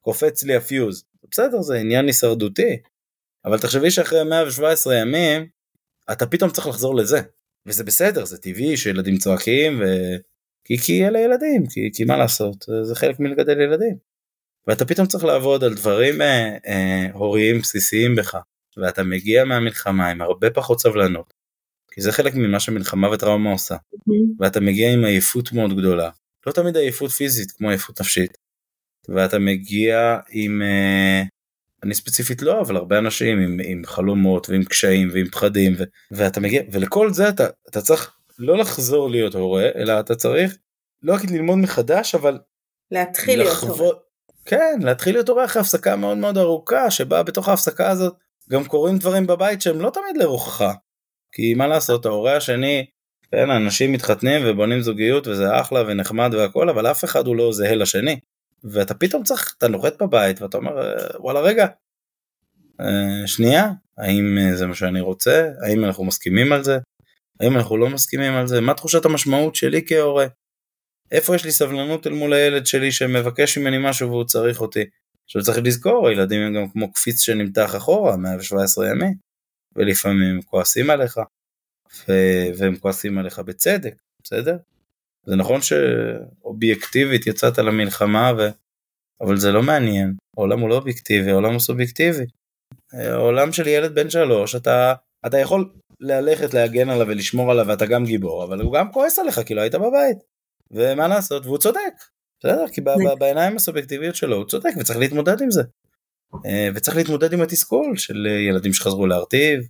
קופץ 0.00 0.42
לי 0.42 0.56
הפיוז. 0.56 1.04
בסדר, 1.30 1.60
זה 1.60 1.76
עניין 1.76 2.06
הישרדותי, 2.06 2.76
אבל 3.44 3.58
תחשבי 3.58 3.90
שאחרי 3.90 4.24
117 4.24 4.94
ימים, 4.94 5.46
אתה 6.12 6.26
פתאום 6.26 6.50
צריך 6.50 6.66
לחזור 6.66 6.96
לזה. 6.96 7.20
וזה 7.66 7.84
בסדר, 7.84 8.24
זה 8.24 8.38
טבעי 8.38 8.76
שילדים 8.76 9.18
צועקים, 9.18 9.80
ו... 9.80 9.84
כי, 10.70 10.78
כי 10.78 11.06
אלה 11.06 11.20
ילדים, 11.20 11.66
כי, 11.66 11.90
כי 11.94 12.04
מה 12.04 12.16
לעשות, 12.16 12.64
זה 12.82 12.94
חלק 12.94 13.20
מלגדל 13.20 13.60
ילדים. 13.60 13.96
ואתה 14.66 14.84
פתאום 14.84 15.06
צריך 15.06 15.24
לעבוד 15.24 15.64
על 15.64 15.74
דברים 15.74 16.22
אה, 16.22 16.56
אה, 16.66 17.06
הוריים 17.12 17.58
בסיסיים 17.58 18.16
בך, 18.16 18.36
ואתה 18.76 19.02
מגיע 19.02 19.44
מהמלחמה 19.44 20.10
עם 20.10 20.22
הרבה 20.22 20.50
פחות 20.50 20.80
סבלנות, 20.80 21.34
כי 21.92 22.00
זה 22.00 22.12
חלק 22.12 22.34
ממה 22.34 22.60
שמלחמה 22.60 23.10
וטראומה 23.10 23.52
עושה. 23.52 23.76
ואתה 24.40 24.60
מגיע 24.60 24.92
עם 24.92 25.04
עייפות 25.04 25.52
מאוד 25.52 25.76
גדולה, 25.78 26.10
לא 26.46 26.52
תמיד 26.52 26.76
עייפות 26.76 27.10
פיזית 27.10 27.50
כמו 27.50 27.68
עייפות 27.68 28.00
נפשית, 28.00 28.38
ואתה 29.08 29.38
מגיע 29.38 30.18
עם, 30.30 30.62
אה, 30.62 31.22
אני 31.82 31.94
ספציפית 31.94 32.42
לא, 32.42 32.60
אבל 32.60 32.76
הרבה 32.76 32.98
אנשים 32.98 33.38
עם, 33.38 33.56
עם 33.64 33.82
חלומות 33.86 34.48
ועם 34.48 34.64
קשיים 34.64 35.08
ועם 35.12 35.26
פחדים, 35.26 35.74
ו, 35.78 35.82
ואתה 36.10 36.40
מגיע, 36.40 36.62
ולכל 36.72 37.12
זה 37.12 37.28
אתה, 37.28 37.46
אתה 37.68 37.80
צריך 37.80 38.19
לא 38.40 38.58
לחזור 38.58 39.10
להיות 39.10 39.34
הורה, 39.34 39.68
אלא 39.76 40.00
אתה 40.00 40.14
צריך 40.14 40.56
לא 41.02 41.14
רק 41.14 41.24
ללמוד 41.30 41.58
מחדש, 41.58 42.14
אבל 42.14 42.38
להתחיל 42.90 43.42
לחוות, 43.42 43.70
להיות 43.70 43.80
הורה. 43.80 43.96
כן, 44.44 44.78
להתחיל 44.82 45.14
להיות 45.14 45.28
הורה 45.28 45.44
אחרי 45.44 45.62
הפסקה 45.62 45.96
מאוד 45.96 46.16
מאוד 46.16 46.38
ארוכה, 46.38 46.90
שבה 46.90 47.22
בתוך 47.22 47.48
ההפסקה 47.48 47.90
הזאת 47.90 48.14
גם 48.50 48.64
קורים 48.64 48.98
דברים 48.98 49.26
בבית 49.26 49.62
שהם 49.62 49.80
לא 49.80 49.90
תמיד 49.90 50.16
לרוחך. 50.16 50.74
כי 51.32 51.54
מה 51.54 51.66
לעשות, 51.66 52.06
ההורה 52.06 52.36
השני, 52.36 52.86
כן, 53.32 53.50
אנשים 53.50 53.92
מתחתנים 53.92 54.42
ובונים 54.44 54.80
זוגיות 54.80 55.26
וזה 55.26 55.60
אחלה 55.60 55.82
ונחמד 55.86 56.34
והכל, 56.34 56.68
אבל 56.68 56.90
אף 56.90 57.04
אחד 57.04 57.26
הוא 57.26 57.36
לא 57.36 57.52
זהה 57.52 57.74
לשני. 57.74 58.20
ואתה 58.64 58.94
פתאום 58.94 59.22
צריך, 59.22 59.54
אתה 59.58 59.68
נוחת 59.68 60.02
בבית 60.02 60.42
ואתה 60.42 60.56
אומר 60.56 60.82
אה, 60.82 61.06
וואלה 61.18 61.40
רגע, 61.40 61.66
אה, 62.80 63.26
שנייה, 63.26 63.70
האם 63.98 64.38
אה, 64.40 64.56
זה 64.56 64.66
מה 64.66 64.74
שאני 64.74 65.00
רוצה? 65.00 65.50
האם 65.62 65.84
אנחנו 65.84 66.04
מסכימים 66.04 66.52
על 66.52 66.64
זה? 66.64 66.78
האם 67.40 67.56
אנחנו 67.56 67.76
לא 67.76 67.88
מסכימים 67.88 68.32
על 68.32 68.46
זה? 68.46 68.60
מה 68.60 68.74
תחושת 68.74 69.04
המשמעות 69.04 69.54
שלי 69.54 69.84
כהורה? 69.86 70.26
איפה 71.10 71.34
יש 71.34 71.44
לי 71.44 71.52
סבלנות 71.52 72.06
אל 72.06 72.12
מול 72.12 72.32
הילד 72.32 72.66
שלי 72.66 72.92
שמבקש 72.92 73.58
ממני 73.58 73.76
משהו 73.80 74.08
והוא 74.08 74.24
צריך 74.24 74.60
אותי? 74.60 74.84
עכשיו 75.24 75.42
צריך 75.42 75.58
לזכור, 75.64 76.08
הילדים 76.08 76.40
הם 76.40 76.54
גם 76.54 76.68
כמו 76.68 76.92
קפיץ 76.92 77.20
שנמתח 77.20 77.76
אחורה 77.76 78.16
117 78.16 78.88
ימים, 78.88 79.14
ולפעמים 79.76 80.34
הם 80.34 80.42
כועסים 80.42 80.90
עליך, 80.90 81.18
ו- 82.08 82.58
והם 82.58 82.76
כועסים 82.76 83.18
עליך 83.18 83.38
בצדק, 83.38 83.94
בסדר? 84.22 84.56
זה 85.26 85.36
נכון 85.36 85.60
שאובייקטיבית 85.62 87.26
יצאת 87.26 87.58
למלחמה, 87.58 88.32
ו... 88.38 88.48
אבל 89.20 89.36
זה 89.36 89.52
לא 89.52 89.62
מעניין, 89.62 90.14
העולם 90.36 90.60
הוא 90.60 90.68
לא 90.68 90.74
אובייקטיבי, 90.74 91.30
העולם 91.30 91.52
הוא 91.52 91.60
סובייקטיבי. 91.60 92.24
העולם 92.92 93.52
של 93.52 93.66
ילד 93.66 93.94
בן 93.94 94.10
שלוש, 94.10 94.56
אתה, 94.56 94.94
אתה 95.26 95.38
יכול 95.38 95.72
ללכת 96.00 96.54
להגן 96.54 96.90
עליו 96.90 97.06
ולשמור 97.06 97.50
עליו 97.50 97.66
ואתה 97.66 97.86
גם 97.86 98.04
גיבור, 98.04 98.44
אבל 98.44 98.60
הוא 98.60 98.72
גם 98.72 98.92
כועס 98.92 99.18
עליך 99.18 99.40
כי 99.46 99.54
לא 99.54 99.60
היית 99.60 99.74
בבית. 99.74 100.18
ומה 100.70 101.08
לעשות, 101.08 101.46
והוא 101.46 101.58
צודק, 101.58 101.92
בסדר? 102.40 102.64
כי 102.72 102.80
בעיניים 103.18 103.56
הסובייקטיביות 103.56 104.14
שלו 104.16 104.36
הוא 104.36 104.44
צודק 104.44 104.70
וצריך 104.80 104.98
להתמודד 104.98 105.42
עם 105.42 105.50
זה. 105.50 105.62
אה, 106.46 106.68
וצריך 106.74 106.96
להתמודד 106.96 107.32
עם 107.32 107.40
התסכול 107.40 107.96
של 107.96 108.26
ילדים 108.48 108.72
שחזרו 108.72 109.06
להרטיב, 109.06 109.60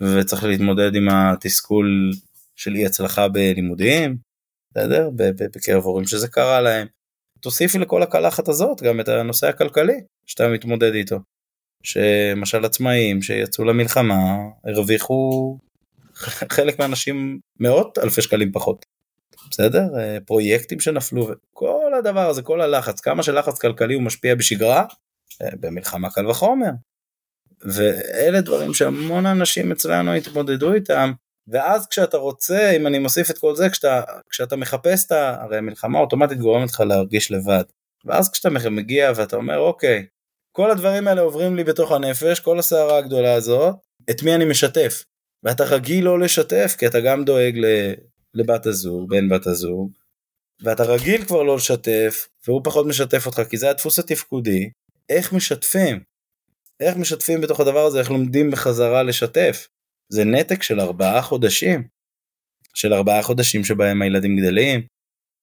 וצריך 0.00 0.44
להתמודד 0.44 0.94
עם 0.94 1.08
התסכול 1.08 2.10
של 2.56 2.74
אי 2.74 2.86
הצלחה 2.86 3.28
בלימודים, 3.28 4.16
בסדר? 4.70 5.10
בקרב 5.56 5.82
הורים 5.82 6.06
שזה 6.06 6.28
קרה 6.28 6.60
להם. 6.60 6.86
תוסיפי 7.40 7.78
לכל 7.78 8.02
הקלחת 8.02 8.48
הזאת 8.48 8.82
גם 8.82 9.00
את 9.00 9.08
הנושא 9.08 9.46
הכלכלי 9.46 10.00
שאתה 10.26 10.48
מתמודד 10.48 10.94
איתו. 10.94 11.18
שמשל 11.82 12.64
עצמאים 12.64 13.22
שיצאו 13.22 13.64
למלחמה 13.64 14.36
הרוויחו 14.64 15.58
חלק 16.56 16.78
מהאנשים 16.78 17.38
מאות 17.60 17.98
אלפי 17.98 18.22
שקלים 18.22 18.52
פחות. 18.52 18.86
בסדר? 19.50 19.98
אה, 19.98 20.18
פרויקטים 20.26 20.80
שנפלו, 20.80 21.28
כל 21.52 21.92
הדבר 21.98 22.28
הזה, 22.28 22.42
כל 22.42 22.60
הלחץ, 22.60 23.00
כמה 23.00 23.22
שלחץ 23.22 23.58
כלכלי 23.58 23.94
הוא 23.94 24.02
משפיע 24.02 24.34
בשגרה, 24.34 24.84
אה, 25.42 25.48
במלחמה 25.60 26.10
קל 26.10 26.26
וחומר. 26.26 26.70
ואלה 27.62 28.40
דברים 28.40 28.74
שהמון 28.74 29.26
אנשים 29.26 29.72
אצלנו 29.72 30.12
התמודדו 30.12 30.72
איתם, 30.72 31.12
ואז 31.48 31.86
כשאתה 31.86 32.16
רוצה, 32.16 32.70
אם 32.76 32.86
אני 32.86 32.98
מוסיף 32.98 33.30
את 33.30 33.38
כל 33.38 33.56
זה, 33.56 33.70
כשאתה, 33.70 34.02
כשאתה 34.30 34.56
מחפש 34.56 35.06
את 35.06 35.12
ה... 35.12 35.42
הרי 35.42 35.58
המלחמה 35.58 35.98
אוטומטית 35.98 36.38
גורמת 36.38 36.70
לך 36.70 36.80
להרגיש 36.80 37.32
לבד. 37.32 37.64
ואז 38.04 38.30
כשאתה 38.32 38.50
מגיע 38.70 39.12
ואתה 39.16 39.36
אומר, 39.36 39.58
אוקיי, 39.58 40.06
כל 40.58 40.70
הדברים 40.70 41.08
האלה 41.08 41.20
עוברים 41.20 41.56
לי 41.56 41.64
בתוך 41.64 41.92
הנפש, 41.92 42.40
כל 42.40 42.58
הסערה 42.58 42.98
הגדולה 42.98 43.34
הזאת, 43.34 43.74
את 44.10 44.22
מי 44.22 44.34
אני 44.34 44.44
משתף? 44.44 45.04
ואתה 45.42 45.64
רגיל 45.64 46.04
לא 46.04 46.20
לשתף, 46.20 46.76
כי 46.78 46.86
אתה 46.86 47.00
גם 47.00 47.24
דואג 47.24 47.60
לבת 48.34 48.66
הזוג, 48.66 49.10
בן 49.10 49.28
בת 49.28 49.46
הזוג, 49.46 49.90
ואתה 50.62 50.82
רגיל 50.82 51.24
כבר 51.24 51.42
לא 51.42 51.56
לשתף, 51.56 52.28
והוא 52.46 52.60
פחות 52.64 52.86
משתף 52.86 53.26
אותך, 53.26 53.42
כי 53.50 53.56
זה 53.56 53.70
הדפוס 53.70 53.98
התפקודי, 53.98 54.70
איך 55.08 55.32
משתפים? 55.32 56.00
איך 56.80 56.96
משתפים 56.96 57.40
בתוך 57.40 57.60
הדבר 57.60 57.86
הזה, 57.86 58.00
איך 58.00 58.10
לומדים 58.10 58.50
בחזרה 58.50 59.02
לשתף? 59.02 59.68
זה 60.08 60.24
נתק 60.24 60.62
של 60.62 60.80
ארבעה 60.80 61.22
חודשים. 61.22 61.88
של 62.74 62.94
ארבעה 62.94 63.22
חודשים 63.22 63.64
שבהם 63.64 64.02
הילדים 64.02 64.36
גדלים, 64.36 64.86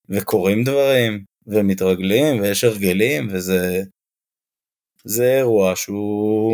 וקורים 0.10 0.64
דברים, 0.64 1.24
ומתרגלים, 1.48 2.42
ויש 2.42 2.64
הרגלים, 2.64 3.28
וזה... 3.32 3.84
זה 5.06 5.38
אירוע 5.38 5.76
שהוא... 5.76 6.54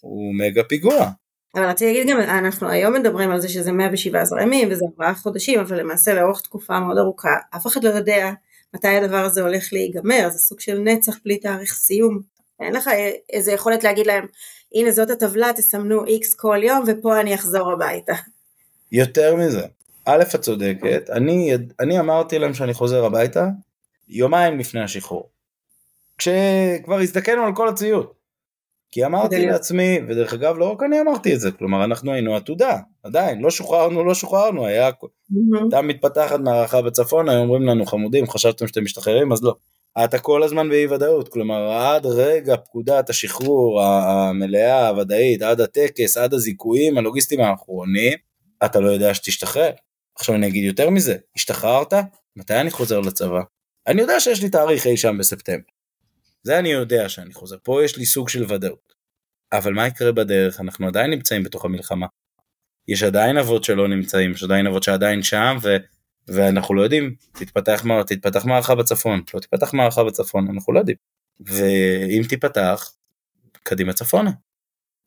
הוא 0.00 0.34
מגה 0.34 0.64
פיגוע. 0.64 1.10
אבל 1.54 1.64
רציתי 1.64 1.92
להגיד 1.92 2.12
גם, 2.12 2.20
אנחנו 2.20 2.68
היום 2.68 2.94
מדברים 2.94 3.30
על 3.30 3.40
זה 3.40 3.48
שזה 3.48 3.72
117 3.72 4.42
ימים 4.42 4.68
וזה 4.70 4.84
ארבעה 4.84 5.14
חודשים, 5.14 5.60
אבל 5.60 5.80
למעשה 5.80 6.14
לאורך 6.14 6.40
תקופה 6.40 6.80
מאוד 6.80 6.98
ארוכה, 6.98 7.36
אף 7.56 7.66
אחד 7.66 7.84
לא 7.84 7.88
יודע 7.88 8.30
מתי 8.74 8.88
הדבר 8.88 9.16
הזה 9.16 9.42
הולך 9.42 9.72
להיגמר, 9.72 10.28
זה 10.32 10.38
סוג 10.38 10.60
של 10.60 10.78
נצח 10.78 11.18
בלי 11.24 11.38
תאריך 11.38 11.74
סיום. 11.74 12.20
אין 12.60 12.74
לך 12.74 12.90
איזה 13.32 13.52
יכולת 13.52 13.84
להגיד 13.84 14.06
להם, 14.06 14.26
הנה 14.74 14.90
זאת 14.90 15.10
הטבלה, 15.10 15.52
תסמנו 15.56 16.06
איקס 16.06 16.34
כל 16.34 16.60
יום 16.62 16.84
ופה 16.86 17.20
אני 17.20 17.34
אחזור 17.34 17.72
הביתה. 17.72 18.14
יותר 18.92 19.36
מזה, 19.36 19.62
א' 20.04 20.22
את 20.34 20.40
צודקת, 20.40 21.10
אני, 21.10 21.52
אני 21.80 22.00
אמרתי 22.00 22.38
להם 22.38 22.54
שאני 22.54 22.74
חוזר 22.74 23.04
הביתה 23.04 23.48
יומיים 24.08 24.58
לפני 24.58 24.80
השחרור. 24.80 25.39
כשכבר 26.20 26.98
הזדקנו 27.00 27.42
על 27.42 27.54
כל 27.54 27.68
הציוד. 27.68 28.06
כי 28.92 29.06
אמרתי 29.06 29.46
לעצמי, 29.46 29.98
ודרך 30.08 30.34
אגב 30.34 30.58
לא 30.58 30.72
רק 30.72 30.82
אני 30.82 31.00
אמרתי 31.00 31.34
את 31.34 31.40
זה, 31.40 31.52
כלומר 31.52 31.84
אנחנו 31.84 32.12
היינו 32.12 32.36
עתודה, 32.36 32.78
עדיין, 33.02 33.40
לא 33.40 33.50
שוחררנו, 33.50 34.04
לא 34.04 34.14
שוחררנו, 34.14 34.66
היה, 34.66 34.90
הייתה 35.60 35.82
מתפתחת 35.82 36.40
מערכה 36.40 36.82
בצפון, 36.82 37.28
היו 37.28 37.40
אומרים 37.40 37.62
לנו 37.62 37.86
חמודים, 37.86 38.30
חשבתם 38.30 38.66
שאתם 38.66 38.84
משתחררים, 38.84 39.32
אז 39.32 39.42
לא. 39.42 39.54
אתה 40.04 40.18
כל 40.18 40.42
הזמן 40.42 40.68
באי 40.68 40.86
ודאות, 40.86 41.28
כלומר 41.28 41.72
עד 41.72 42.06
רגע 42.06 42.56
פקודת 42.56 43.10
השחרור 43.10 43.82
המלאה, 43.82 44.88
הוודאית, 44.88 45.42
עד 45.42 45.60
הטקס, 45.60 46.16
עד 46.16 46.34
הזיכויים 46.34 46.98
הלוגיסטיים 46.98 47.40
האחרונים, 47.40 48.12
אתה 48.64 48.80
לא 48.80 48.88
יודע 48.88 49.14
שתשתחרר. 49.14 49.70
עכשיו 50.18 50.34
אני 50.34 50.46
אגיד 50.46 50.64
יותר 50.64 50.90
מזה, 50.90 51.16
השתחררת? 51.36 51.92
מתי 52.36 52.54
אני 52.54 52.70
חוזר 52.70 53.00
לצבא? 53.00 53.40
אני 53.86 54.00
יודע 54.00 54.20
שיש 54.20 54.42
לי 54.42 54.50
תאריך 54.50 54.86
אי 54.86 54.96
שם 54.96 55.18
בספטמבר. 55.18 55.79
זה 56.42 56.58
אני 56.58 56.68
יודע 56.68 57.08
שאני 57.08 57.32
חוזר, 57.32 57.56
פה 57.62 57.84
יש 57.84 57.96
לי 57.96 58.06
סוג 58.06 58.28
של 58.28 58.52
ודאות. 58.52 58.94
אבל 59.52 59.72
מה 59.72 59.86
יקרה 59.86 60.12
בדרך? 60.12 60.60
אנחנו 60.60 60.86
עדיין 60.86 61.10
נמצאים 61.10 61.42
בתוך 61.42 61.64
המלחמה. 61.64 62.06
יש 62.88 63.02
עדיין 63.02 63.38
אבות 63.38 63.64
שלא 63.64 63.88
נמצאים, 63.88 64.32
יש 64.32 64.42
עדיין 64.42 64.66
אבות 64.66 64.82
שעדיין 64.82 65.22
שם, 65.22 65.56
ו... 65.62 65.76
ואנחנו 66.28 66.74
לא 66.74 66.82
יודעים, 66.82 67.14
תתפתח, 67.32 67.84
תתפתח 68.06 68.44
מערכה 68.44 68.74
בצפון, 68.74 69.22
לא 69.34 69.40
תתפתח 69.40 69.74
מערכה 69.74 70.04
בצפון, 70.04 70.48
אנחנו 70.50 70.72
לא 70.72 70.78
יודעים. 70.78 70.96
ואם 71.40 72.22
תיפתח, 72.28 72.92
קדימה 73.62 73.92
צפונה. 73.92 74.30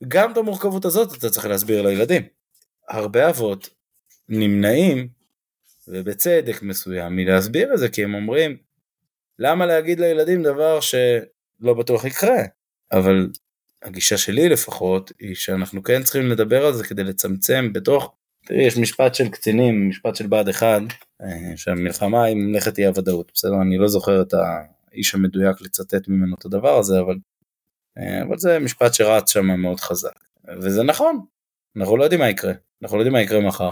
גם 0.08 0.32
את 0.32 0.38
המורכבות 0.38 0.86
הזאת 0.86 1.18
אתה 1.18 1.30
צריך 1.30 1.46
להסביר 1.46 1.82
לילדים. 1.82 2.24
הרבה 2.90 3.30
אבות 3.30 3.70
נמנעים, 4.30 5.08
ובצדק 5.88 6.62
מסוים, 6.62 7.16
מלהסביר 7.16 7.74
את 7.74 7.80
זה, 7.80 7.90
כי 7.90 8.04
הם 8.04 8.14
אומרים, 8.14 8.58
למה 9.40 9.66
להגיד 9.66 10.00
לילדים 10.00 10.44
דבר 10.44 10.80
שלא 10.80 11.74
בטוח 11.74 12.06
יקרה? 12.06 12.38
אבל 12.92 13.30
הגישה 13.84 14.18
שלי 14.18 14.50
לפחות, 14.50 15.12
היא 15.20 15.36
שאנחנו 15.36 15.84
כן 15.84 16.04
צריכים 16.04 16.30
לדבר 16.30 16.66
על 16.66 16.74
זה 16.74 16.84
כדי 16.84 17.04
לצמצם 17.04 17.74
בתוך, 17.74 18.16
תראי, 18.46 18.64
יש 18.64 18.78
משפט 18.78 19.16
של 19.16 19.30
קצינים, 19.30 19.90
משפט 19.90 20.16
של 20.16 20.28
בה"ד 20.28 20.50
1, 20.50 20.82
אה, 21.22 21.28
שהמלחמה 21.56 22.24
היא 22.24 22.36
ממלכת 22.36 22.78
אי 22.80 22.86
הוודאות, 22.86 23.32
בסדר? 23.34 23.62
אני 23.62 23.78
לא 23.78 23.88
זוכר 23.88 24.22
את 24.22 24.34
האיש 24.34 25.16
המדויק 25.16 25.62
לצטט 25.62 26.08
ממנו 26.08 26.36
את 26.40 26.46
הדבר 26.46 26.78
הזה, 26.78 27.00
אבל, 27.00 27.16
אה, 27.98 28.24
אבל 28.24 28.38
זה 28.38 28.60
משפט 28.60 28.94
שרץ 28.94 29.32
שם 29.32 29.46
מאוד 29.46 29.80
חזק. 29.80 30.20
וזה 30.60 30.84
נכון, 30.84 31.26
אנחנו 31.78 31.98
לא 31.98 32.04
יודעים 32.04 32.22
מה 32.22 32.30
יקרה, 32.30 32.54
אנחנו 32.84 32.98
לא 32.98 33.02
יודעים 33.02 33.14
מה 33.14 33.22
יקרה 33.22 33.42
מחר. 33.42 33.72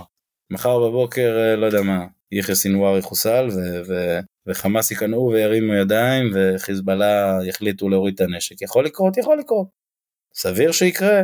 מחר 0.50 0.80
בבוקר, 0.80 1.38
אה, 1.39 1.56
לא 1.56 1.65
יודע 1.65 1.82
מה, 1.82 2.06
יחיא 2.32 2.54
סינואר 2.54 2.97
יחוסל 2.97 3.47
ו- 3.88 4.19
וחמאס 4.47 4.91
ייכנעו 4.91 5.32
וירימו 5.34 5.73
ידיים 5.73 6.32
וחיזבאללה 6.34 7.39
יחליטו 7.47 7.89
להוריד 7.89 8.13
את 8.13 8.21
הנשק. 8.21 8.62
יכול 8.62 8.86
לקרות, 8.86 9.17
יכול 9.17 9.38
לקרות. 9.38 9.67
סביר 10.36 10.71
שיקרה? 10.71 11.21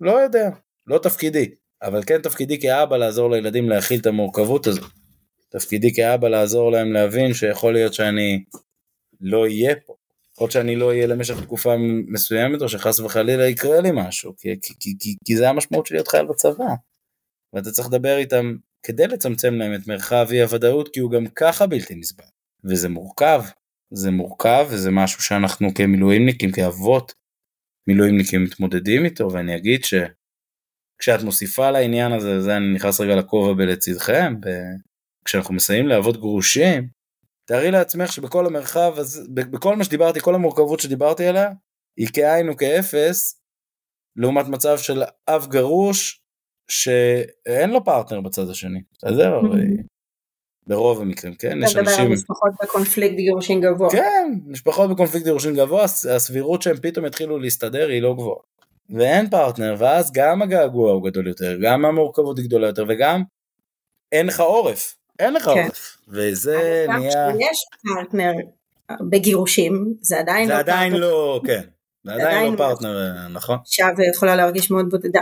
לא 0.00 0.20
יודע, 0.20 0.50
לא 0.86 0.98
תפקידי. 0.98 1.50
אבל 1.82 2.02
כן 2.06 2.22
תפקידי 2.22 2.60
כאבא 2.60 2.96
לעזור 2.96 3.30
לילדים 3.30 3.68
להכיל 3.68 4.00
את 4.00 4.06
המורכבות 4.06 4.66
הזו. 4.66 4.86
תפקידי 5.50 5.94
כאבא 5.94 6.28
לעזור 6.28 6.72
להם 6.72 6.92
להבין 6.92 7.34
שיכול 7.34 7.72
להיות 7.72 7.94
שאני 7.94 8.44
לא 9.20 9.42
אהיה 9.42 9.74
פה. 9.86 9.94
יכול 10.34 10.50
שאני 10.50 10.76
לא 10.76 10.88
אהיה 10.88 11.06
למשך 11.06 11.42
תקופה 11.42 11.74
מסוימת 12.12 12.62
או 12.62 12.68
שחס 12.68 13.00
וחלילה 13.00 13.48
יקרה 13.48 13.80
לי 13.80 13.90
משהו, 13.94 14.36
כי, 14.36 14.60
כי, 14.62 14.74
כי, 14.98 15.16
כי 15.24 15.36
זה 15.36 15.48
המשמעות 15.48 15.86
של 15.86 15.94
להיות 15.94 16.08
חייל 16.08 16.26
בצבא. 16.26 16.64
ואתה 17.52 17.70
צריך 17.70 17.88
לדבר 17.88 18.16
איתם 18.16 18.56
כדי 18.82 19.06
לצמצם 19.06 19.54
להם 19.54 19.74
את 19.74 19.86
מרחב 19.86 20.26
אי 20.30 20.42
הוודאות 20.42 20.88
כי 20.94 21.00
הוא 21.00 21.10
גם 21.10 21.26
ככה 21.26 21.66
בלתי 21.66 21.94
נסבל. 21.94 22.24
וזה 22.64 22.88
מורכב, 22.88 23.42
זה 23.90 24.10
מורכב 24.10 24.66
וזה 24.70 24.90
משהו 24.90 25.22
שאנחנו 25.22 25.74
כמילואימניקים, 25.74 26.52
כאבות 26.52 27.14
מילואימניקים 27.88 28.44
מתמודדים 28.44 29.04
איתו 29.04 29.32
ואני 29.32 29.56
אגיד 29.56 29.80
שכשאת 29.84 31.22
מוסיפה 31.24 31.70
לעניין 31.70 32.12
הזה, 32.12 32.40
זה 32.40 32.56
אני 32.56 32.74
נכנס 32.74 33.00
רגע 33.00 33.16
לכובע 33.16 33.52
בלצידכם, 33.54 34.34
כשאנחנו 35.24 35.54
מסיימים 35.54 35.88
לעבוד 35.88 36.16
גרושים, 36.16 36.88
תארי 37.44 37.70
לעצמך 37.70 38.12
שבכל 38.12 38.46
המרחב, 38.46 38.94
אז, 38.98 39.28
בכל 39.34 39.76
מה 39.76 39.84
שדיברתי, 39.84 40.20
כל 40.20 40.34
המורכבות 40.34 40.80
שדיברתי 40.80 41.26
עליה, 41.26 41.50
היא 41.96 42.08
כאין 42.12 42.48
וכאפס, 42.48 43.42
לעומת 44.16 44.46
מצב 44.46 44.78
של 44.78 45.02
אב 45.28 45.46
גרוש 45.50 46.22
שאין 46.70 47.70
לו 47.70 47.84
פרטנר 47.84 48.20
בצד 48.20 48.48
השני, 48.50 48.82
בסדר? 48.92 49.40
ברוב 50.66 51.00
המקרים, 51.00 51.34
כן? 51.34 51.58
יש 51.62 51.76
אנשים... 51.76 51.80
אתה 51.82 51.90
מדבר 51.90 52.02
על 52.02 52.08
משפחות 52.08 52.50
בקונפליקט 52.62 53.14
גירושין 53.14 53.60
גבוה. 53.60 53.90
כן, 53.90 54.32
משפחות 54.46 54.90
בקונפליקט 54.90 55.24
גירושין 55.24 55.54
גבוה, 55.54 55.84
הסבירות 55.84 56.62
שהם 56.62 56.76
פתאום 56.76 57.06
יתחילו 57.06 57.38
להסתדר 57.38 57.88
היא 57.88 58.02
לא 58.02 58.14
גבוהה. 58.14 58.42
ואין 58.90 59.30
פרטנר, 59.30 59.74
ואז 59.78 60.12
גם 60.12 60.42
הגעגוע 60.42 60.92
הוא 60.92 61.10
גדול 61.10 61.26
יותר, 61.26 61.56
גם 61.62 61.84
המורכבות 61.84 62.38
היא 62.38 62.46
גדולה 62.46 62.66
יותר, 62.66 62.84
וגם 62.88 63.22
אין 64.12 64.26
לך 64.26 64.40
עורף. 64.40 64.94
אין 65.18 65.34
לך 65.34 65.44
כן. 65.44 65.50
עורף. 65.50 65.96
וזה 66.08 66.86
נהיה... 66.88 67.32
כשיש 67.32 67.64
פרטנר 67.82 68.32
בגירושים, 69.10 69.94
זה 70.00 70.18
עדיין 70.18 70.46
זה 70.46 70.52
לא 70.52 70.58
עדיין 70.58 70.92
פרטנר. 70.92 71.06
לא, 71.06 71.40
כן. 71.46 71.62
זה 72.04 72.12
עדיין, 72.12 72.26
עדיין 72.26 72.52
לא 72.52 72.58
פרטנר, 72.58 73.28
נכון. 73.28 73.58
עכשיו 73.60 73.88
יכולה 74.14 74.36
להרגיש 74.36 74.70
מאוד 74.70 74.90
בודדה. 74.90 75.20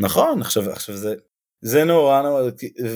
נכון, 0.00 0.40
עכשיו, 0.40 0.70
עכשיו 0.70 0.96
זה, 0.96 1.14
זה 1.60 1.84
נורא 1.84 2.22
נורא, 2.22 2.42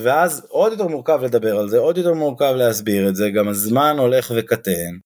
ואז 0.03 0.47
עוד 0.49 0.73
יותר 0.73 0.87
מורכב 0.87 1.21
לדבר 1.23 1.59
על 1.59 1.69
זה, 1.69 1.79
עוד 1.79 1.99
יותר 1.99 2.15
מורכב 2.15 2.55
להסביר 2.57 3.09
את 3.09 3.17
זה, 3.17 3.31
גם 3.31 3.49
הזמן 3.49 3.97
הולך 3.99 4.33
וקטן. 4.37 4.97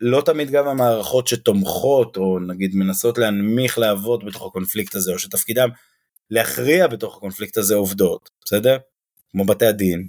לא 0.00 0.22
תמיד 0.26 0.50
גם 0.50 0.68
המערכות 0.68 1.26
שתומכות, 1.26 2.16
או 2.16 2.38
נגיד 2.38 2.74
מנסות 2.74 3.18
להנמיך 3.18 3.78
לעבוד 3.78 4.24
בתוך 4.24 4.46
הקונפליקט 4.46 4.94
הזה, 4.94 5.12
או 5.12 5.18
שתפקידם 5.18 5.68
להכריע 6.30 6.86
בתוך 6.86 7.16
הקונפליקט 7.16 7.58
הזה 7.58 7.74
עובדות, 7.74 8.30
בסדר? 8.44 8.76
כמו 9.32 9.44
בתי 9.44 9.66
הדין. 9.66 10.08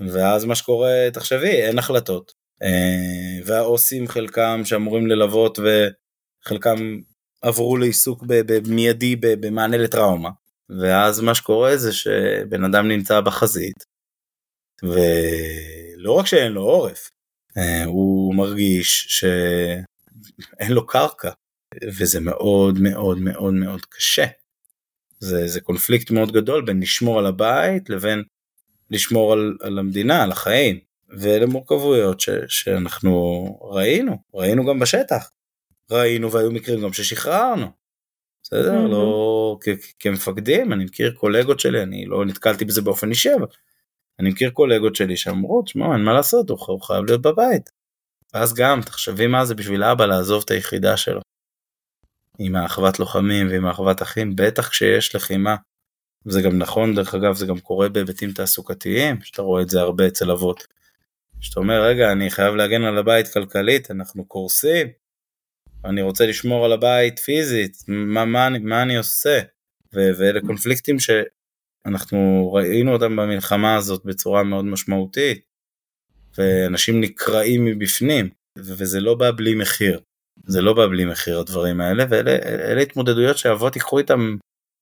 ואז 0.00 0.44
מה 0.44 0.54
שקורה, 0.54 1.08
תחשבי, 1.12 1.50
אין 1.50 1.78
החלטות. 1.78 2.32
אה, 2.62 3.44
והעו"סים 3.44 4.08
חלקם 4.08 4.60
שאמורים 4.64 5.06
ללוות 5.06 5.58
וחלקם 5.58 7.00
עברו 7.42 7.76
לעיסוק 7.76 8.24
במיידי 8.26 9.16
במענה 9.16 9.76
לטראומה. 9.76 10.30
ואז 10.78 11.20
מה 11.20 11.34
שקורה 11.34 11.76
זה 11.76 11.92
שבן 11.92 12.64
אדם 12.64 12.88
נמצא 12.88 13.20
בחזית, 13.20 13.84
ולא 14.82 16.12
רק 16.12 16.26
שאין 16.26 16.52
לו 16.52 16.62
עורף, 16.62 17.10
אה, 17.56 17.84
הוא 17.84 18.34
מרגיש 18.34 19.06
שאין 19.08 20.72
לו 20.72 20.86
קרקע, 20.86 21.30
וזה 21.98 22.20
מאוד 22.20 22.78
מאוד 22.78 23.18
מאוד 23.18 23.54
מאוד 23.54 23.80
קשה. 23.84 24.26
זה, 25.20 25.48
זה 25.48 25.60
קונפליקט 25.60 26.10
מאוד 26.10 26.32
גדול 26.32 26.64
בין 26.64 26.80
לשמור 26.80 27.18
על 27.18 27.26
הבית 27.26 27.90
לבין 27.90 28.22
לשמור 28.90 29.32
על, 29.32 29.56
על 29.60 29.78
המדינה, 29.78 30.22
על 30.22 30.32
החיים. 30.32 30.80
ואלה 31.08 31.46
מורכבויות 31.46 32.20
ש, 32.20 32.30
שאנחנו 32.48 33.44
ראינו, 33.62 34.18
ראינו 34.34 34.66
גם 34.66 34.78
בשטח. 34.78 35.30
ראינו 35.90 36.32
והיו 36.32 36.50
מקרים 36.50 36.80
גם 36.80 36.92
ששחררנו. 36.92 37.79
בסדר? 38.52 38.84
Mm-hmm. 38.84 38.88
לא 38.88 39.58
כמפקדים, 39.98 40.72
אני 40.72 40.84
מכיר 40.84 41.14
קולגות 41.16 41.60
שלי, 41.60 41.82
אני 41.82 42.06
לא 42.06 42.24
נתקלתי 42.24 42.64
בזה 42.64 42.82
באופן 42.82 43.10
אישי, 43.10 43.34
אבל 43.34 43.46
אני 44.20 44.30
מכיר 44.30 44.50
קולגות 44.50 44.96
שלי 44.96 45.16
שאמרו, 45.16 45.62
תשמע, 45.62 45.92
אין 45.92 46.04
מה 46.04 46.12
לעשות, 46.12 46.50
הוא 46.50 46.82
חייב 46.82 47.04
להיות 47.04 47.22
בבית. 47.22 47.70
ואז 48.34 48.54
גם, 48.54 48.80
תחשבי 48.82 49.26
מה 49.26 49.44
זה 49.44 49.54
בשביל 49.54 49.84
אבא 49.84 50.06
לעזוב 50.06 50.42
את 50.44 50.50
היחידה 50.50 50.96
שלו. 50.96 51.20
עם 52.38 52.56
האחוות 52.56 53.00
לוחמים 53.00 53.48
ועם 53.48 53.66
האחוות 53.66 54.02
אחים, 54.02 54.36
בטח 54.36 54.68
כשיש 54.68 55.14
לחימה. 55.14 55.56
זה 56.24 56.42
גם 56.42 56.58
נכון, 56.58 56.94
דרך 56.94 57.14
אגב, 57.14 57.34
זה 57.34 57.46
גם 57.46 57.60
קורה 57.60 57.88
בהיבטים 57.88 58.32
תעסוקתיים, 58.32 59.22
שאתה 59.22 59.42
רואה 59.42 59.62
את 59.62 59.70
זה 59.70 59.80
הרבה 59.80 60.06
אצל 60.06 60.30
אבות. 60.30 60.66
שאתה 61.40 61.60
אומר, 61.60 61.82
רגע, 61.82 62.12
אני 62.12 62.30
חייב 62.30 62.54
להגן 62.54 62.82
על 62.82 62.98
הבית 62.98 63.28
כלכלית, 63.28 63.90
אנחנו 63.90 64.24
קורסים, 64.24 64.88
אני 65.84 66.02
רוצה 66.02 66.26
לשמור 66.26 66.64
על 66.64 66.72
הבית 66.72 67.18
פיזית, 67.18 67.76
מה, 67.88 68.24
מה, 68.24 68.48
מה 68.60 68.82
אני 68.82 68.96
עושה? 68.96 69.40
ו- 69.94 70.10
ואלה 70.18 70.40
קונפליקטים 70.46 70.96
שאנחנו 70.98 72.52
ראינו 72.52 72.92
אותם 72.92 73.16
במלחמה 73.16 73.76
הזאת 73.76 74.04
בצורה 74.04 74.42
מאוד 74.42 74.64
משמעותית, 74.64 75.44
ואנשים 76.38 77.00
נקרעים 77.00 77.64
מבפנים, 77.64 78.28
וזה 78.58 79.00
לא 79.00 79.14
בא 79.14 79.30
בלי 79.30 79.54
מחיר. 79.54 80.00
זה 80.46 80.60
לא 80.60 80.72
בא 80.72 80.86
בלי 80.86 81.04
מחיר 81.04 81.40
הדברים 81.40 81.80
האלה, 81.80 82.04
ואלה 82.08 82.80
התמודדויות 82.80 83.38
שאבות 83.38 83.76
ייקחו 83.76 83.98
איתם, 83.98 84.36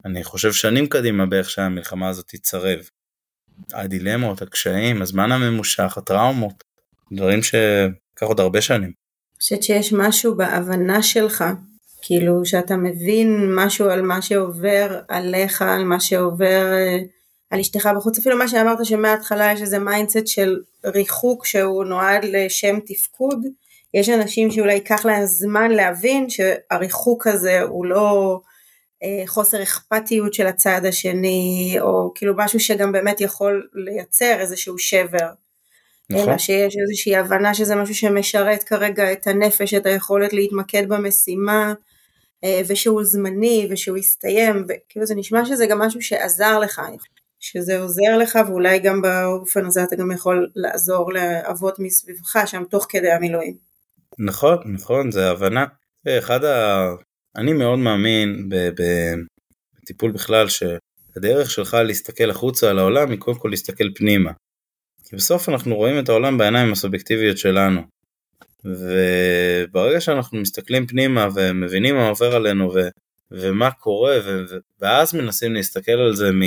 אני 0.04 0.24
חושב 0.24 0.52
שנים 0.52 0.86
קדימה 0.86 1.26
באיך 1.26 1.50
שהמלחמה 1.50 2.08
הזאת 2.08 2.26
תצרב. 2.28 2.78
הדילמות, 3.74 4.42
הקשיים, 4.42 5.02
הזמן 5.02 5.32
הממושך, 5.32 5.98
הטראומות, 5.98 6.64
דברים 7.12 7.42
שיקח 7.42 8.22
עוד 8.22 8.40
הרבה 8.40 8.60
שנים. 8.60 8.92
חושבת 9.40 9.62
שיש 9.62 9.92
משהו 9.92 10.34
בהבנה 10.34 11.02
שלך, 11.02 11.44
כאילו 12.02 12.44
שאתה 12.44 12.76
מבין 12.76 13.54
משהו 13.54 13.90
על 13.90 14.02
מה 14.02 14.22
שעובר 14.22 15.00
עליך, 15.08 15.62
על 15.62 15.84
מה 15.84 16.00
שעובר 16.00 16.72
אה, 16.72 16.98
על 17.50 17.60
אשתך 17.60 17.88
בחוץ, 17.96 18.18
אפילו 18.18 18.38
מה 18.38 18.48
שאמרת 18.48 18.84
שמההתחלה 18.84 19.52
יש 19.52 19.60
איזה 19.60 19.78
mindset 19.78 20.26
של 20.26 20.56
ריחוק 20.84 21.46
שהוא 21.46 21.84
נועד 21.84 22.24
לשם 22.24 22.78
תפקוד, 22.86 23.46
יש 23.94 24.08
אנשים 24.08 24.50
שאולי 24.50 24.74
ייקח 24.74 25.04
להם 25.04 25.26
זמן 25.26 25.70
להבין 25.70 26.26
שהריחוק 26.30 27.26
הזה 27.26 27.60
הוא 27.60 27.86
לא 27.86 28.40
אה, 29.02 29.26
חוסר 29.26 29.62
אכפתיות 29.62 30.34
של 30.34 30.46
הצד 30.46 30.80
השני, 30.84 31.76
או 31.80 32.12
כאילו 32.14 32.34
משהו 32.36 32.60
שגם 32.60 32.92
באמת 32.92 33.20
יכול 33.20 33.68
לייצר 33.74 34.36
איזשהו 34.40 34.78
שבר. 34.78 35.28
נכון. 36.12 36.28
אלא 36.28 36.38
שיש 36.38 36.76
איזושהי 36.82 37.16
הבנה 37.16 37.54
שזה 37.54 37.74
משהו 37.76 37.94
שמשרת 37.94 38.62
כרגע 38.62 39.12
את 39.12 39.26
הנפש, 39.26 39.74
את 39.74 39.86
היכולת 39.86 40.32
להתמקד 40.32 40.88
במשימה, 40.88 41.74
אה, 42.44 42.60
ושהוא 42.68 43.04
זמני, 43.04 43.68
ושהוא 43.70 43.96
יסתיים, 43.96 44.64
וכאילו 44.68 45.06
זה 45.06 45.14
נשמע 45.14 45.44
שזה 45.44 45.66
גם 45.66 45.78
משהו 45.78 46.02
שעזר 46.02 46.58
לך, 46.58 46.80
שזה 47.40 47.80
עוזר 47.80 48.18
לך, 48.18 48.38
ואולי 48.48 48.78
גם 48.78 49.02
באופן 49.02 49.66
הזה 49.66 49.84
אתה 49.84 49.96
גם 49.96 50.10
יכול 50.10 50.50
לעזור 50.56 51.12
לאבות 51.12 51.78
מסביבך 51.78 52.36
שם 52.46 52.64
תוך 52.70 52.86
כדי 52.88 53.10
המילואים. 53.10 53.56
נכון, 54.18 54.58
נכון, 54.66 55.10
זה 55.10 55.30
הבנה. 55.30 55.64
אחד 56.08 56.44
ה... 56.44 56.86
אני 57.36 57.52
מאוד 57.52 57.78
מאמין 57.78 58.48
בטיפול 59.82 60.12
בכלל 60.12 60.46
שהדרך 60.48 61.50
שלך 61.50 61.74
להסתכל 61.74 62.30
החוצה 62.30 62.70
על 62.70 62.78
העולם 62.78 63.10
היא 63.10 63.18
קודם 63.18 63.38
כל 63.38 63.48
להסתכל 63.48 63.84
פנימה. 63.94 64.30
כי 65.08 65.16
בסוף 65.16 65.48
אנחנו 65.48 65.76
רואים 65.76 65.98
את 65.98 66.08
העולם 66.08 66.38
בעיניים 66.38 66.72
הסובייקטיביות 66.72 67.38
שלנו. 67.38 67.80
וברגע 68.64 70.00
שאנחנו 70.00 70.40
מסתכלים 70.40 70.86
פנימה 70.86 71.28
ומבינים 71.34 71.96
מה 71.96 72.08
עובר 72.08 72.36
עלינו 72.36 72.74
ו... 72.74 72.88
ומה 73.30 73.70
קורה 73.70 74.16
ו... 74.24 74.44
ואז 74.80 75.14
מנסים 75.14 75.54
להסתכל 75.54 75.92
על 75.92 76.14
זה 76.14 76.32
מ... 76.32 76.42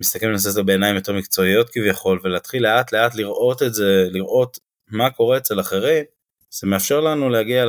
מסתכלים 0.00 0.30
על 0.30 0.38
זה 0.38 0.62
בעיניים 0.62 0.94
יותר 0.94 1.12
מקצועיות 1.12 1.70
כביכול 1.70 2.20
ולהתחיל 2.22 2.62
לאט 2.62 2.92
לאט 2.92 3.14
לראות 3.14 3.62
את 3.62 3.74
זה, 3.74 4.08
לראות 4.10 4.58
מה 4.90 5.10
קורה 5.10 5.36
אצל 5.36 5.60
אחרים, 5.60 6.04
זה 6.50 6.66
מאפשר 6.66 7.00
לנו 7.00 7.28
להגיע 7.28 7.64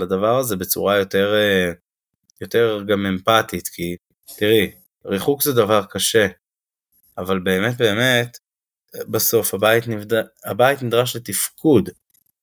לדבר 0.00 0.38
הזה 0.38 0.56
בצורה 0.56 0.98
יותר, 0.98 1.34
אה, 1.34 1.72
יותר 2.40 2.82
גם 2.88 3.06
אמפתית, 3.06 3.68
כי 3.68 3.96
תראי, 4.38 4.70
ריחוק 5.06 5.42
זה 5.42 5.52
דבר 5.52 5.84
קשה, 5.90 6.26
אבל 7.18 7.38
באמת 7.38 7.76
באמת, 7.78 8.38
בסוף 9.08 9.54
הבית, 9.54 9.88
נבד... 9.88 10.22
הבית 10.44 10.82
נדרש 10.82 11.16
לתפקוד, 11.16 11.88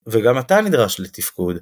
וגם 0.08 0.40
אתה 0.40 0.62
נדרש 0.62 1.00
לתפקוד. 1.00 1.58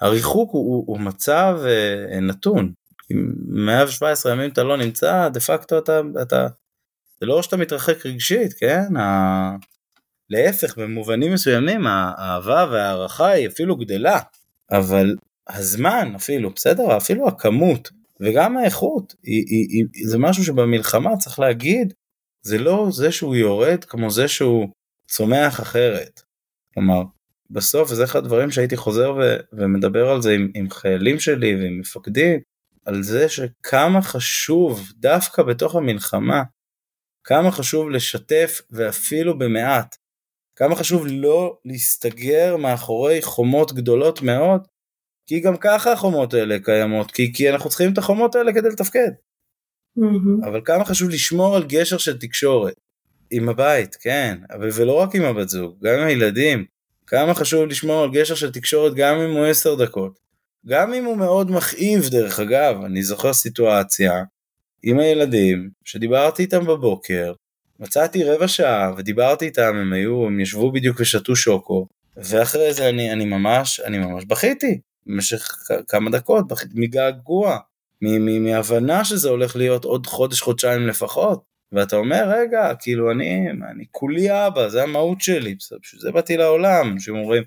הריחוק 0.00 0.50
הוא, 0.52 0.74
הוא, 0.74 0.84
הוא 0.86 1.00
מצב 1.00 1.58
אה, 1.66 2.20
נתון. 2.20 2.72
אם 3.12 3.32
117 3.48 4.32
ימים 4.32 4.50
אתה 4.50 4.62
לא 4.62 4.76
נמצא, 4.76 5.28
דה 5.28 5.40
פקטו 5.40 5.78
אתה, 5.78 6.00
אתה, 6.22 6.46
זה 7.20 7.26
לא 7.26 7.42
שאתה 7.42 7.56
מתרחק 7.56 8.06
רגשית, 8.06 8.52
כן? 8.52 8.96
ה... 8.96 9.56
להפך, 10.30 10.78
במובנים 10.78 11.32
מסוימים 11.32 11.86
האהבה 11.86 12.66
וההערכה 12.70 13.28
היא 13.28 13.48
אפילו 13.48 13.76
גדלה, 13.76 14.20
אבל 14.70 15.16
הזמן 15.48 16.12
אפילו, 16.16 16.50
בסדר? 16.50 16.96
אפילו 16.96 17.28
הכמות 17.28 17.90
וגם 18.20 18.56
האיכות, 18.56 19.14
היא, 19.22 19.44
היא, 19.48 19.86
היא, 19.94 20.08
זה 20.08 20.18
משהו 20.18 20.44
שבמלחמה 20.44 21.16
צריך 21.16 21.38
להגיד, 21.38 21.94
זה 22.48 22.58
לא 22.58 22.86
זה 22.90 23.12
שהוא 23.12 23.36
יורד 23.36 23.84
כמו 23.84 24.10
זה 24.10 24.28
שהוא 24.28 24.68
צומח 25.08 25.60
אחרת. 25.60 26.20
כלומר, 26.74 27.02
בסוף, 27.50 27.90
וזה 27.92 28.04
אחד 28.04 28.18
הדברים 28.18 28.50
שהייתי 28.50 28.76
חוזר 28.76 29.14
ו, 29.18 29.36
ומדבר 29.52 30.10
על 30.10 30.22
זה 30.22 30.32
עם, 30.32 30.50
עם 30.54 30.70
חיילים 30.70 31.20
שלי 31.20 31.54
ועם 31.54 31.78
מפקדים, 31.80 32.40
על 32.84 33.02
זה 33.02 33.28
שכמה 33.28 34.02
חשוב 34.02 34.92
דווקא 34.96 35.42
בתוך 35.42 35.74
המלחמה, 35.74 36.42
כמה 37.24 37.50
חשוב 37.50 37.90
לשתף 37.90 38.60
ואפילו 38.70 39.38
במעט 39.38 39.96
כמה 40.56 40.76
חשוב 40.76 41.06
לא 41.06 41.58
להסתגר 41.64 42.56
מאחורי 42.56 43.22
חומות 43.22 43.72
גדולות 43.72 44.22
מאוד, 44.22 44.66
כי 45.26 45.40
גם 45.40 45.56
ככה 45.56 45.92
החומות 45.92 46.34
האלה 46.34 46.56
קיימות, 46.64 47.10
כי, 47.10 47.32
כי 47.34 47.50
אנחנו 47.50 47.70
צריכים 47.70 47.92
את 47.92 47.98
החומות 47.98 48.34
האלה 48.34 48.52
כדי 48.52 48.68
לתפקד. 48.68 49.10
Mm-hmm. 49.98 50.46
אבל 50.48 50.60
כמה 50.64 50.84
חשוב 50.84 51.08
לשמור 51.08 51.56
על 51.56 51.64
גשר 51.64 51.98
של 51.98 52.18
תקשורת. 52.18 52.74
עם 53.30 53.48
הבית, 53.48 53.96
כן, 54.00 54.38
אבל 54.50 54.68
ולא 54.74 54.92
רק 54.92 55.14
עם 55.14 55.24
הבת 55.24 55.48
זוג, 55.48 55.76
גם 55.82 55.98
עם 55.98 56.06
הילדים. 56.06 56.64
כמה 57.06 57.34
חשוב 57.34 57.66
לשמור 57.66 58.02
על 58.02 58.10
גשר 58.10 58.34
של 58.34 58.52
תקשורת 58.52 58.94
גם 58.94 59.16
אם 59.16 59.30
הוא 59.30 59.46
עשר 59.46 59.74
דקות. 59.74 60.18
גם 60.66 60.94
אם 60.94 61.04
הוא 61.04 61.16
מאוד 61.16 61.50
מכאיב 61.50 62.08
דרך 62.08 62.40
אגב, 62.40 62.84
אני 62.84 63.02
זוכר 63.02 63.32
סיטואציה 63.32 64.22
עם 64.82 64.98
הילדים 64.98 65.70
שדיברתי 65.84 66.42
איתם 66.42 66.64
בבוקר 66.66 67.32
מצאתי 67.80 68.24
רבע 68.24 68.48
שעה 68.48 68.92
ודיברתי 68.96 69.44
איתם, 69.44 69.76
הם 69.76 69.92
היו, 69.92 70.26
הם 70.26 70.40
ישבו 70.40 70.72
בדיוק 70.72 71.00
ושתו 71.00 71.36
שוקו, 71.36 71.86
ואחרי 72.16 72.74
זה 72.74 72.88
אני, 72.88 73.12
אני 73.12 73.24
ממש, 73.24 73.80
אני 73.80 73.98
ממש 73.98 74.24
בכיתי, 74.24 74.80
במשך 75.06 75.48
כמה 75.88 76.10
דקות, 76.10 76.48
בכיתי 76.48 76.72
מגעגוע, 76.76 77.58
מהבנה 78.40 79.04
שזה 79.04 79.28
הולך 79.28 79.56
להיות 79.56 79.84
עוד 79.84 80.06
חודש, 80.06 80.40
חודשיים 80.40 80.86
לפחות, 80.86 81.42
ואתה 81.72 81.96
אומר, 81.96 82.24
רגע, 82.28 82.72
כאילו 82.80 83.10
אני, 83.10 83.50
אני 83.50 83.84
כולי 83.90 84.46
אבא, 84.46 84.68
זה 84.68 84.82
המהות 84.82 85.20
שלי, 85.20 85.54
בשביל 85.54 86.00
זה 86.00 86.12
באתי 86.12 86.36
לעולם, 86.36 86.92
אנשים 86.92 87.16
אומרים, 87.16 87.42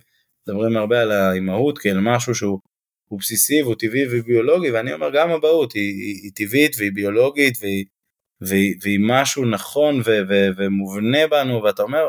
מדברים 0.47 0.77
הרבה 0.77 1.01
על 1.01 1.11
האימהות 1.11 1.77
כאל 1.77 1.99
משהו 1.99 2.35
שהוא 2.35 2.59
הוא 3.07 3.19
בסיסי 3.19 3.61
והוא 3.61 3.75
טבעי 3.79 4.05
וביולוגי, 4.11 4.71
ואני 4.71 4.93
אומר 4.93 5.09
גם 5.13 5.29
אבהות 5.29 5.73
היא, 5.73 5.93
היא, 5.93 6.19
היא 6.23 6.31
טבעית 6.35 6.75
והיא 6.77 6.91
ביולוגית 6.93 7.57
והיא 7.61 7.85
והיא, 8.41 8.75
והיא 8.81 8.99
משהו 9.07 9.45
נכון 9.45 10.01
ו, 10.05 10.19
ו, 10.29 10.47
ומובנה 10.57 11.27
בנו, 11.27 11.63
ואתה 11.63 11.83
אומר, 11.83 12.05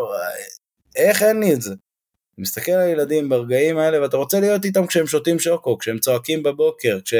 איך 0.96 1.22
אין 1.22 1.40
לי 1.40 1.54
את 1.54 1.62
זה? 1.62 1.72
אתה 1.72 2.42
מסתכל 2.42 2.72
על 2.72 2.80
הילדים 2.80 3.28
ברגעים 3.28 3.78
האלה 3.78 4.02
ואתה 4.02 4.16
רוצה 4.16 4.40
להיות 4.40 4.64
איתם 4.64 4.86
כשהם 4.86 5.06
שותים 5.06 5.38
שוקו, 5.38 5.78
כשהם 5.78 5.98
צועקים 5.98 6.42
בבוקר, 6.42 6.98
כש, 7.04 7.14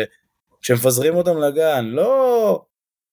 כשהם 0.63 0.77
מפזרים 0.77 1.15
אותם 1.15 1.39
לגן, 1.39 1.85
לא 1.85 2.65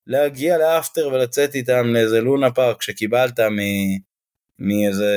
להגיע 0.08 0.58
לאפטר 0.58 1.08
ולצאת 1.08 1.56
איתם 1.56 1.94
לאיזה 1.94 2.22
לונה 2.22 2.52
פארק 2.52 2.82
שקיבלת. 2.82 3.40
מאיזה, 4.60 5.16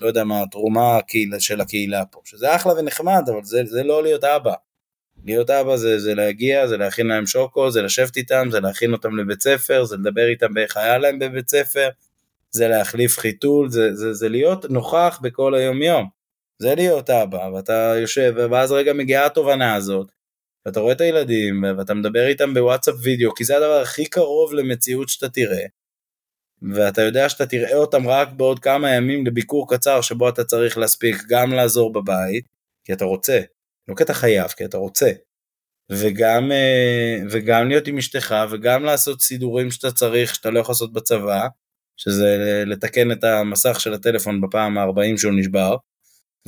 לא 0.00 0.06
יודע 0.06 0.24
מה, 0.24 0.42
תרומה 0.50 0.98
של 1.38 1.60
הקהילה 1.60 2.04
פה, 2.04 2.20
שזה 2.24 2.56
אחלה 2.56 2.72
ונחמד, 2.72 3.22
אבל 3.32 3.44
זה, 3.44 3.62
זה 3.64 3.82
לא 3.82 4.02
להיות 4.02 4.24
אבא. 4.24 4.54
להיות 5.24 5.50
אבא 5.50 5.76
זה, 5.76 5.98
זה 5.98 6.14
להגיע, 6.14 6.66
זה 6.66 6.76
להכין 6.76 7.06
להם 7.06 7.26
שוקו, 7.26 7.70
זה 7.70 7.82
לשבת 7.82 8.16
איתם, 8.16 8.48
זה 8.50 8.60
להכין 8.60 8.92
אותם 8.92 9.16
לבית 9.16 9.42
ספר, 9.42 9.84
זה 9.84 9.96
לדבר 9.96 10.28
איתם 10.28 10.54
באיך 10.54 10.76
היה 10.76 10.98
להם 10.98 11.18
בבית 11.18 11.50
ספר, 11.50 11.88
זה 12.50 12.68
להחליף 12.68 13.18
חיתול, 13.18 13.70
זה, 13.70 13.94
זה, 13.94 14.12
זה 14.12 14.28
להיות 14.28 14.70
נוכח 14.70 15.20
בכל 15.22 15.54
היום 15.54 15.82
יום. 15.82 16.08
זה 16.58 16.74
להיות 16.74 17.10
אבא, 17.10 17.50
ואתה 17.54 17.94
יושב, 18.00 18.34
ואז 18.50 18.72
רגע 18.72 18.92
מגיעה 18.92 19.26
התובנה 19.26 19.74
הזאת, 19.74 20.12
ואתה 20.66 20.80
רואה 20.80 20.92
את 20.92 21.00
הילדים 21.00 21.64
ואתה 21.78 21.94
מדבר 21.94 22.26
איתם 22.26 22.54
בוואטסאפ 22.54 22.94
וידאו 23.02 23.34
כי 23.34 23.44
זה 23.44 23.56
הדבר 23.56 23.80
הכי 23.82 24.06
קרוב 24.06 24.54
למציאות 24.54 25.08
שאתה 25.08 25.28
תראה. 25.28 25.66
ואתה 26.74 27.02
יודע 27.02 27.28
שאתה 27.28 27.46
תראה 27.46 27.76
אותם 27.76 28.08
רק 28.08 28.28
בעוד 28.32 28.58
כמה 28.58 28.90
ימים 28.90 29.26
לביקור 29.26 29.74
קצר 29.74 30.00
שבו 30.00 30.28
אתה 30.28 30.44
צריך 30.44 30.78
להספיק 30.78 31.16
גם 31.28 31.52
לעזור 31.52 31.92
בבית 31.92 32.44
כי 32.84 32.92
אתה 32.92 33.04
רוצה. 33.04 33.40
לא 33.88 33.94
כי 33.94 34.02
אתה 34.02 34.14
חייב 34.14 34.48
כי 34.48 34.64
אתה 34.64 34.76
רוצה. 34.76 35.10
וגם, 35.90 36.52
אה, 36.52 37.16
וגם 37.30 37.68
להיות 37.68 37.86
עם 37.86 37.98
אשתך 37.98 38.34
וגם 38.50 38.84
לעשות 38.84 39.20
סידורים 39.20 39.70
שאתה 39.70 39.90
צריך 39.90 40.34
שאתה 40.34 40.50
לא 40.50 40.60
יכול 40.60 40.72
לעשות 40.72 40.92
בצבא 40.92 41.46
שזה 41.96 42.62
לתקן 42.66 43.12
את 43.12 43.24
המסך 43.24 43.80
של 43.80 43.94
הטלפון 43.94 44.40
בפעם 44.40 44.78
ה-40 44.78 45.16
שהוא 45.16 45.32
נשבר 45.36 45.76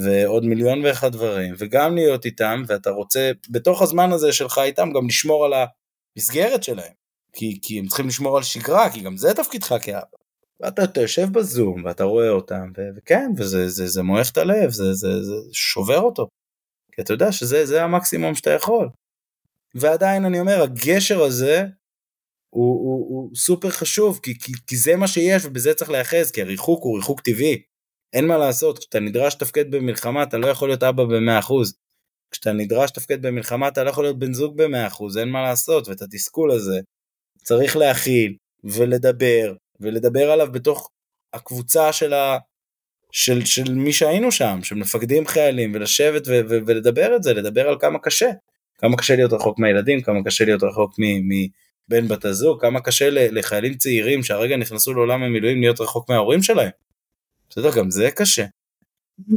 ועוד 0.01 0.44
מיליון 0.44 0.84
ואחד 0.84 1.12
דברים, 1.12 1.55
וגם 1.59 1.94
להיות 1.94 2.24
איתם, 2.24 2.62
ואתה 2.66 2.90
רוצה 2.90 3.32
בתוך 3.51 3.82
הזמן 3.82 4.12
הזה 4.12 4.32
שלך 4.32 4.59
איתם 4.59 4.92
גם 4.92 5.07
לשמור 5.07 5.44
על 5.44 5.53
המסגרת 6.16 6.62
שלהם, 6.62 6.92
כי, 7.32 7.59
כי 7.62 7.78
הם 7.78 7.86
צריכים 7.86 8.07
לשמור 8.09 8.36
על 8.36 8.42
שגרה, 8.42 8.90
כי 8.90 9.01
גם 9.01 9.16
זה 9.16 9.34
תפקידך 9.34 9.74
כאבא. 9.82 10.16
ואתה 10.61 10.84
אתה 10.84 11.01
יושב 11.01 11.32
בזום 11.32 11.84
ואתה 11.84 12.05
רואה 12.05 12.30
אותם, 12.30 12.72
ו- 12.76 12.88
וכן, 12.97 13.30
וזה 13.36 13.68
זה, 13.68 13.86
זה 13.86 14.03
מועך 14.03 14.30
את 14.30 14.38
הלב, 14.38 14.70
זה, 14.70 14.94
זה, 14.94 15.22
זה 15.22 15.34
שובר 15.53 16.01
אותו. 16.01 16.28
כי 16.92 17.03
אתה 17.03 17.12
יודע 17.12 17.32
שזה 17.32 17.84
המקסימום 17.84 18.34
שאתה 18.34 18.51
יכול. 18.51 18.88
ועדיין 19.74 20.24
אני 20.24 20.40
אומר, 20.40 20.62
הגשר 20.62 21.22
הזה 21.22 21.64
הוא, 22.51 22.74
הוא, 22.74 23.09
הוא 23.09 23.36
סופר 23.36 23.70
חשוב, 23.70 24.20
כי, 24.22 24.38
כי, 24.38 24.53
כי 24.66 24.76
זה 24.76 24.97
מה 24.97 25.09
שיש 25.09 25.44
ובזה 25.44 25.74
צריך 25.74 25.90
להיאחז, 25.90 26.30
כי 26.30 26.42
הריחוק 26.42 26.84
הוא 26.84 26.97
ריחוק 26.97 27.20
טבעי. 27.20 27.62
אין 28.12 28.26
מה 28.26 28.38
לעשות, 28.38 28.78
כשאתה 28.78 29.00
נדרש 29.00 29.34
לתפקד 29.34 29.70
במלחמה 29.70 30.22
אתה 30.22 30.38
לא 30.38 30.46
יכול 30.46 30.68
להיות 30.68 30.82
אבא 30.82 31.04
ב-100%. 31.04 31.52
כשאתה 32.30 32.52
נדרש 32.52 32.90
לתפקד 32.90 33.26
במלחמה 33.26 33.68
אתה 33.68 33.84
לא 33.84 33.90
יכול 33.90 34.04
להיות 34.04 34.18
בן 34.18 34.32
זוג 34.32 34.62
ב-100%, 34.62 35.18
אין 35.18 35.28
מה 35.28 35.42
לעשות, 35.42 35.88
ואת 35.88 36.02
התסכול 36.02 36.50
הזה 36.50 36.80
צריך 37.38 37.76
להכיל 37.76 38.34
ולדבר, 38.64 39.54
ולדבר 39.80 40.30
עליו 40.30 40.52
בתוך 40.52 40.90
הקבוצה 41.32 41.92
של, 41.92 42.12
ה... 42.12 42.38
של, 43.12 43.44
של 43.44 43.74
מי 43.74 43.92
שהיינו 43.92 44.32
שם, 44.32 44.59
של 44.62 44.74
מפקדים 44.74 45.26
חיילים, 45.26 45.74
ולשבת 45.74 46.28
ו- 46.28 46.40
ו- 46.48 46.59
ולדבר 46.66 47.16
את 47.16 47.22
זה, 47.22 47.34
לדבר 47.34 47.68
על 47.68 47.76
כמה 47.80 47.98
קשה. 47.98 48.30
כמה 48.78 48.96
קשה 48.96 49.16
להיות 49.16 49.32
רחוק 49.32 49.59
מהילדים, 49.59 50.02
כמה 50.02 50.24
קשה 50.24 50.44
להיות 50.44 50.62
רחוק 50.62 50.94
מבן 50.98 52.09
בת 52.09 52.24
הזוג, 52.24 52.61
כמה 52.61 52.80
קשה 52.80 53.09
לחיילים 53.11 53.74
צעירים 53.74 54.22
שהרגע 54.22 54.57
נכנסו 54.57 54.94
לעולם 54.94 55.22
המילואים 55.22 55.61
להיות 55.61 55.80
רחוק 55.80 56.11
מההורים 56.11 56.42
שלהם. 56.42 56.70
בסדר, 57.51 57.70
גם 57.76 57.90
זה 57.90 58.11
קשה. 58.11 58.44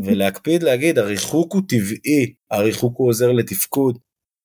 ולהקפיד 0.03 0.63
להגיד, 0.63 0.99
הריחוק 0.99 1.53
הוא 1.53 1.61
טבעי, 1.67 2.33
הריחוק 2.51 2.97
הוא 2.97 3.09
עוזר 3.09 3.31
לתפקוד, 3.31 3.97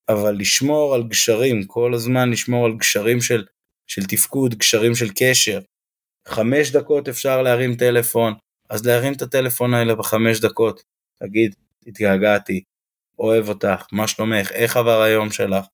אבל 0.09 0.37
לשמור 0.39 0.95
על 0.95 1.03
גשרים, 1.03 1.65
כל 1.65 1.95
הזמן 1.95 2.31
לשמור 2.31 2.67
על 2.67 2.73
גשרים 2.77 3.21
של, 3.21 3.45
של 3.87 4.05
תפקוד, 4.05 4.55
גשרים 4.55 4.95
של 4.95 5.09
קשר. 5.17 5.61
חמש 6.29 6.71
דקות 6.71 7.09
אפשר 7.09 7.43
להרים 7.43 7.77
טלפון, 7.77 8.35
אז 8.71 8.87
להרים 8.87 9.13
את 9.13 9.23
הטלפון 9.23 9.75
האלה 9.75 9.95
בחמש 9.95 10.41
דקות. 10.41 10.83
תגיד, 11.19 11.55
התגעגעתי, 11.87 12.63
אוהב 13.19 13.49
אותך, 13.49 13.87
מה 13.93 14.09
שלומך, 14.09 14.53
איך 14.53 14.77
עבר 14.77 15.01
היום 15.01 15.31
שלך. 15.31 15.67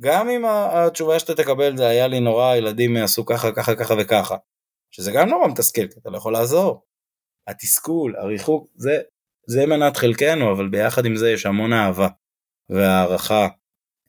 גם 0.00 0.30
אם 0.30 0.44
התשובה 0.46 1.18
שאתה 1.18 1.34
תקבל 1.34 1.76
זה 1.76 1.86
היה 1.86 2.08
לי 2.08 2.20
נורא, 2.20 2.50
הילדים 2.50 2.96
עשו 2.96 3.26
ככה, 3.26 3.52
ככה, 3.52 3.74
ככה 3.74 3.94
וככה. 4.00 4.36
שזה 4.90 5.12
גם 5.12 5.28
נורא 5.28 5.48
מתסכל, 5.48 5.86
כי 5.88 5.98
אתה 6.00 6.10
לא 6.10 6.16
יכול 6.16 6.32
לעזור. 6.32 6.82
התסכול, 7.48 8.16
הריחוק, 8.16 8.68
זה, 8.76 8.98
זה 9.46 9.66
מנת 9.66 9.96
חלקנו, 9.96 10.52
אבל 10.52 10.68
ביחד 10.68 11.06
עם 11.06 11.16
זה 11.16 11.30
יש 11.30 11.46
המון 11.46 11.72
אהבה 11.72 12.08
והערכה. 12.70 13.48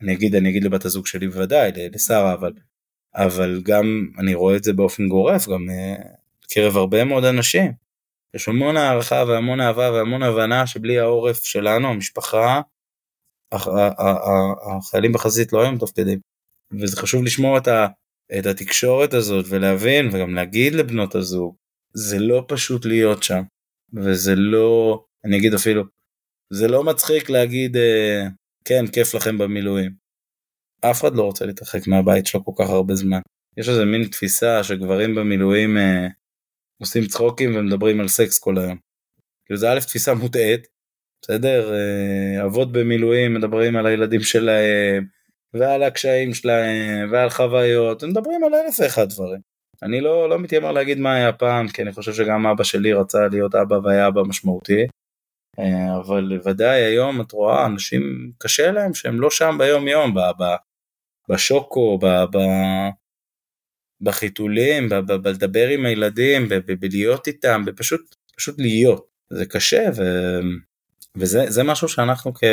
אני 0.01 0.13
אגיד, 0.13 0.35
אני 0.35 0.49
אגיד 0.49 0.63
לבת 0.63 0.85
הזוג 0.85 1.07
שלי 1.07 1.27
בוודאי, 1.27 1.71
לשרה, 1.93 2.33
אבל, 2.33 2.51
אבל 3.15 3.61
גם 3.65 4.07
אני 4.19 4.33
רואה 4.33 4.55
את 4.55 4.63
זה 4.63 4.73
באופן 4.73 5.07
גורף, 5.07 5.47
גם 5.47 5.69
uh, 5.69 6.03
בקרב 6.43 6.77
הרבה 6.77 7.03
מאוד 7.03 7.25
אנשים. 7.25 7.71
יש 8.33 8.47
המון 8.47 8.77
הערכה 8.77 9.23
והמון 9.27 9.61
אהבה 9.61 9.91
והמון 9.91 10.23
הבנה 10.23 10.67
שבלי 10.67 10.99
העורף 10.99 11.43
שלנו, 11.43 11.87
המשפחה, 11.87 12.61
החיילים 13.51 15.13
בחזית 15.13 15.53
לא 15.53 15.61
היו 15.61 15.71
מתפקדים. 15.71 16.19
וזה 16.81 16.97
חשוב 16.97 17.23
לשמור 17.23 17.57
את, 17.57 17.67
ה, 17.67 17.87
את 18.39 18.45
התקשורת 18.45 19.13
הזאת 19.13 19.45
ולהבין 19.49 20.09
וגם 20.11 20.35
להגיד 20.35 20.73
לבנות 20.73 21.15
הזוג 21.15 21.55
זה 21.97 22.19
לא 22.19 22.45
פשוט 22.47 22.85
להיות 22.85 23.23
שם, 23.23 23.41
וזה 23.93 24.35
לא, 24.35 25.03
אני 25.25 25.37
אגיד 25.37 25.53
אפילו, 25.53 25.83
זה 26.53 26.67
לא 26.67 26.83
מצחיק 26.83 27.29
להגיד, 27.29 27.77
אה, 27.77 28.27
כן, 28.65 28.87
כיף 28.87 29.15
לכם 29.15 29.37
במילואים. 29.37 29.91
אף 30.81 31.01
אחד 31.01 31.15
לא 31.15 31.23
רוצה 31.23 31.45
להתרחק 31.45 31.87
מהבית 31.87 32.27
שלו 32.27 32.45
כל 32.45 32.63
כך 32.63 32.69
הרבה 32.69 32.95
זמן. 32.95 33.19
יש 33.57 33.69
איזה 33.69 33.85
מין 33.85 34.07
תפיסה 34.07 34.63
שגברים 34.63 35.15
במילואים 35.15 35.77
אה, 35.77 36.07
עושים 36.81 37.05
צחוקים 37.05 37.55
ומדברים 37.55 37.99
על 37.99 38.07
סקס 38.07 38.39
כל 38.39 38.57
היום. 38.57 38.77
כאילו 39.45 39.59
זה 39.59 39.71
א' 39.71 39.79
תפיסה 39.79 40.13
מוטעית, 40.13 40.67
בסדר? 41.21 41.73
אה, 41.73 42.45
אבות 42.45 42.71
במילואים 42.71 43.33
מדברים 43.33 43.75
על 43.75 43.85
הילדים 43.85 44.21
שלהם, 44.21 45.07
ועל 45.53 45.83
הקשיים 45.83 46.33
שלהם, 46.33 47.11
ועל 47.11 47.29
חוויות, 47.29 48.03
מדברים 48.03 48.43
על 48.43 48.55
אלף 48.55 48.79
ואחד 48.79 49.09
דברים. 49.09 49.54
אני 49.83 50.01
לא, 50.01 50.29
לא 50.29 50.39
מתיימר 50.39 50.71
להגיד 50.71 50.99
מה 50.99 51.13
היה 51.13 51.33
פעם, 51.33 51.67
כי 51.67 51.81
אני 51.81 51.91
חושב 51.91 52.13
שגם 52.13 52.47
אבא 52.47 52.63
שלי 52.63 52.93
רצה 52.93 53.27
להיות 53.27 53.55
אבא 53.55 53.75
והיה 53.75 54.07
אבא 54.07 54.23
משמעותי. 54.23 54.87
אה, 55.59 55.97
אבל 55.97 56.39
ודאי 56.45 56.81
היום 56.81 57.21
את 57.21 57.31
רואה 57.31 57.65
אנשים 57.65 58.31
קשה 58.37 58.71
להם 58.71 58.93
שהם 58.93 59.21
לא 59.21 59.29
שם 59.29 59.55
ביום 59.59 59.87
יום, 59.87 60.13
ב, 60.13 60.19
ב, 60.19 60.43
בשוקו, 61.29 61.99
ב, 62.01 62.05
ב, 62.05 62.37
בחיתולים, 64.01 64.89
בלדבר 65.21 65.67
עם 65.67 65.85
הילדים, 65.85 66.47
בלהיות 66.79 67.27
איתם, 67.27 67.65
בפשוט 67.65 68.15
פשוט 68.35 68.59
להיות. 68.59 69.05
זה 69.29 69.45
קשה 69.45 69.89
ו, 69.95 70.03
וזה 71.17 71.63
משהו 71.63 71.87
שאנחנו, 71.87 72.33
כ, 72.33 72.43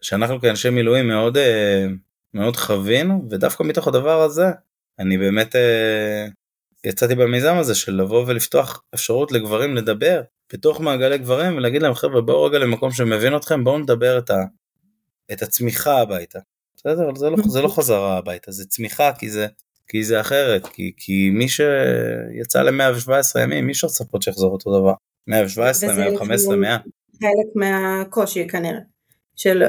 שאנחנו 0.00 0.40
כאנשי 0.40 0.70
מילואים 0.70 1.08
מאוד, 1.08 1.36
אה, 1.36 1.86
מאוד 2.34 2.56
חווינו, 2.56 3.26
ודווקא 3.30 3.62
מתוך 3.62 3.88
הדבר 3.88 4.22
הזה 4.22 4.46
אני 4.98 5.18
באמת 5.18 5.56
אה, 5.56 6.26
יצאתי 6.86 7.14
במיזם 7.14 7.56
הזה 7.56 7.74
של 7.74 7.92
לבוא 7.92 8.24
ולפתוח 8.26 8.82
אפשרות 8.94 9.32
לגברים 9.32 9.76
לדבר 9.76 10.22
בתוך 10.52 10.80
מעגלי 10.80 11.18
גברים 11.18 11.56
ולהגיד 11.56 11.82
להם 11.82 11.94
חבר'ה 11.94 12.20
בואו 12.20 12.44
רגע 12.44 12.58
למקום 12.58 12.90
שמבין 12.92 13.36
אתכם 13.36 13.64
בואו 13.64 13.78
נדבר 13.78 14.18
את, 14.18 14.30
ה, 14.30 14.44
את 15.32 15.42
הצמיחה 15.42 16.00
הביתה. 16.00 16.38
בסדר? 16.76 17.04
אבל 17.08 17.16
זה 17.16 17.30
לא, 17.30 17.36
זה 17.48 17.62
לא 17.62 17.68
חזרה 17.68 18.16
הביתה 18.18 18.52
זה 18.52 18.64
צמיחה 18.66 19.12
כי 19.18 19.30
זה 19.30 19.46
כי 19.88 20.04
זה 20.04 20.20
אחרת 20.20 20.66
כי, 20.66 20.92
כי 20.96 21.30
מי 21.30 21.48
שיצא 21.48 22.62
ל-117 22.62 23.40
ימים 23.40 23.66
מי 23.66 23.72
אפשר 23.72 23.86
לצפות 23.86 24.22
שיחזור 24.22 24.52
אותו 24.52 24.80
דבר 24.80 24.92
117 25.26 25.94
115 25.94 26.56
100 26.56 26.76
חלק 27.20 27.46
מהקושי 27.54 28.48
כנראה 28.48 28.80
של 29.36 29.62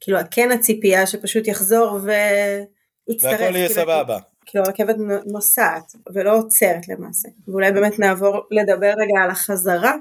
כאילו 0.00 0.18
כן 0.30 0.50
הציפייה 0.50 1.06
שפשוט 1.06 1.46
יחזור 1.46 2.00
ויצטרף. 2.02 3.40
והכל 3.40 3.56
יהיה 3.56 3.68
כאילו, 3.68 3.82
סבבה. 3.82 4.18
כאילו 4.46 4.64
הרכבת 4.64 4.96
נוסעת 5.26 5.92
ולא 6.14 6.38
עוצרת 6.38 6.88
למעשה 6.88 7.28
ואולי 7.48 7.72
באמת 7.72 7.98
נעבור 7.98 8.40
לדבר 8.50 8.90
רגע 8.90 9.24
על 9.24 9.30
החזרה 9.30 9.94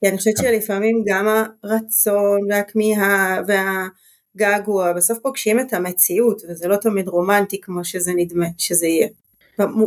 כי 0.00 0.08
אני 0.08 0.18
חושבת 0.18 0.36
שלפעמים 0.36 1.04
גם 1.06 1.26
הרצון 1.64 2.40
והכמיהה 2.50 3.40
והגעגוע 3.46 4.92
בסוף 4.92 5.18
פוגשים 5.18 5.60
את 5.60 5.72
המציאות 5.72 6.42
וזה 6.48 6.68
לא 6.68 6.76
תמיד 6.76 7.08
רומנטי 7.08 7.60
כמו 7.60 7.84
שזה 7.84 8.12
נדמה 8.16 8.46
שזה 8.58 8.86
יהיה. 8.86 9.08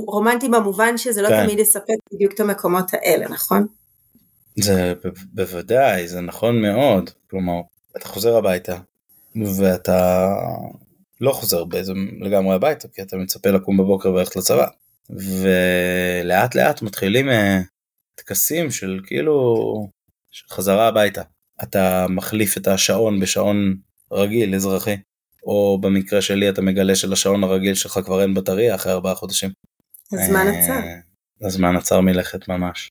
רומנטי 0.07 0.49
במובן 0.49 0.97
שזה 0.97 1.21
לא 1.21 1.27
כן. 1.27 1.45
תמיד 1.45 1.59
יספק 1.59 1.93
בדיוק 2.13 2.33
את 2.33 2.39
המקומות 2.39 2.93
האלה 2.93 3.27
נכון? 3.29 3.67
זה 4.55 4.93
בוודאי 5.33 6.07
זה 6.07 6.21
נכון 6.21 6.61
מאוד 6.61 7.09
כלומר 7.29 7.61
אתה 7.97 8.07
חוזר 8.07 8.37
הביתה 8.37 8.77
ואתה 9.55 10.27
לא 11.21 11.31
חוזר 11.31 11.65
בעצם 11.65 12.07
לגמרי 12.19 12.55
הביתה 12.55 12.87
כי 12.87 13.01
אתה 13.01 13.17
מצפה 13.17 13.49
לקום 13.49 13.77
בבוקר 13.77 14.09
וללכת 14.09 14.35
לצבא 14.35 14.67
ולאט 15.09 16.55
לאט 16.55 16.81
מתחילים 16.81 17.29
אה, 17.29 17.59
טקסים 18.15 18.71
של 18.71 18.99
כאילו 19.03 19.55
של 20.31 20.47
חזרה 20.49 20.87
הביתה 20.87 21.21
אתה 21.63 22.05
מחליף 22.09 22.57
את 22.57 22.67
השעון 22.67 23.19
בשעון 23.19 23.75
רגיל 24.11 24.55
אזרחי 24.55 24.95
או 25.43 25.77
במקרה 25.81 26.21
שלי 26.21 26.49
אתה 26.49 26.61
מגלה 26.61 26.95
שלשעון 26.95 27.43
הרגיל 27.43 27.73
שלך 27.75 27.99
כבר 28.05 28.21
אין 28.21 28.33
בטריה 28.33 28.75
אחרי 28.75 28.93
ארבעה 28.93 29.15
חודשים. 29.15 29.49
הזמן 30.13 30.47
אה, 30.47 30.59
עצר. 30.59 30.79
הזמן 31.41 31.75
עצר 31.75 32.01
מלכת 32.01 32.47
ממש. 32.47 32.89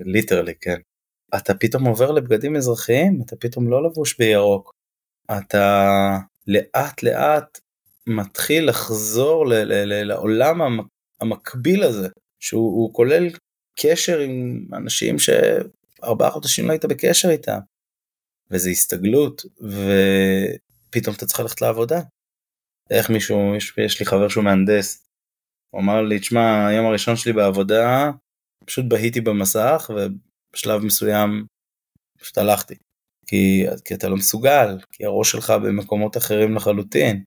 ליטרלי 0.00 0.50
אה, 0.50 0.56
כן. 0.60 0.76
אתה 1.36 1.54
פתאום 1.54 1.84
עובר 1.84 2.10
לבגדים 2.10 2.56
אזרחיים 2.56 3.22
אתה 3.26 3.36
פתאום 3.36 3.68
לא 3.70 3.84
לבוש 3.84 4.18
בירוק. 4.18 4.72
אתה 5.38 6.18
לאט 6.46 7.02
לאט 7.02 7.60
מתחיל 8.06 8.68
לחזור 8.68 9.46
ל- 9.46 9.54
ל- 9.54 9.84
ל- 9.84 10.04
לעולם 10.04 10.60
המקביל 11.20 11.82
הזה 11.82 12.08
שהוא 12.40 12.94
כולל 12.94 13.28
קשר 13.80 14.18
עם 14.18 14.66
אנשים 14.72 15.16
שארבעה 15.18 16.30
חודשים 16.30 16.66
לא 16.66 16.72
היית 16.72 16.84
בקשר 16.84 17.28
איתם. 17.30 17.58
וזה 18.50 18.70
הסתגלות 18.70 19.42
פתאום 20.90 21.14
אתה 21.16 21.26
צריך 21.26 21.40
ללכת 21.40 21.60
לעבודה. 21.60 22.00
איך 22.90 23.10
מישהו, 23.10 23.54
יש, 23.56 23.74
יש 23.86 24.00
לי 24.00 24.06
חבר 24.06 24.28
שהוא 24.28 24.44
מהנדס, 24.44 25.06
הוא 25.70 25.80
אמר 25.82 26.02
לי, 26.02 26.18
תשמע, 26.18 26.68
היום 26.68 26.86
הראשון 26.86 27.16
שלי 27.16 27.32
בעבודה, 27.32 28.10
פשוט 28.66 28.84
בהיתי 28.88 29.20
במסך, 29.20 29.90
ובשלב 29.90 30.82
מסוים 30.82 31.46
פשוט 32.18 32.38
הלכתי. 32.38 32.74
כי, 33.26 33.66
כי 33.84 33.94
אתה 33.94 34.08
לא 34.08 34.16
מסוגל, 34.16 34.78
כי 34.92 35.04
הראש 35.04 35.32
שלך 35.32 35.50
במקומות 35.50 36.16
אחרים 36.16 36.54
לחלוטין. 36.54 37.24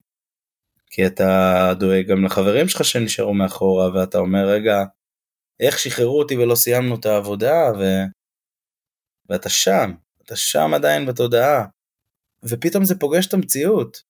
כי 0.89 1.05
אתה 1.05 1.73
דואג 1.79 2.07
גם 2.07 2.25
לחברים 2.25 2.67
שלך 2.67 2.85
שנשארו 2.85 3.33
מאחורה, 3.33 3.93
ואתה 3.93 4.17
אומר, 4.17 4.49
רגע, 4.49 4.83
איך 5.59 5.79
שחררו 5.79 6.19
אותי 6.19 6.37
ולא 6.37 6.55
סיימנו 6.55 6.95
את 6.95 7.05
העבודה, 7.05 7.71
ו... 7.79 7.83
ואתה 9.29 9.49
שם, 9.49 9.91
אתה 10.23 10.35
שם 10.35 10.71
עדיין 10.75 11.05
בתודעה. 11.05 11.65
ופתאום 12.43 12.85
זה 12.85 12.99
פוגש 12.99 13.27
את 13.27 13.33
המציאות. 13.33 14.03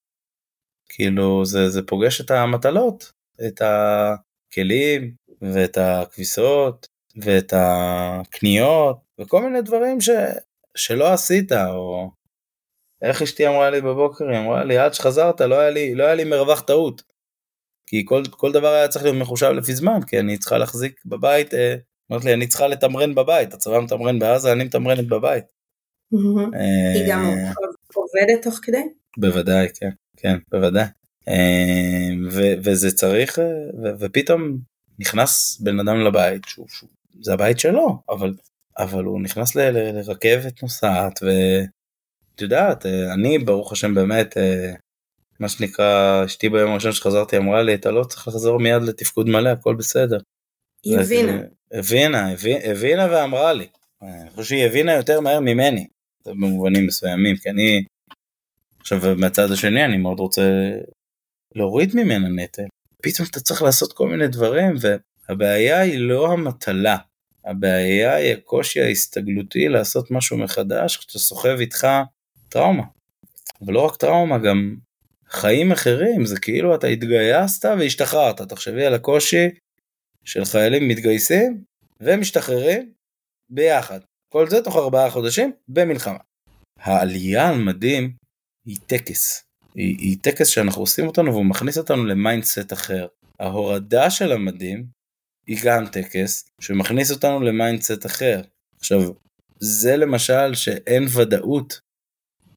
כאילו, 0.89 1.45
זה, 1.45 1.69
זה 1.69 1.81
פוגש 1.87 2.21
את 2.21 2.31
המטלות, 2.31 3.11
את 3.47 3.61
הכלים, 3.61 5.15
ואת 5.41 5.77
הכביסות, 5.77 6.87
ואת 7.15 7.53
הקניות, 7.55 8.97
וכל 9.19 9.41
מיני 9.43 9.61
דברים 9.61 10.01
ש... 10.01 10.09
שלא 10.79 11.13
עשית, 11.13 11.51
או 11.51 12.11
איך 13.01 13.21
אשתי 13.21 13.47
אמרה 13.47 13.69
לי 13.69 13.81
בבוקר, 13.81 14.29
היא 14.29 14.39
אמרה 14.39 14.63
לי, 14.63 14.77
עד 14.77 14.93
שחזרת 14.93 15.41
לא 15.41 15.59
היה 15.59 15.69
לי, 15.69 15.95
לא 15.95 16.03
היה 16.03 16.15
לי 16.15 16.23
מרווח 16.23 16.61
טעות. 16.61 17.01
כי 17.87 18.05
כל, 18.05 18.23
כל 18.31 18.51
דבר 18.51 18.67
היה 18.67 18.87
צריך 18.87 19.05
להיות 19.05 19.17
מחושב 19.17 19.49
לפי 19.49 19.75
זמן, 19.75 19.99
כי 20.07 20.19
אני 20.19 20.37
צריכה 20.37 20.57
להחזיק 20.57 21.01
בבית, 21.05 21.53
אה, 21.53 21.75
אמרת 22.11 22.25
לי, 22.25 22.33
אני 22.33 22.47
צריכה 22.47 22.67
לתמרן 22.67 23.15
בבית, 23.15 23.53
הצבא 23.53 23.79
מתמרן 23.79 24.19
בעזה, 24.19 24.51
אני 24.51 24.63
מתמרנת 24.63 25.07
בבית. 25.07 25.43
אה, 26.13 26.93
היא 26.93 27.03
גם 27.09 27.23
עובדת 27.93 28.43
תוך 28.43 28.59
כדי? 28.63 28.83
בוודאי, 29.17 29.67
כן, 29.79 29.89
כן, 30.17 30.37
בוודאי. 30.51 30.85
אה, 31.27 32.09
ו- 32.31 32.53
וזה 32.63 32.91
צריך, 32.91 33.39
ו- 33.83 33.99
ופתאום 33.99 34.57
נכנס 34.99 35.61
בן 35.61 35.79
אדם 35.79 35.99
לבית, 35.99 36.41
שהוא, 36.47 36.67
שהוא, 36.69 36.89
זה 37.21 37.33
הבית 37.33 37.59
שלו, 37.59 38.01
אבל, 38.09 38.33
אבל 38.79 39.03
הוא 39.03 39.21
נכנס 39.21 39.55
ל- 39.55 39.69
ל- 39.69 39.97
לרכבת 39.97 40.63
נוסעת, 40.63 41.19
ואת 41.23 42.41
יודעת, 42.41 42.85
אני 42.85 43.39
ברוך 43.39 43.71
השם 43.71 43.95
באמת, 43.95 44.37
מה 45.39 45.49
שנקרא, 45.49 46.25
אשתי 46.25 46.49
ביום 46.49 46.71
הראשון 46.71 46.91
שחזרתי 46.91 47.37
אמרה 47.37 47.63
לי, 47.63 47.73
אתה 47.73 47.91
לא 47.91 48.03
צריך 48.03 48.27
לחזור 48.27 48.59
מיד 48.59 48.81
לתפקוד 48.81 49.29
מלא, 49.29 49.49
הכל 49.49 49.75
בסדר. 49.75 50.17
היא 50.83 50.99
הבינה. 50.99 51.41
הבינה, 51.71 52.29
הבינה 52.63 53.07
ואמרה 53.11 53.53
לי. 53.53 53.67
אני 54.01 54.29
חושב 54.29 54.49
שהיא 54.49 54.65
הבינה 54.65 54.93
יותר 54.93 55.19
מהר 55.19 55.39
ממני, 55.39 55.87
במובנים 56.25 56.87
מסוימים, 56.87 57.35
כי 57.35 57.49
אני, 57.49 57.83
עכשיו 58.79 58.99
מהצד 59.17 59.51
השני 59.51 59.85
אני 59.85 59.97
מאוד 59.97 60.19
רוצה 60.19 60.71
להוריד 61.55 61.95
ממנה 61.95 62.29
נטל. 62.29 62.63
פתאום 63.03 63.27
אתה 63.31 63.39
צריך 63.39 63.61
לעשות 63.61 63.93
כל 63.93 64.09
מיני 64.09 64.27
דברים, 64.27 64.75
והבעיה 64.81 65.79
היא 65.79 65.99
לא 65.99 66.31
המטלה, 66.31 66.97
הבעיה 67.45 68.15
היא 68.15 68.33
הקושי 68.33 68.81
ההסתגלותי 68.81 69.67
לעשות 69.67 70.11
משהו 70.11 70.37
מחדש, 70.37 70.97
כשאתה 70.97 71.19
סוחב 71.19 71.57
איתך 71.59 71.87
טראומה. 72.49 72.83
ולא 73.61 73.85
רק 73.85 73.95
טראומה, 73.95 74.37
גם 74.37 74.75
חיים 75.29 75.71
אחרים, 75.71 76.25
זה 76.25 76.39
כאילו 76.39 76.75
אתה 76.75 76.87
התגייסת 76.87 77.65
והשתחררת, 77.65 78.41
תחשבי 78.41 78.85
על 78.85 78.93
הקושי 78.93 79.49
של 80.25 80.45
חיילים 80.45 80.87
מתגייסים 80.87 81.63
ומשתחררים 82.01 82.91
ביחד. 83.49 83.99
כל 84.33 84.49
זה 84.49 84.61
תוך 84.61 84.75
ארבעה 84.75 85.09
חודשים 85.09 85.51
במלחמה. 85.67 86.19
העלייה 86.79 87.49
על 87.49 87.57
מדים 87.57 88.13
היא 88.65 88.77
טקס. 88.87 89.43
היא, 89.75 89.97
היא 89.99 90.17
טקס 90.21 90.47
שאנחנו 90.47 90.81
עושים 90.81 91.07
אותנו 91.07 91.31
והוא 91.31 91.45
מכניס 91.45 91.77
אותנו 91.77 92.05
ל-mindset 92.05 92.73
אחר. 92.73 93.07
ההורדה 93.39 94.09
של 94.09 94.31
המדים 94.31 94.85
היא 95.49 95.57
גם 95.63 95.85
טקס 95.87 96.49
שמכניס 96.59 97.11
אותנו 97.11 97.39
ל-mindset 97.39 98.05
אחר. 98.05 98.41
עכשיו, 98.79 99.01
זה 99.59 99.97
למשל 99.97 100.53
שאין 100.53 101.05
ודאות 101.13 101.79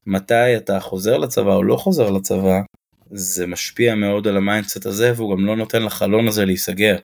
מתי 0.05 0.57
אתה 0.57 0.79
חוזר 0.79 1.17
לצבא 1.17 1.53
או 1.53 1.63
לא 1.63 1.75
חוזר 1.75 2.09
לצבא, 2.09 2.61
זה 3.11 3.47
משפיע 3.47 3.95
מאוד 3.95 4.27
על 4.27 4.37
ה-mindset 4.37 4.85
הזה 4.85 5.13
והוא 5.15 5.35
גם 5.35 5.45
לא 5.45 5.55
נותן 5.55 5.83
לחלון 5.83 6.27
הזה 6.27 6.45
להיסגר. 6.45 6.97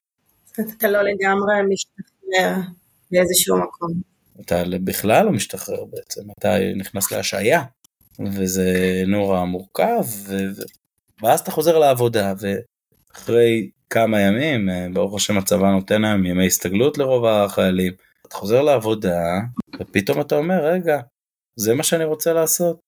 אתה 0.78 0.88
לא 0.88 1.02
לגמרי 1.02 1.54
משתחרר 1.74 2.56
באיזשהו 3.12 3.58
מקום. 3.58 3.92
אתה 4.42 4.64
בכלל 4.84 5.26
לא 5.26 5.32
משתחרר 5.32 5.86
בעצם, 5.86 6.22
אתה 6.40 6.56
נכנס 6.76 7.12
להשעיה, 7.12 7.64
וזה 8.34 9.04
נורא 9.08 9.46
מורכב, 9.46 10.04
ו... 10.28 10.38
ואז 11.22 11.40
אתה 11.40 11.52
חוזר 11.52 11.78
לעבודה, 11.78 12.34
ואחרי 12.40 13.70
כמה 13.90 14.20
ימים, 14.22 14.70
אה, 14.70 14.88
ברוך 14.94 15.16
השם 15.16 15.38
הצבא 15.38 15.72
נותן 15.72 16.06
היום 16.06 16.26
ימי 16.26 16.46
הסתגלות 16.46 16.98
לרוב 16.98 17.26
החיילים, 17.26 17.94
אתה 18.28 18.36
חוזר 18.36 18.62
לעבודה, 18.62 19.40
ופתאום 19.80 20.22
אתה 20.22 20.36
אומר, 20.36 20.66
רגע, 20.66 21.00
זה 21.56 21.74
מה 21.74 21.84
שאני 21.84 22.04
רוצה 22.04 22.34
לעשות. 22.34 22.80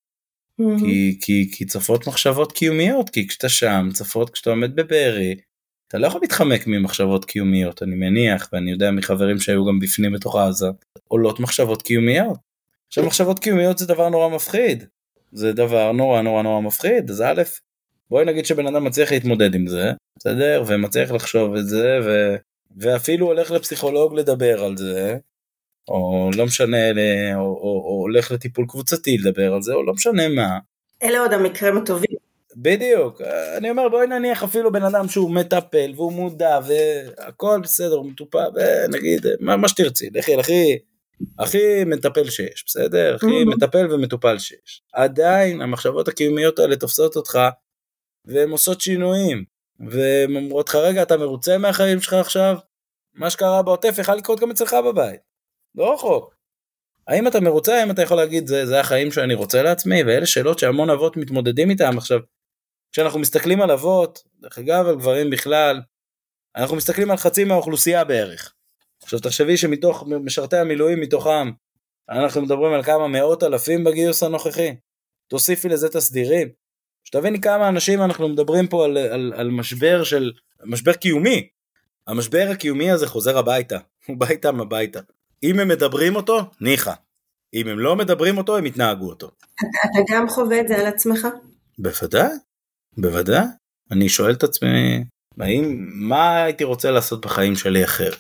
Mm-hmm. 0.62 0.80
כי, 0.80 1.18
כי, 1.22 1.50
כי 1.52 1.66
צפות 1.66 2.08
מחשבות 2.08 2.52
קיומיות, 2.52 3.10
כי 3.10 3.28
כשאתה 3.28 3.50
שם, 3.50 3.90
צפות 3.94 4.30
כשאתה 4.30 4.50
עומד 4.50 4.76
בבארי, 4.76 5.36
אתה 5.88 5.98
לא 5.98 6.08
יכול 6.08 6.22
להתחמק 6.22 6.68
ממחשבות 6.68 7.26
קיומיות, 7.26 7.84
אני 7.84 7.96
מניח, 7.96 8.50
ואני 8.54 8.72
יודע 8.72 8.92
מחברים 8.92 9.40
שהיו 9.40 9.66
גם 9.66 9.80
בפנים 9.80 10.14
בתוך 10.14 10.36
עזה, 10.36 10.68
עולות 11.08 11.40
מחשבות 11.40 11.82
קיומיות. 11.82 12.38
עכשיו 12.88 13.06
מחשבות 13.06 13.40
קיומיות 13.40 13.78
זה 13.78 13.86
דבר 13.86 14.10
נורא 14.10 14.36
מפחיד, 14.36 14.84
זה 15.32 15.54
דבר 15.54 15.92
נורא 15.92 16.22
נורא 16.22 16.42
נורא 16.42 16.62
מפחיד, 16.62 17.10
אז 17.10 17.22
א', 17.22 17.42
בואי 18.12 18.26
נגיד 18.26 18.46
שבן 18.46 18.68
אדם 18.68 18.84
מצליח 18.84 19.12
להתמודד 19.12 19.56
עם 19.56 19.68
זה, 19.68 19.92
בסדר? 20.18 20.64
ומצליח 20.68 21.12
לחשוב 21.12 21.56
את 21.56 21.68
זה, 21.68 22.00
ו... 22.06 22.36
ואפילו 22.78 23.26
הולך 23.28 23.52
לפסיכולוג 23.52 24.16
לדבר 24.16 24.64
על 24.64 24.78
זה, 24.78 25.18
או 25.88 26.30
לא 26.36 26.46
משנה, 26.46 26.92
או, 27.36 27.40
או, 27.40 27.84
או, 27.86 28.00
הולך 28.02 28.32
לטיפול 28.32 28.66
קבוצתי 28.70 29.18
לדבר 29.18 29.54
על 29.54 29.62
זה, 29.62 29.74
או 29.74 29.84
לא 29.84 29.94
משנה 29.94 30.28
מה. 30.30 30.60
אלה 31.04 31.20
עוד 31.20 31.34
המקרים 31.34 31.78
הטובים. 31.78 32.18
בדיוק, 32.56 33.22
אני 33.58 33.70
אומר 33.70 33.90
בואי 33.90 34.08
נניח 34.08 34.44
אפילו 34.44 34.72
בן 34.72 34.84
אדם 34.84 35.08
שהוא 35.08 35.32
מטפל 35.32 35.94
והוא 35.96 36.14
מודע 36.14 36.60
והכל 36.68 37.60
בסדר, 37.64 37.96
הוא 37.96 38.06
מטופל, 38.06 38.50
ונגיד 38.56 39.26
מה, 39.40 39.58
מה 39.58 39.68
שתרצי, 39.68 40.10
לכי 40.14 40.36
הכי, 40.36 40.78
הכי 41.40 41.84
מטפל 41.86 42.30
שיש, 42.30 42.64
בסדר? 42.68 43.16
הכי. 43.16 43.44
מטפל 43.46 43.94
ומטופל 43.94 44.38
שיש. 44.40 44.84
עדיין 44.94 45.62
המחשבות 45.62 46.08
הקיומיות 46.08 46.60
האלה 46.60 46.76
תופסות 46.76 47.16
אותך 47.16 47.40
והן 48.26 48.50
עושות 48.50 48.82
שינויים, 48.82 49.44
והן 49.80 50.36
אומרות 50.36 50.70
לך 50.70 50.76
רגע 50.76 51.04
אתה 51.04 51.18
מרוצה 51.18 51.58
מהחיים 51.58 52.02
שלך 52.02 52.14
עכשיו? 52.14 52.58
מה 53.14 53.30
שקרה 53.30 53.64
בעוטף 53.64 53.96
יכול 54.00 54.16
לקרות 54.16 54.40
גם 54.40 54.52
אצלך 54.52 54.76
בבית. 54.86 55.20
לא 55.76 55.94
רחוק. 55.94 56.36
האם 57.08 57.28
אתה 57.28 57.40
מרוצה, 57.40 57.74
האם 57.74 57.92
אתה 57.92 58.02
יכול 58.02 58.18
להגיד 58.18 58.48
זה, 58.48 58.66
זה 58.66 58.80
החיים 58.80 59.12
שאני 59.12 59.34
רוצה 59.34 59.64
לעצמי, 59.64 60.04
ואלה 60.04 60.26
שאלות 60.26 60.60
שהמון 60.60 60.90
אבות 60.90 61.18
מתמודדים 61.18 61.70
איתם 61.70 61.98
עכשיו. 61.98 62.20
כשאנחנו 62.92 63.20
מסתכלים 63.20 63.62
על 63.62 63.72
אבות, 63.72 64.24
דרך 64.40 64.60
אגב 64.60 64.88
על 64.88 64.96
גברים 64.96 65.30
בכלל, 65.30 65.82
אנחנו 66.56 66.76
מסתכלים 66.76 67.12
על 67.12 67.18
חצי 67.18 67.44
מהאוכלוסייה 67.44 68.04
בערך. 68.04 68.54
עכשיו 69.04 69.20
תחשבי 69.20 69.58
שמתוך 69.58 70.04
משרתי 70.08 70.58
המילואים 70.58 71.00
מתוכם, 71.02 71.52
אנחנו 72.10 72.42
מדברים 72.42 72.74
על 72.74 72.84
כמה 72.84 73.08
מאות 73.08 73.44
אלפים 73.44 73.84
בגיוס 73.84 74.24
הנוכחי. 74.24 74.76
תוסיפי 75.28 75.70
לזה 75.70 75.88
את 75.88 75.96
הסדירים. 75.96 76.50
שתביני 77.12 77.42
כמה 77.42 77.70
אנשים 77.70 78.02
אנחנו 78.02 78.30
מדברים 78.30 78.68
פה 78.68 78.86
על, 78.86 78.98
על, 78.98 79.34
על 79.36 79.50
משבר 79.50 80.04
של, 80.04 80.32
משבר 80.66 80.94
קיומי. 80.94 81.48
המשבר 82.08 82.48
הקיומי 82.52 82.92
הזה 82.92 83.08
חוזר 83.08 83.38
הביתה, 83.38 83.78
הוא 84.08 84.18
בא 84.18 84.28
איתם 84.30 84.62
הביתה. 84.62 85.00
אם 85.44 85.60
הם 85.60 85.68
מדברים 85.68 86.16
אותו, 86.16 86.40
ניחא. 86.62 86.94
אם 87.54 87.68
הם 87.68 87.80
לא 87.80 87.96
מדברים 87.96 88.38
אותו, 88.38 88.58
הם 88.58 88.66
יתנהגו 88.66 89.10
אותו. 89.10 89.32
אתה 89.56 90.00
גם 90.10 90.30
חווה 90.30 90.60
את 90.62 90.68
זה 90.68 90.78
על 90.78 90.86
עצמך? 90.86 91.28
בוודאי, 91.80 92.30
בוודאי. 92.98 93.46
אני 93.92 94.10
שואל 94.10 94.34
את 94.34 94.44
עצמי, 94.44 95.04
האם, 95.40 95.86
מה 95.94 96.44
הייתי 96.44 96.64
רוצה 96.64 96.92
לעשות 96.92 97.26
בחיים 97.26 97.56
שלי 97.56 97.84
אחר? 97.84 98.12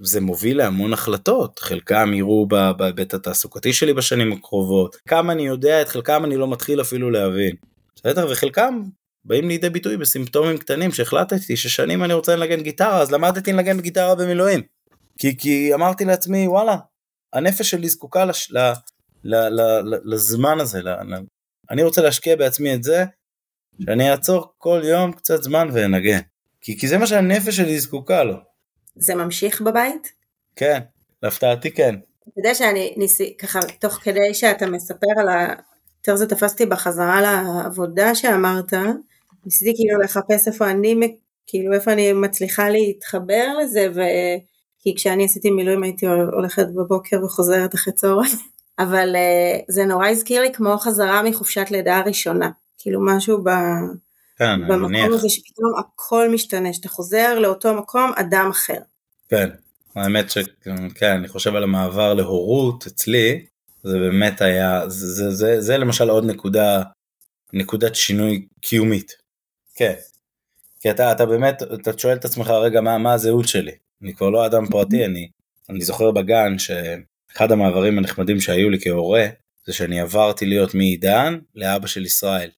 זה 0.00 0.20
מוביל 0.20 0.58
להמון 0.58 0.92
החלטות, 0.92 1.58
חלקם 1.58 2.14
יראו 2.14 2.46
בהיבט 2.76 3.14
התעסוקתי 3.14 3.72
שלי 3.72 3.94
בשנים 3.94 4.32
הקרובות, 4.32 4.96
כמה 5.08 5.32
אני 5.32 5.46
יודע, 5.46 5.82
את 5.82 5.88
חלקם 5.88 6.24
אני 6.24 6.36
לא 6.36 6.48
מתחיל 6.48 6.80
אפילו 6.80 7.10
להבין. 7.10 7.56
בסדר? 8.04 8.26
וחלקם 8.30 8.82
באים 9.24 9.48
לידי 9.48 9.70
ביטוי 9.70 9.96
בסימפטומים 9.96 10.58
קטנים 10.58 10.92
שהחלטתי 10.92 11.56
ששנים 11.56 12.04
אני 12.04 12.12
רוצה 12.12 12.36
לנגן 12.36 12.60
גיטרה, 12.60 13.00
אז 13.00 13.12
למדתי 13.12 13.52
לנגן 13.52 13.80
גיטרה 13.80 14.14
במילואים. 14.14 14.62
כי, 15.18 15.36
כי 15.36 15.74
אמרתי 15.74 16.04
לעצמי, 16.04 16.48
וואלה, 16.48 16.76
הנפש 17.32 17.70
שלי 17.70 17.88
זקוקה 17.88 18.24
לש, 18.24 18.50
ל, 18.52 18.58
ל, 19.24 19.34
ל, 19.34 19.60
ל, 19.60 20.00
לזמן 20.04 20.60
הזה, 20.60 20.82
ל, 20.82 20.88
ל, 20.88 21.14
אני 21.70 21.82
רוצה 21.82 22.02
להשקיע 22.02 22.36
בעצמי 22.36 22.74
את 22.74 22.82
זה, 22.82 23.04
שאני 23.84 24.10
אעצור 24.10 24.52
כל 24.58 24.80
יום 24.84 25.12
קצת 25.12 25.42
זמן 25.42 25.68
ואנגן. 25.72 26.20
כי, 26.60 26.78
כי 26.78 26.88
זה 26.88 26.98
מה 26.98 27.06
שהנפש 27.06 27.56
שלי 27.56 27.80
זקוקה 27.80 28.24
לו. 28.24 28.36
זה 28.96 29.14
ממשיך 29.14 29.60
בבית? 29.60 30.12
כן, 30.56 30.80
להפתעתי 31.22 31.70
כן. 31.70 31.94
אתה 31.94 32.40
יודע 32.40 32.54
שאני 32.54 32.94
ניסי, 32.96 33.36
ככה, 33.38 33.60
תוך 33.80 33.94
כדי 33.94 34.34
שאתה 34.34 34.66
מספר 34.66 35.06
על, 35.20 35.28
ה, 35.28 35.54
יותר 36.00 36.16
זה 36.16 36.26
תפסתי 36.26 36.66
בחזרה 36.66 37.20
לעבודה 37.20 38.14
שאמרת, 38.14 38.72
ניסיתי 39.46 39.72
כאילו 39.76 40.00
לחפש 40.00 40.48
איפה 40.48 40.70
אני, 40.70 41.16
כאילו 41.46 41.72
איפה 41.72 41.92
אני 41.92 42.12
מצליחה 42.12 42.68
להתחבר 42.68 43.46
לזה, 43.62 43.88
ו... 43.94 44.00
כי 44.82 44.94
כשאני 44.96 45.24
עשיתי 45.24 45.50
מילואים 45.50 45.82
הייתי 45.82 46.06
הולכת 46.06 46.66
בבוקר 46.74 47.24
וחוזרת 47.24 47.74
אחרי 47.74 47.92
צהריים, 47.94 48.36
אבל 48.78 49.16
uh, 49.16 49.64
זה 49.68 49.84
נורא 49.84 50.08
הזכיר 50.08 50.42
לי 50.42 50.52
כמו 50.52 50.78
חזרה 50.78 51.22
מחופשת 51.22 51.66
לידה 51.70 51.98
הראשונה, 51.98 52.50
כאילו 52.78 53.00
משהו 53.04 53.44
ב... 53.44 53.50
כן, 54.38 54.68
במקום 54.68 55.12
הזה 55.12 55.28
שפתאום 55.28 55.72
הכל 55.78 56.28
משתנה, 56.32 56.72
שאתה 56.72 56.88
חוזר 56.88 57.38
לאותו 57.38 57.74
מקום, 57.74 58.12
אדם 58.16 58.48
אחר. 58.50 58.78
כן, 59.28 59.48
האמת 59.96 60.30
שכן, 60.30 61.12
אני 61.16 61.28
חושב 61.28 61.54
על 61.54 61.62
המעבר 61.62 62.14
להורות 62.14 62.86
אצלי, 62.86 63.44
זה 63.82 63.98
באמת 63.98 64.40
היה, 64.40 64.88
זה, 64.88 65.06
זה, 65.06 65.30
זה, 65.30 65.60
זה 65.60 65.78
למשל 65.78 66.10
עוד 66.10 66.24
נקודה, 66.24 66.82
נקודת 67.52 67.94
שינוי 67.94 68.46
קיומית. 68.60 69.12
כן. 69.74 69.94
כי 70.80 70.90
אתה, 70.90 71.12
אתה 71.12 71.26
באמת, 71.26 71.62
אתה 71.62 71.98
שואל 71.98 72.16
את 72.16 72.24
עצמך 72.24 72.50
רגע 72.50 72.80
מה, 72.80 72.98
מה 72.98 73.12
הזהות 73.12 73.48
שלי. 73.48 73.72
אני 74.02 74.14
כבר 74.14 74.30
לא 74.30 74.46
אדם 74.46 74.66
פרטי, 74.66 75.04
אני, 75.04 75.28
אני 75.70 75.80
זוכר 75.80 76.10
בגן 76.10 76.58
שאחד 76.58 77.52
המעברים 77.52 77.98
הנחמדים 77.98 78.40
שהיו 78.40 78.70
לי 78.70 78.78
כהורה, 78.80 79.26
זה 79.66 79.72
שאני 79.72 80.00
עברתי 80.00 80.46
להיות 80.46 80.74
מעידן 80.74 81.38
לאבא 81.54 81.86
של 81.86 82.04
ישראל. 82.04 82.50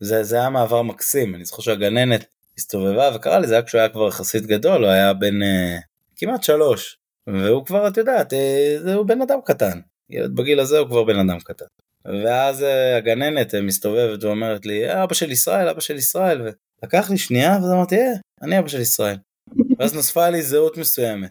זה, 0.00 0.22
זה 0.24 0.36
היה 0.36 0.50
מעבר 0.50 0.82
מקסים, 0.82 1.34
אני 1.34 1.44
זוכר 1.44 1.62
שהגננת 1.62 2.24
הסתובבה 2.58 3.10
וקרא 3.14 3.38
לי, 3.38 3.46
זה 3.46 3.54
היה 3.54 3.62
כשהוא 3.62 3.78
היה 3.78 3.88
כבר 3.88 4.08
יחסית 4.08 4.46
גדול, 4.46 4.84
הוא 4.84 4.92
היה 4.92 5.12
בן 5.12 5.42
uh, 5.42 5.46
כמעט 6.16 6.42
שלוש, 6.42 6.98
והוא 7.26 7.66
כבר, 7.66 7.88
את 7.88 7.96
יודעת, 7.96 8.32
uh, 8.32 8.90
הוא 8.90 9.06
בן 9.06 9.22
אדם 9.22 9.38
קטן, 9.44 9.80
ילד 10.10 10.34
בגיל 10.34 10.60
הזה 10.60 10.78
הוא 10.78 10.88
כבר 10.88 11.04
בן 11.04 11.18
אדם 11.18 11.38
קטן. 11.40 11.64
ואז 12.04 12.62
uh, 12.62 12.96
הגננת 12.96 13.54
uh, 13.54 13.60
מסתובבת 13.60 14.24
ואומרת 14.24 14.66
לי, 14.66 15.02
אבא 15.02 15.14
של 15.14 15.30
ישראל, 15.30 15.68
אבא 15.68 15.80
של 15.80 15.96
ישראל, 15.96 16.42
ולקח 16.82 17.10
לי 17.10 17.18
שנייה, 17.18 17.58
ואז 17.62 17.72
אמרתי, 17.72 17.96
אה, 17.96 18.12
אני 18.42 18.58
אבא 18.58 18.68
של 18.68 18.80
ישראל. 18.80 19.16
ואז 19.78 19.94
נוספה 19.94 20.28
לי 20.28 20.42
זהות 20.42 20.76
מסוימת. 20.76 21.30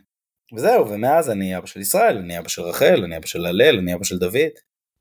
וזהו, 0.56 0.90
ומאז 0.90 1.30
אני 1.30 1.58
אבא 1.58 1.66
של 1.66 1.80
ישראל, 1.80 2.18
אני 2.18 2.40
אבא 2.40 2.48
של 2.48 2.62
רחל, 2.62 3.04
אני 3.04 3.18
אבא 3.18 3.26
של 3.26 3.46
הלל, 3.46 3.78
אני 3.78 3.94
אבא 3.94 4.04
של 4.04 4.18
דוד. 4.18 4.52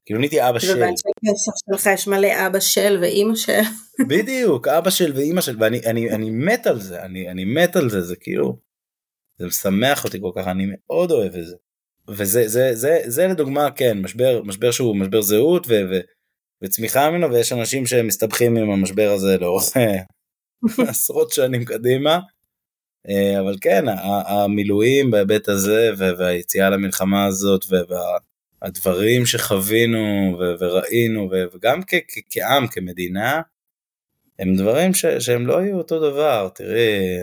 כאילו 0.06 0.18
נהייתי 0.18 0.48
אבא 0.48 0.58
של. 0.58 0.76
ובאנשי 0.76 1.08
קשר 1.20 1.76
שלך 1.76 1.86
יש 1.94 2.08
מלא 2.08 2.46
אבא 2.46 2.60
של 2.60 2.98
ואימא 3.00 3.34
של. 3.34 3.60
בדיוק, 4.08 4.68
אבא 4.68 4.90
של 4.90 5.12
ואימא 5.14 5.40
של, 5.40 5.56
ואני 5.60 5.80
אני, 5.86 6.10
אני 6.10 6.30
מת 6.30 6.66
על 6.66 6.80
זה, 6.80 7.02
אני, 7.02 7.28
אני 7.28 7.44
מת 7.44 7.76
על 7.76 7.90
זה, 7.90 8.00
זה 8.00 8.16
כאילו, 8.16 8.58
זה 9.38 9.46
משמח 9.46 10.04
אותי 10.04 10.18
כל 10.20 10.30
כך, 10.34 10.46
אני 10.46 10.66
מאוד 10.70 11.10
אוהב 11.10 11.34
את 11.36 11.46
זה. 11.46 11.56
וזה 12.08 12.48
זה, 12.48 12.74
זה, 12.74 13.00
זה 13.06 13.26
לדוגמה, 13.26 13.70
כן, 13.70 13.98
משבר, 13.98 14.42
משבר 14.44 14.70
שהוא 14.70 14.96
משבר 14.96 15.22
זהות 15.22 15.66
ו, 15.68 15.70
ו, 15.90 16.00
וצמיחה 16.62 17.10
ממנו, 17.10 17.30
ויש 17.30 17.52
אנשים 17.52 17.86
שמסתבכים 17.86 18.56
עם 18.56 18.70
המשבר 18.70 19.10
הזה 19.10 19.38
לאורך 19.38 19.64
עשרות 20.88 21.30
שנים 21.32 21.64
קדימה. 21.64 22.18
אה, 23.08 23.40
אבל 23.40 23.56
כן, 23.60 23.84
המילואים 24.26 25.10
בהיבט 25.10 25.48
הזה 25.48 25.90
והיציאה 26.18 26.70
למלחמה 26.70 27.26
הזאת 27.26 27.64
והדברים 28.62 29.26
שחווינו 29.26 30.36
וראינו 30.60 31.30
וגם 31.52 31.80
כעם, 32.30 32.66
כמדינה, 32.66 33.40
הם 34.38 34.56
דברים 34.56 34.94
ש, 34.94 35.06
שהם 35.06 35.46
לא 35.46 35.62
יהיו 35.62 35.78
אותו 35.78 36.10
דבר, 36.10 36.48
תראי, 36.54 37.18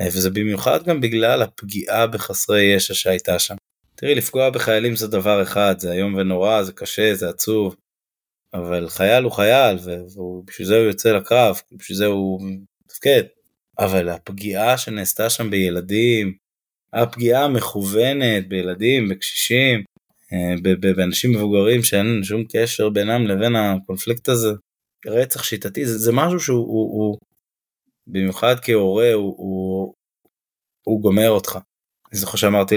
אה, 0.00 0.06
וזה 0.06 0.30
במיוחד 0.30 0.84
גם 0.84 1.00
בגלל 1.00 1.42
הפגיעה 1.42 2.06
בחסרי 2.06 2.62
ישע 2.62 2.94
שהייתה 2.94 3.38
שם. 3.38 3.54
תראי, 3.96 4.14
לפגוע 4.14 4.50
בחיילים 4.50 4.96
זה 4.96 5.06
דבר 5.06 5.42
אחד, 5.42 5.74
זה 5.78 5.92
איום 5.92 6.14
ונורא, 6.14 6.62
זה 6.62 6.72
קשה, 6.72 7.14
זה 7.14 7.28
עצוב, 7.28 7.76
אבל 8.54 8.88
חייל 8.88 9.24
הוא 9.24 9.32
חייל, 9.32 9.78
ובשביל 10.14 10.66
זה 10.66 10.76
הוא 10.76 10.84
יוצא 10.84 11.12
לקרב, 11.12 11.60
בשביל 11.72 11.98
זה 11.98 12.06
הוא 12.06 12.40
מתפקד. 12.84 13.22
אבל 13.78 14.08
הפגיעה 14.08 14.78
שנעשתה 14.78 15.30
שם 15.30 15.50
בילדים, 15.50 16.34
הפגיעה 16.92 17.44
המכוונת 17.44 18.48
בילדים, 18.48 19.08
בקשישים, 19.08 19.84
אה, 20.32 20.54
באנשים 20.96 21.32
מבוגרים 21.32 21.82
שאין 21.82 22.20
שום 22.22 22.44
קשר 22.52 22.88
בינם 22.88 23.26
לבין 23.26 23.56
הקונפליקט 23.56 24.28
הזה, 24.28 24.48
רצח 25.06 25.42
שיטתי, 25.42 25.86
זה, 25.86 25.98
זה 25.98 26.12
משהו 26.12 26.40
שהוא, 26.40 26.58
הוא, 26.58 26.98
הוא, 26.98 27.18
במיוחד 28.06 28.54
כהורה, 28.62 29.12
הוא, 29.12 29.34
הוא, 29.38 29.94
הוא 30.82 31.00
גומר 31.02 31.30
אותך. 31.30 31.58
אני 32.12 32.18
זוכר 32.20 32.36
שאמרתי 32.36 32.76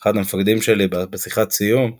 לאחד 0.00 0.16
המפקדים 0.16 0.62
שלי 0.62 0.88
בשיחת 0.88 1.50
סיום, 1.50 1.96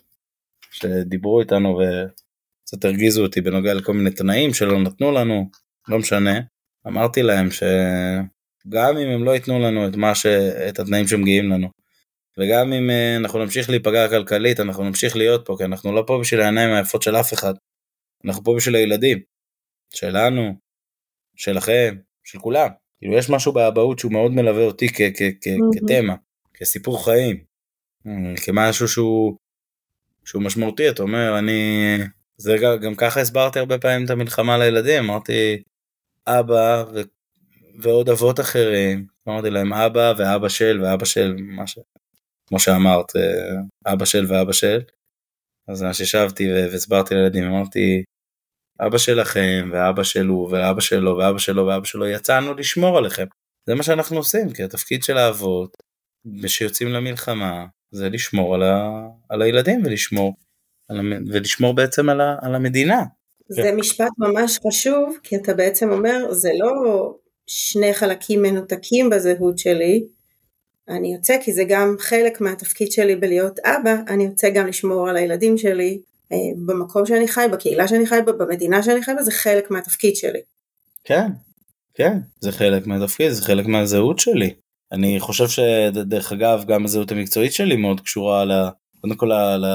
שדיברו 0.70 1.40
איתנו 1.40 1.78
וקצת 1.78 2.84
הרגיזו 2.84 3.22
אותי 3.22 3.40
בנוגע 3.40 3.74
לכל 3.74 3.92
מיני 3.92 4.10
תנאים 4.10 4.54
שלא 4.54 4.82
נתנו 4.82 5.12
לנו, 5.12 5.50
לא 5.88 5.98
משנה. 5.98 6.40
אמרתי 6.86 7.22
להם 7.22 7.48
שגם 7.50 8.98
אם 8.98 9.08
הם 9.08 9.24
לא 9.24 9.30
ייתנו 9.30 9.58
לנו 9.58 9.88
את, 9.88 10.16
ש... 10.16 10.26
את 10.68 10.78
התנאים 10.78 11.08
שמגיעים 11.08 11.50
לנו, 11.50 11.68
וגם 12.38 12.72
אם 12.72 12.90
אה, 12.90 13.16
אנחנו 13.16 13.38
נמשיך 13.38 13.70
להיפגע 13.70 14.08
כלכלית, 14.08 14.60
אנחנו 14.60 14.84
נמשיך 14.84 15.16
להיות 15.16 15.46
פה, 15.46 15.54
כי 15.58 15.64
אנחנו 15.64 15.92
לא 15.92 16.04
פה 16.06 16.18
בשביל 16.20 16.40
העיניים 16.40 16.74
היפות 16.74 17.02
של 17.02 17.16
אף 17.16 17.32
אחד, 17.32 17.54
אנחנו 18.24 18.44
פה 18.44 18.54
בשביל 18.56 18.74
הילדים, 18.74 19.18
שלנו, 19.94 20.54
שלכם, 21.36 21.96
של 22.24 22.38
כולם. 22.38 22.68
כאילו 22.98 23.16
יש 23.16 23.30
משהו 23.30 23.52
באבהות 23.52 23.98
שהוא 23.98 24.12
מאוד 24.12 24.32
מלווה 24.32 24.62
אותי 24.62 24.88
כ- 24.88 25.12
כ- 25.16 25.36
כ- 25.40 25.76
כתמה, 25.76 26.14
כסיפור 26.54 27.04
חיים, 27.04 27.49
כמשהו 28.44 28.88
שהוא, 28.88 29.36
שהוא 30.24 30.42
משמעותי, 30.42 30.90
אתה 30.90 31.02
אומר, 31.02 31.38
אני... 31.38 31.96
זה 32.36 32.56
גם, 32.62 32.76
גם 32.78 32.94
ככה 32.94 33.20
הסברתי 33.20 33.58
הרבה 33.58 33.78
פעמים 33.78 34.04
את 34.04 34.10
המלחמה 34.10 34.58
לילדים, 34.58 35.04
אמרתי, 35.04 35.62
אבא 36.26 36.84
ו... 36.94 37.00
ועוד 37.82 38.08
אבות 38.08 38.40
אחרים, 38.40 39.06
אמרתי 39.28 39.50
להם 39.50 39.72
אבא 39.72 40.12
ואבא 40.18 40.48
של 40.48 40.80
ואבא 40.82 41.04
של, 41.04 41.36
מה 41.38 41.66
ש... 41.66 41.78
כמו 42.46 42.60
שאמרת, 42.60 43.16
אה, 43.16 43.92
אבא 43.92 44.04
של 44.04 44.26
ואבא 44.28 44.52
של. 44.52 44.80
אז 45.68 45.82
ממש 45.82 46.00
ישבתי 46.00 46.52
והסברתי 46.52 47.14
לילדים, 47.14 47.44
אמרתי, 47.44 48.04
אבא 48.80 48.98
שלכם 48.98 49.70
ואבא 49.72 50.02
שלו 50.02 50.48
ואבא 50.50 50.80
שלו 50.80 51.16
ואבא 51.16 51.38
שלו 51.38 51.66
ואבא 51.66 51.84
שלו, 51.84 52.06
יצאנו 52.06 52.54
לשמור 52.54 52.98
עליכם. 52.98 53.26
זה 53.66 53.74
מה 53.74 53.82
שאנחנו 53.82 54.16
עושים, 54.16 54.52
כי 54.52 54.62
התפקיד 54.62 55.02
של 55.02 55.16
האבות, 55.16 55.76
כשיוצאים 56.42 56.88
למלחמה, 56.88 57.66
זה 57.90 58.08
לשמור 58.08 58.54
על, 58.54 58.62
ה... 58.62 59.08
על 59.28 59.42
הילדים 59.42 59.82
ולשמור, 59.84 60.34
על 60.88 60.98
המ... 60.98 61.12
ולשמור 61.28 61.74
בעצם 61.74 62.08
על, 62.08 62.20
ה... 62.20 62.36
על 62.42 62.54
המדינה. 62.54 63.02
זה 63.48 63.62
כן. 63.62 63.76
משפט 63.76 64.10
ממש 64.18 64.58
חשוב, 64.66 65.16
כי 65.22 65.36
אתה 65.36 65.54
בעצם 65.54 65.90
אומר, 65.90 66.32
זה 66.32 66.50
לא 66.58 66.72
שני 67.46 67.94
חלקים 67.94 68.42
מנותקים 68.42 69.10
בזהות 69.10 69.58
שלי, 69.58 70.04
אני 70.88 71.14
יוצא 71.14 71.36
כי 71.44 71.52
זה 71.52 71.64
גם 71.68 71.96
חלק 71.98 72.40
מהתפקיד 72.40 72.92
שלי 72.92 73.16
בלהיות 73.16 73.58
אבא, 73.58 73.94
אני 74.08 74.24
יוצא 74.24 74.50
גם 74.50 74.66
לשמור 74.66 75.08
על 75.08 75.16
הילדים 75.16 75.58
שלי 75.58 76.00
אה, 76.32 76.36
במקום 76.66 77.06
שאני 77.06 77.28
חי, 77.28 77.46
בקהילה 77.52 77.88
שאני 77.88 78.06
חי 78.06 78.18
בה, 78.26 78.32
במדינה 78.32 78.82
שאני 78.82 79.02
חי 79.02 79.12
בה, 79.16 79.22
זה 79.22 79.32
חלק 79.32 79.70
מהתפקיד 79.70 80.16
שלי. 80.16 80.40
כן, 81.04 81.28
כן, 81.94 82.18
זה 82.40 82.52
חלק 82.52 82.86
מהתפקיד, 82.86 83.30
זה 83.30 83.42
חלק 83.42 83.66
מהזהות 83.66 84.18
שלי. 84.18 84.54
אני 84.92 85.20
חושב 85.20 85.48
שדרך 85.48 86.32
אגב 86.32 86.64
גם 86.66 86.84
הזהות 86.84 87.12
המקצועית 87.12 87.52
שלי 87.52 87.76
מאוד 87.76 88.00
קשורה 88.00 88.44
קודם 89.00 89.16
כל 89.16 89.30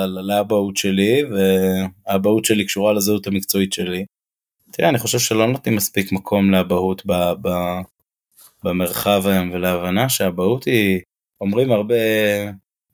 לאבהות 0.08 0.78
שלי, 0.78 1.24
והאבהות 1.24 2.46
שלי 2.46 2.66
קשורה 2.66 2.94
לזהות 2.94 3.28
המקצועית 3.28 3.74
שלי. 3.74 4.06
תראה, 4.72 4.90
אני 4.90 5.00
חושב 5.00 5.20
שלא 5.20 5.48
נותנים 5.48 5.76
מספיק 5.76 6.12
מקום 6.12 6.52
לאבהות 6.52 7.04
במרחב 8.64 9.24
היום 9.26 9.52
ולהבנה 9.52 10.10
שהאבהות 10.10 10.66
היא, 10.66 11.02
אומרים 11.42 11.72
הרבה 11.72 11.96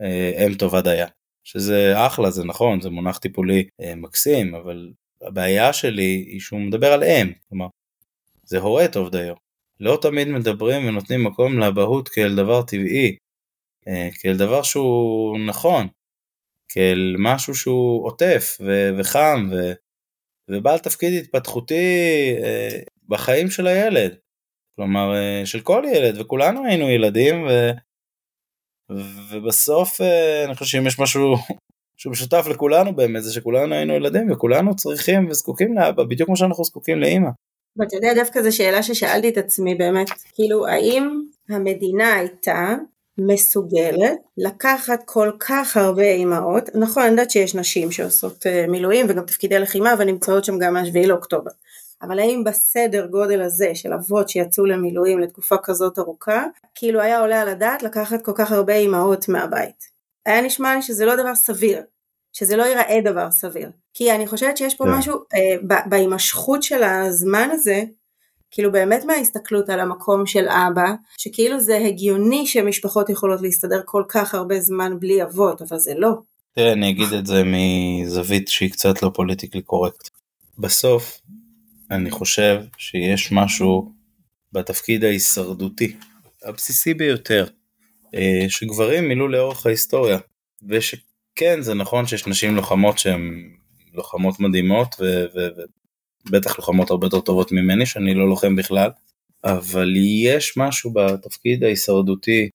אה, 0.01 0.45
אם 0.47 0.53
טובה 0.53 0.81
דייה, 0.81 1.07
שזה 1.43 1.93
אחלה, 2.07 2.31
זה 2.31 2.43
נכון, 2.45 2.81
זה 2.81 2.89
מונח 2.89 3.17
טיפולי 3.17 3.67
אה, 3.81 3.95
מקסים, 3.95 4.55
אבל 4.55 4.91
הבעיה 5.21 5.73
שלי 5.73 6.25
היא 6.27 6.39
שהוא 6.39 6.59
מדבר 6.59 6.93
על 6.93 7.03
אם, 7.03 7.31
כלומר, 7.49 7.67
זה 8.43 8.59
הורה 8.59 8.87
טוב 8.87 9.09
דיו. 9.09 9.35
לא 9.81 9.97
תמיד 10.01 10.27
מדברים 10.27 10.87
ונותנים 10.87 11.23
מקום 11.23 11.59
לאבהות 11.59 12.09
כאל 12.09 12.35
דבר 12.35 12.61
טבעי, 12.61 13.15
אה, 13.87 14.09
כאל 14.21 14.37
דבר 14.37 14.61
שהוא 14.61 15.39
נכון, 15.47 15.87
כאל 16.69 17.15
משהו 17.19 17.55
שהוא 17.55 18.05
עוטף 18.05 18.57
ו- 18.65 18.89
וחם 18.99 19.49
ו- 19.51 19.73
ובעל 20.49 20.79
תפקיד 20.79 21.13
התפתחותי 21.13 21.85
אה, 22.43 22.79
בחיים 23.07 23.49
של 23.49 23.67
הילד. 23.67 24.15
כלומר, 24.75 25.15
אה, 25.15 25.45
של 25.45 25.61
כל 25.61 25.83
ילד, 25.93 26.21
וכולנו 26.21 26.65
היינו 26.65 26.89
ילדים, 26.89 27.47
ו- 27.47 27.71
ובסוף 29.31 30.01
אני 30.45 30.55
חושב 30.55 30.77
שאם 30.77 30.87
יש 30.87 30.99
משהו 30.99 31.35
שהוא 31.97 32.11
משותף 32.11 32.45
לכולנו 32.49 32.95
באמת, 32.95 33.23
זה 33.23 33.33
שכולנו 33.33 33.75
היינו 33.75 33.93
ילדים, 33.93 34.31
וכולנו 34.31 34.75
צריכים 34.75 35.27
וזקוקים 35.29 35.73
לאבא, 35.73 36.03
בדיוק 36.03 36.27
כמו 36.27 36.37
שאנחנו 36.37 36.63
זקוקים 36.63 36.99
לאימא. 36.99 37.29
ואתה 37.77 37.95
יודע, 37.95 38.13
דווקא 38.13 38.41
זו 38.41 38.55
שאלה 38.55 38.83
ששאלתי 38.83 39.29
את 39.29 39.37
עצמי 39.37 39.75
באמת, 39.75 40.07
כאילו, 40.33 40.67
האם 40.67 41.21
המדינה 41.49 42.15
הייתה 42.15 42.75
מסוגלת 43.17 44.17
לקחת 44.37 45.03
כל 45.05 45.31
כך 45.39 45.77
הרבה 45.77 46.03
אימהות, 46.11 46.69
נכון 46.75 47.03
אני 47.03 47.11
יודעת 47.11 47.31
שיש 47.31 47.55
נשים 47.55 47.91
שעושות 47.91 48.47
אה, 48.47 48.65
מילואים 48.67 49.05
וגם 49.09 49.25
תפקידי 49.25 49.59
לחימה 49.59 49.93
ונמצאות 49.99 50.45
שם 50.45 50.59
גם 50.59 50.73
מה-7 50.73 51.07
לאוקטובר, 51.07 51.51
אבל 52.01 52.19
האם 52.19 52.43
בסדר 52.43 53.05
גודל 53.05 53.41
הזה 53.41 53.71
של 53.73 53.93
אבות 53.93 54.29
שיצאו 54.29 54.65
למילואים 54.65 55.19
לתקופה 55.19 55.55
כזאת 55.63 55.99
ארוכה, 55.99 56.45
כאילו 56.75 57.01
היה 57.01 57.19
עולה 57.19 57.41
על 57.41 57.49
הדעת 57.49 57.83
לקחת 57.83 58.25
כל 58.25 58.33
כך 58.35 58.51
הרבה 58.51 58.75
אימהות 58.75 59.29
מהבית. 59.29 59.91
היה 60.25 60.41
נשמע 60.41 60.75
לי 60.75 60.81
שזה 60.81 61.05
לא 61.05 61.15
דבר 61.15 61.35
סביר, 61.35 61.81
שזה 62.33 62.57
לא 62.57 62.63
ייראה 62.63 62.99
דבר 63.03 63.31
סביר. 63.31 63.69
כי 63.93 64.11
אני 64.11 64.27
חושבת 64.27 64.57
שיש 64.57 64.75
פה 64.75 64.83
yeah. 64.83 64.87
כן. 64.87 64.93
משהו 64.97 65.13
אה, 65.33 65.79
בהימשכות 65.85 66.63
של 66.63 66.83
הזמן 66.83 67.49
הזה, 67.51 67.83
כאילו 68.51 68.71
באמת 68.71 69.03
מההסתכלות 69.05 69.69
על 69.69 69.79
המקום 69.79 70.25
של 70.25 70.47
אבא, 70.49 70.93
שכאילו 71.17 71.59
זה 71.59 71.77
הגיוני 71.77 72.47
שמשפחות 72.47 73.09
יכולות 73.09 73.41
להסתדר 73.41 73.81
כל 73.85 74.03
כך 74.09 74.35
הרבה 74.35 74.59
זמן 74.59 74.99
בלי 74.99 75.23
אבות, 75.23 75.61
אבל 75.61 75.77
זה 75.77 75.93
לא. 75.97 76.11
תראה, 76.55 76.71
אני 76.71 76.89
אגיד 76.89 77.13
את 77.13 77.25
זה 77.25 77.43
מזווית 77.45 78.47
שהיא 78.47 78.71
קצת 78.71 79.03
לא 79.03 79.11
פוליטיקלי 79.13 79.61
קורקט. 79.61 80.09
בסוף, 80.57 81.21
אני 81.91 82.11
חושב 82.11 82.61
שיש 82.77 83.31
משהו 83.31 83.91
בתפקיד 84.53 85.03
ההישרדותי, 85.03 85.95
הבסיסי 86.43 86.93
ביותר, 86.93 87.45
אה, 88.15 88.45
שגברים 88.49 89.07
מילאו 89.07 89.27
לאורך 89.27 89.65
ההיסטוריה, 89.65 90.17
ושכן, 90.69 91.61
זה 91.61 91.73
נכון 91.73 92.07
שיש 92.07 92.27
נשים 92.27 92.55
לוחמות 92.55 92.99
שהן 92.99 93.51
לוחמות 93.93 94.39
מדהימות, 94.39 94.95
ובטח 96.25 96.57
לוחמות 96.57 96.89
הרבה 96.91 97.05
יותר 97.05 97.19
טובות 97.19 97.51
ממני, 97.51 97.85
שאני 97.85 98.13
לא 98.13 98.29
לוחם 98.29 98.55
בכלל, 98.55 98.89
אבל 99.43 99.93
יש 100.23 100.57
משהו 100.57 100.93
בתפקיד 100.93 101.63
ההישרדותי 101.63 102.49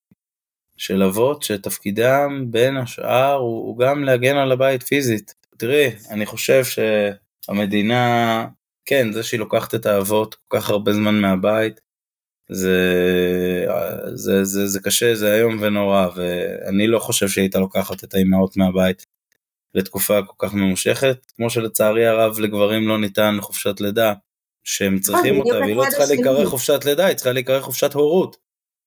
של 0.76 1.02
אבות 1.02 1.42
שתפקידם 1.42 2.46
בין 2.50 2.76
השאר 2.76 3.34
הוא, 3.34 3.66
הוא 3.66 3.78
גם 3.78 4.04
להגן 4.04 4.36
על 4.36 4.52
הבית 4.52 4.82
פיזית. 4.82 5.34
תראי, 5.56 5.90
אני 6.10 6.26
חושב 6.26 6.62
שהמדינה, 6.64 8.46
כן, 8.86 9.12
זה 9.12 9.22
שהיא 9.22 9.40
לוקחת 9.40 9.74
את 9.74 9.86
האבות 9.86 10.34
כל 10.34 10.58
כך 10.58 10.70
הרבה 10.70 10.92
זמן 10.92 11.20
מהבית, 11.20 11.80
זה, 12.50 12.78
זה, 14.14 14.44
זה, 14.44 14.66
זה 14.66 14.80
קשה, 14.80 15.14
זה 15.14 15.34
איום 15.34 15.56
ונורא, 15.60 16.08
ואני 16.14 16.86
לא 16.86 16.98
חושב 16.98 17.28
שהיא 17.28 17.42
הייתה 17.42 17.58
לוקחת 17.58 18.04
את 18.04 18.14
האימהות 18.14 18.56
מהבית 18.56 19.06
לתקופה 19.76 20.22
כל 20.22 20.46
כך 20.46 20.54
ממושכת, 20.54 21.16
כמו 21.36 21.50
שלצערי 21.50 22.06
הרב 22.06 22.38
לגברים 22.38 22.88
לא 22.88 22.98
ניתן 22.98 23.36
חופשת 23.40 23.80
לידה, 23.80 24.12
שהם 24.64 24.98
צריכים 24.98 25.40
אותה, 25.40 25.58
והיא 25.58 25.76
לא 25.76 25.84
צריכה 25.88 26.04
להיקרא 26.04 26.44
חופשת 26.44 26.84
לידה, 26.84 27.06
היא 27.06 27.16
צריכה 27.16 27.32
להיקרא 27.32 27.60
חופשת 27.60 27.94
הורות. 27.94 28.36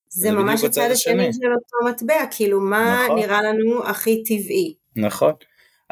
זה 0.10 0.32
ממש 0.32 0.64
הצד 0.64 0.90
השני 0.92 1.34
של 1.34 1.48
אותו 1.56 1.90
מטבע, 1.90 2.26
כאילו 2.32 2.60
מה 2.60 3.04
נכון. 3.06 3.20
נראה 3.20 3.42
לנו 3.42 3.88
הכי 3.88 4.24
טבעי. 4.24 4.76
נכון, 4.96 5.34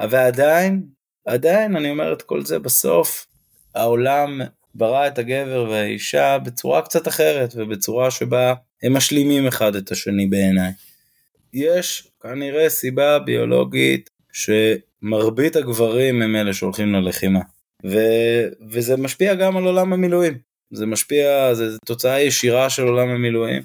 ועדיין, 0.09 0.83
עדיין 1.25 1.75
אני 1.75 1.89
אומר 1.89 2.13
את 2.13 2.21
כל 2.21 2.45
זה 2.45 2.59
בסוף, 2.59 3.27
העולם 3.75 4.41
ברא 4.75 5.07
את 5.07 5.17
הגבר 5.17 5.67
והאישה 5.69 6.37
בצורה 6.37 6.81
קצת 6.81 7.07
אחרת, 7.07 7.53
ובצורה 7.55 8.11
שבה 8.11 8.53
הם 8.83 8.93
משלימים 8.93 9.47
אחד 9.47 9.75
את 9.75 9.91
השני 9.91 10.27
בעיניי. 10.27 10.71
יש 11.53 12.07
כנראה 12.23 12.69
סיבה 12.69 13.19
ביולוגית 13.19 14.09
שמרבית 14.37 15.55
הגברים 15.55 16.21
הם 16.21 16.35
אלה 16.35 16.53
שהולכים 16.53 16.93
ללחימה. 16.93 17.39
ו... 17.85 17.97
וזה 18.71 18.97
משפיע 18.97 19.35
גם 19.35 19.57
על 19.57 19.63
עולם 19.63 19.93
המילואים. 19.93 20.37
זה 20.73 20.85
משפיע, 20.85 21.53
זה 21.53 21.77
תוצאה 21.85 22.21
ישירה 22.21 22.69
של 22.69 22.83
עולם 22.83 23.09
המילואים. 23.09 23.63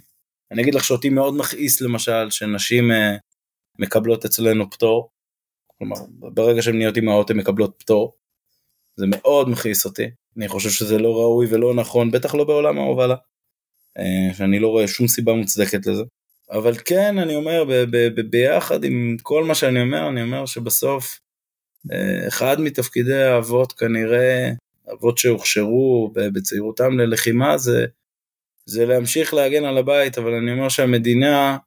אני 0.50 0.62
אגיד 0.62 0.74
לך 0.74 0.84
שאותי 0.84 1.08
מאוד 1.08 1.34
מכעיס 1.36 1.80
למשל 1.80 2.30
שנשים 2.30 2.90
uh, 2.90 2.94
מקבלות 3.78 4.24
אצלנו 4.24 4.70
פטור. 4.70 5.10
כלומר, 5.78 5.96
ברגע 6.18 6.62
שהן 6.62 6.78
נהיות 6.78 6.96
אימהות 6.96 7.30
הן 7.30 7.36
מקבלות 7.36 7.74
פטור. 7.78 8.12
זה 8.96 9.06
מאוד 9.08 9.48
מכעיס 9.48 9.84
אותי. 9.84 10.10
אני 10.36 10.48
חושב 10.48 10.70
שזה 10.70 10.98
לא 10.98 11.14
ראוי 11.16 11.46
ולא 11.50 11.74
נכון, 11.74 12.10
בטח 12.10 12.34
לא 12.34 12.44
בעולם 12.44 12.78
ההובלה. 12.78 13.14
Uh, 13.98 14.34
שאני 14.34 14.58
לא 14.58 14.68
רואה 14.68 14.88
שום 14.88 15.08
סיבה 15.08 15.34
מוצדקת 15.34 15.86
לזה. 15.86 16.02
אבל 16.52 16.74
כן, 16.84 17.18
אני 17.18 17.34
אומר, 17.34 17.64
ב- 17.64 17.84
ב- 17.90 18.20
ב- 18.20 18.30
ביחד 18.30 18.84
עם 18.84 19.16
כל 19.22 19.44
מה 19.44 19.54
שאני 19.54 19.82
אומר, 19.82 20.08
אני 20.08 20.22
אומר 20.22 20.46
שבסוף, 20.46 21.20
אה, 21.92 22.28
אחד 22.28 22.60
מתפקידי 22.60 23.22
האבות 23.22 23.72
כנראה, 23.72 24.50
אבות 24.92 25.18
שהוכשרו 25.18 26.12
בצעירותם 26.14 26.98
ללחימה, 26.98 27.58
זה, 27.58 27.86
זה 28.66 28.86
להמשיך 28.86 29.34
להגן 29.34 29.64
על 29.64 29.78
הבית, 29.78 30.18
אבל 30.18 30.34
אני 30.34 30.52
אומר 30.52 30.68
שהמדינה, 30.68 31.58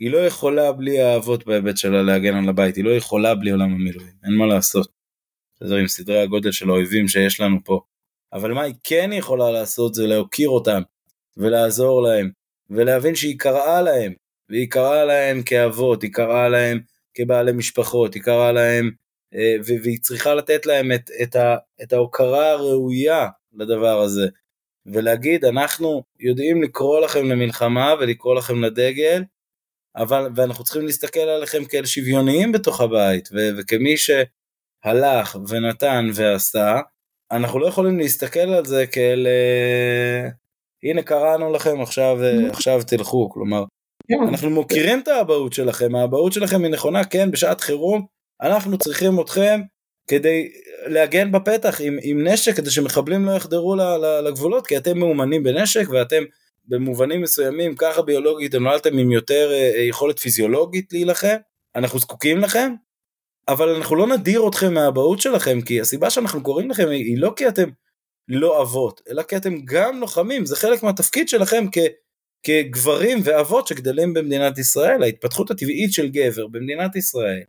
היא 0.00 0.10
לא 0.10 0.18
יכולה 0.18 0.72
בלי 0.72 1.00
האבות 1.00 1.46
בהיבט 1.46 1.76
שלה 1.76 2.02
להגן 2.02 2.34
על 2.34 2.48
הבית, 2.48 2.76
היא 2.76 2.84
לא 2.84 2.90
יכולה 2.90 3.34
בלי 3.34 3.50
עולם 3.50 3.72
המילואים, 3.72 4.14
אין 4.24 4.34
מה 4.34 4.46
לעשות. 4.46 4.88
בסדר, 5.54 5.76
עם 5.76 5.88
סדרי 5.88 6.22
הגודל 6.22 6.52
של 6.52 6.70
האויבים 6.70 7.08
שיש 7.08 7.40
לנו 7.40 7.56
פה. 7.64 7.80
אבל 8.32 8.52
מה 8.52 8.62
היא 8.62 8.74
כן 8.84 9.10
יכולה 9.12 9.50
לעשות 9.50 9.94
זה 9.94 10.06
להוקיר 10.06 10.48
אותם 10.48 10.82
ולעזור 11.36 12.02
להם 12.02 12.30
ולהבין 12.70 13.14
שהיא 13.14 13.38
קראה 13.38 13.82
להם, 13.82 14.12
והיא 14.48 14.70
קראה 14.70 15.04
להם 15.04 15.42
כאבות, 15.42 16.02
היא 16.02 16.12
קראה 16.12 16.48
להם 16.48 16.80
כבעלי 17.14 17.52
משפחות, 17.52 18.14
היא 18.14 18.22
קראה 18.22 18.52
להם, 18.52 18.90
אה, 19.34 19.56
והיא 19.64 19.98
צריכה 20.02 20.34
לתת 20.34 20.66
להם 20.66 20.92
את, 20.92 21.10
את, 21.22 21.36
ה, 21.36 21.56
את 21.82 21.92
ההוקרה 21.92 22.50
הראויה 22.50 23.28
לדבר 23.52 24.00
הזה, 24.00 24.28
ולהגיד 24.86 25.44
אנחנו 25.44 26.02
יודעים 26.20 26.62
לקרוא 26.62 27.00
לכם 27.00 27.24
למלחמה 27.24 27.94
ולקרוא 28.00 28.34
לכם 28.34 28.64
לדגל, 28.64 29.22
אבל, 29.96 30.28
ואנחנו 30.36 30.64
צריכים 30.64 30.86
להסתכל 30.86 31.20
עליכם 31.20 31.64
כאל 31.64 31.86
שוויוניים 31.86 32.52
בתוך 32.52 32.80
הבית, 32.80 33.28
ו, 33.32 33.36
וכמי 33.58 33.94
שהלך 33.96 35.36
ונתן 35.48 36.10
ועשה, 36.14 36.80
אנחנו 37.30 37.58
לא 37.58 37.66
יכולים 37.66 37.98
להסתכל 37.98 38.40
על 38.40 38.64
זה 38.64 38.86
כאל 38.86 39.26
אה, 39.26 40.28
הנה 40.84 41.02
קראנו 41.02 41.52
לכם 41.52 41.80
עכשיו, 41.80 42.18
אה, 42.22 42.48
עכשיו 42.48 42.80
תלכו, 42.86 43.30
כלומר, 43.30 43.64
כן. 44.08 44.28
אנחנו 44.28 44.50
מוקירים 44.50 45.00
את 45.00 45.08
האבהות 45.08 45.52
שלכם, 45.52 45.94
האבהות 45.94 46.32
שלכם 46.32 46.62
היא 46.62 46.70
נכונה, 46.72 47.04
כן, 47.04 47.30
בשעת 47.30 47.60
חירום, 47.60 48.06
אנחנו 48.42 48.78
צריכים 48.78 49.20
אתכם 49.20 49.60
כדי 50.10 50.48
להגן 50.86 51.32
בפתח 51.32 51.80
עם, 51.80 51.98
עם 52.02 52.26
נשק, 52.26 52.56
כדי 52.56 52.70
שמחבלים 52.70 53.24
לא 53.24 53.32
יחדרו 53.32 53.76
לגבולות, 54.24 54.66
כי 54.66 54.76
אתם 54.76 54.98
מאומנים 54.98 55.42
בנשק 55.42 55.86
ואתם 55.90 56.22
במובנים 56.68 57.22
מסוימים, 57.22 57.74
ככה 57.76 58.02
ביולוגית, 58.02 58.54
נולדתם 58.54 58.98
עם 58.98 59.10
יותר 59.10 59.48
אה, 59.52 59.72
אה, 59.74 59.82
יכולת 59.82 60.18
פיזיולוגית 60.18 60.92
להילחם, 60.92 61.36
אנחנו 61.76 61.98
זקוקים 61.98 62.38
לכם, 62.38 62.72
אבל 63.48 63.68
אנחנו 63.68 63.96
לא 63.96 64.06
נדיר 64.06 64.48
אתכם 64.48 64.74
מהאבהות 64.74 65.20
שלכם, 65.20 65.60
כי 65.60 65.80
הסיבה 65.80 66.10
שאנחנו 66.10 66.42
קוראים 66.42 66.70
לכם 66.70 66.88
היא 66.88 67.18
לא 67.18 67.32
כי 67.36 67.48
אתם 67.48 67.68
לא 68.30 68.62
אבות, 68.62 69.00
אלא 69.10 69.22
כי 69.22 69.36
אתם 69.36 69.54
גם 69.64 70.00
לוחמים, 70.00 70.46
זה 70.46 70.56
חלק 70.56 70.82
מהתפקיד 70.82 71.28
שלכם 71.28 71.64
כ, 71.72 71.78
כגברים 72.42 73.18
ואבות 73.24 73.66
שגדלים 73.66 74.14
במדינת 74.14 74.58
ישראל, 74.58 75.02
ההתפתחות 75.02 75.50
הטבעית 75.50 75.92
של 75.92 76.08
גבר 76.08 76.46
במדינת 76.46 76.96
ישראל, 76.96 77.42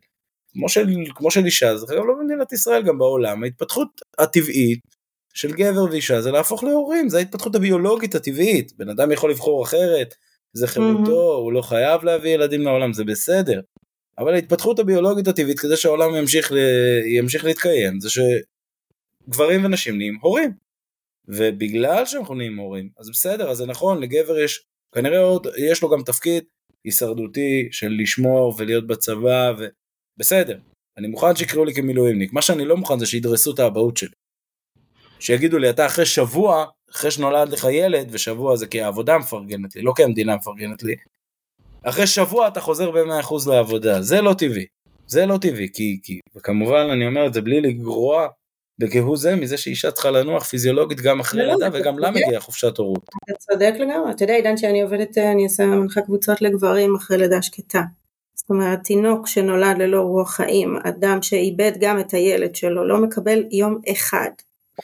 כמו 0.53 0.69
של, 0.69 0.87
כמו 1.15 1.31
של 1.31 1.45
אישה, 1.45 1.77
זה 1.77 1.85
אגב 1.93 2.03
לא 2.03 2.13
במדינת 2.19 2.53
ישראל, 2.53 2.83
גם 2.83 2.97
בעולם, 2.97 3.43
ההתפתחות 3.43 3.87
הטבעית 4.19 4.79
של 5.33 5.51
גבר 5.51 5.83
ואישה 5.91 6.21
זה 6.21 6.31
להפוך 6.31 6.63
להורים, 6.63 7.09
זה 7.09 7.17
ההתפתחות 7.17 7.55
הביולוגית 7.55 8.15
הטבעית, 8.15 8.71
בן 8.77 8.89
אדם 8.89 9.11
יכול 9.11 9.31
לבחור 9.31 9.63
אחרת, 9.63 10.15
זה 10.53 10.67
חירותו, 10.67 11.01
mm-hmm. 11.11 11.43
הוא 11.43 11.53
לא 11.53 11.61
חייב 11.61 12.03
להביא 12.03 12.29
ילדים 12.29 12.61
לעולם, 12.61 12.93
זה 12.93 13.03
בסדר. 13.03 13.61
אבל 14.17 14.33
ההתפתחות 14.33 14.79
הביולוגית 14.79 15.27
הטבעית 15.27 15.59
כדי 15.59 15.77
שהעולם 15.77 16.15
ימשיך, 16.15 16.51
ל... 16.51 16.57
ימשיך 17.05 17.45
להתקיים 17.45 17.99
זה 17.99 18.09
שגברים 18.09 19.65
ונשים 19.65 19.97
נהיים 19.97 20.17
הורים. 20.21 20.51
ובגלל 21.27 22.05
שאנחנו 22.05 22.35
נהיים 22.35 22.57
הורים, 22.57 22.89
אז 22.97 23.09
בסדר, 23.09 23.49
אז 23.49 23.57
זה 23.57 23.65
נכון, 23.65 24.01
לגבר 24.01 24.39
יש, 24.39 24.65
כנראה 24.95 25.19
עוד, 25.19 25.47
יש 25.57 25.81
לו 25.81 25.89
גם 25.89 26.03
תפקיד 26.03 26.43
הישרדותי 26.85 27.69
של 27.71 27.97
לשמור 28.01 28.55
ולהיות 28.57 28.87
בצבא, 28.87 29.53
ובסדר, 30.17 30.59
אני 30.97 31.07
מוכן 31.07 31.35
שיקראו 31.35 31.65
לי 31.65 31.73
כמילואימניק, 31.73 32.33
מה 32.33 32.41
שאני 32.41 32.65
לא 32.65 32.77
מוכן 32.77 32.99
זה 32.99 33.05
שידרסו 33.05 33.53
את 33.53 33.59
האבהות 33.59 33.97
שלי. 33.97 34.15
שיגידו 35.19 35.57
לי, 35.57 35.69
אתה 35.69 35.85
אחרי 35.85 36.05
שבוע, 36.05 36.65
אחרי 36.91 37.11
שנולד 37.11 37.49
לך 37.49 37.67
ילד, 37.71 38.07
ושבוע 38.11 38.55
זה 38.55 38.67
כי 38.67 38.81
העבודה 38.81 39.17
מפרגנת 39.17 39.75
לי, 39.75 39.81
לא 39.81 39.93
כי 39.95 40.03
המדינה 40.03 40.35
מפרגנת 40.35 40.83
לי, 40.83 40.95
אחרי 41.83 42.07
שבוע 42.07 42.47
אתה 42.47 42.61
חוזר 42.61 42.91
ב-100% 42.91 43.49
לעבודה, 43.49 44.01
זה 44.01 44.21
לא 44.21 44.33
טבעי. 44.33 44.65
זה 45.07 45.25
לא 45.25 45.37
טבעי, 45.37 45.67
כי, 45.73 45.99
כי, 46.03 46.19
וכמובן 46.35 46.87
אני 46.91 47.07
אומר 47.07 47.27
את 47.27 47.33
זה 47.33 47.41
בלי 47.41 47.61
לגרוע 47.61 48.27
וכהוא 48.81 49.17
זה 49.17 49.35
מזה 49.35 49.57
שאישה 49.57 49.91
צריכה 49.91 50.11
לנוח 50.11 50.43
פיזיולוגית 50.43 51.01
גם 51.01 51.19
אחרי 51.19 51.45
לא, 51.45 51.53
לידה 51.53 51.69
וגם 51.73 51.99
לה 51.99 52.11
מגיעה 52.11 52.41
חופשת 52.41 52.77
הורות. 52.77 53.09
אתה 53.23 53.33
צודק 53.37 53.73
לגמרי, 53.79 54.11
אתה 54.11 54.23
יודע 54.23 54.33
עידן 54.33 54.57
שאני 54.57 54.81
עובדת, 54.81 55.17
אני 55.17 55.43
עושה 55.43 55.65
מנחה 55.65 56.01
קבוצות 56.01 56.41
לגברים 56.41 56.95
אחרי 56.95 57.17
לידה 57.17 57.41
שקטה. 57.41 57.81
זאת 58.35 58.49
אומרת 58.49 58.79
תינוק 58.83 59.27
שנולד 59.27 59.77
ללא 59.77 60.01
רוח 60.01 60.31
חיים, 60.31 60.77
אדם 60.83 61.21
שאיבד 61.21 61.71
גם 61.79 61.99
את 61.99 62.13
הילד 62.13 62.55
שלו, 62.55 62.87
לא 62.87 62.97
מקבל 62.97 63.43
יום 63.51 63.79
אחד 63.91 64.29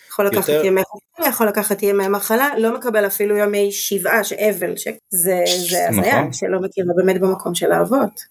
יכול 0.10 0.26
לקחת 0.26 0.50
יותר- 0.50 0.66
ימי 0.66 0.82
חופשה, 0.84 1.30
יכול 1.30 1.48
לקחת 1.48 1.84
ימי 1.84 2.08
מחלה, 2.08 2.50
לא 2.58 2.78
מקבל 2.78 3.08
אפילו 3.08 3.38
ימי 3.38 3.72
שבעה, 3.72 4.22
אבל, 4.50 4.76
שזה 4.78 4.92
זה 5.10 5.44
הזיה, 5.90 5.90
נכון. 5.90 6.34
שלא 6.34 6.60
מכירה 6.62 6.94
באמת 6.98 7.22
במקום 7.22 7.56
של 7.56 7.72
האבות. 7.72 8.22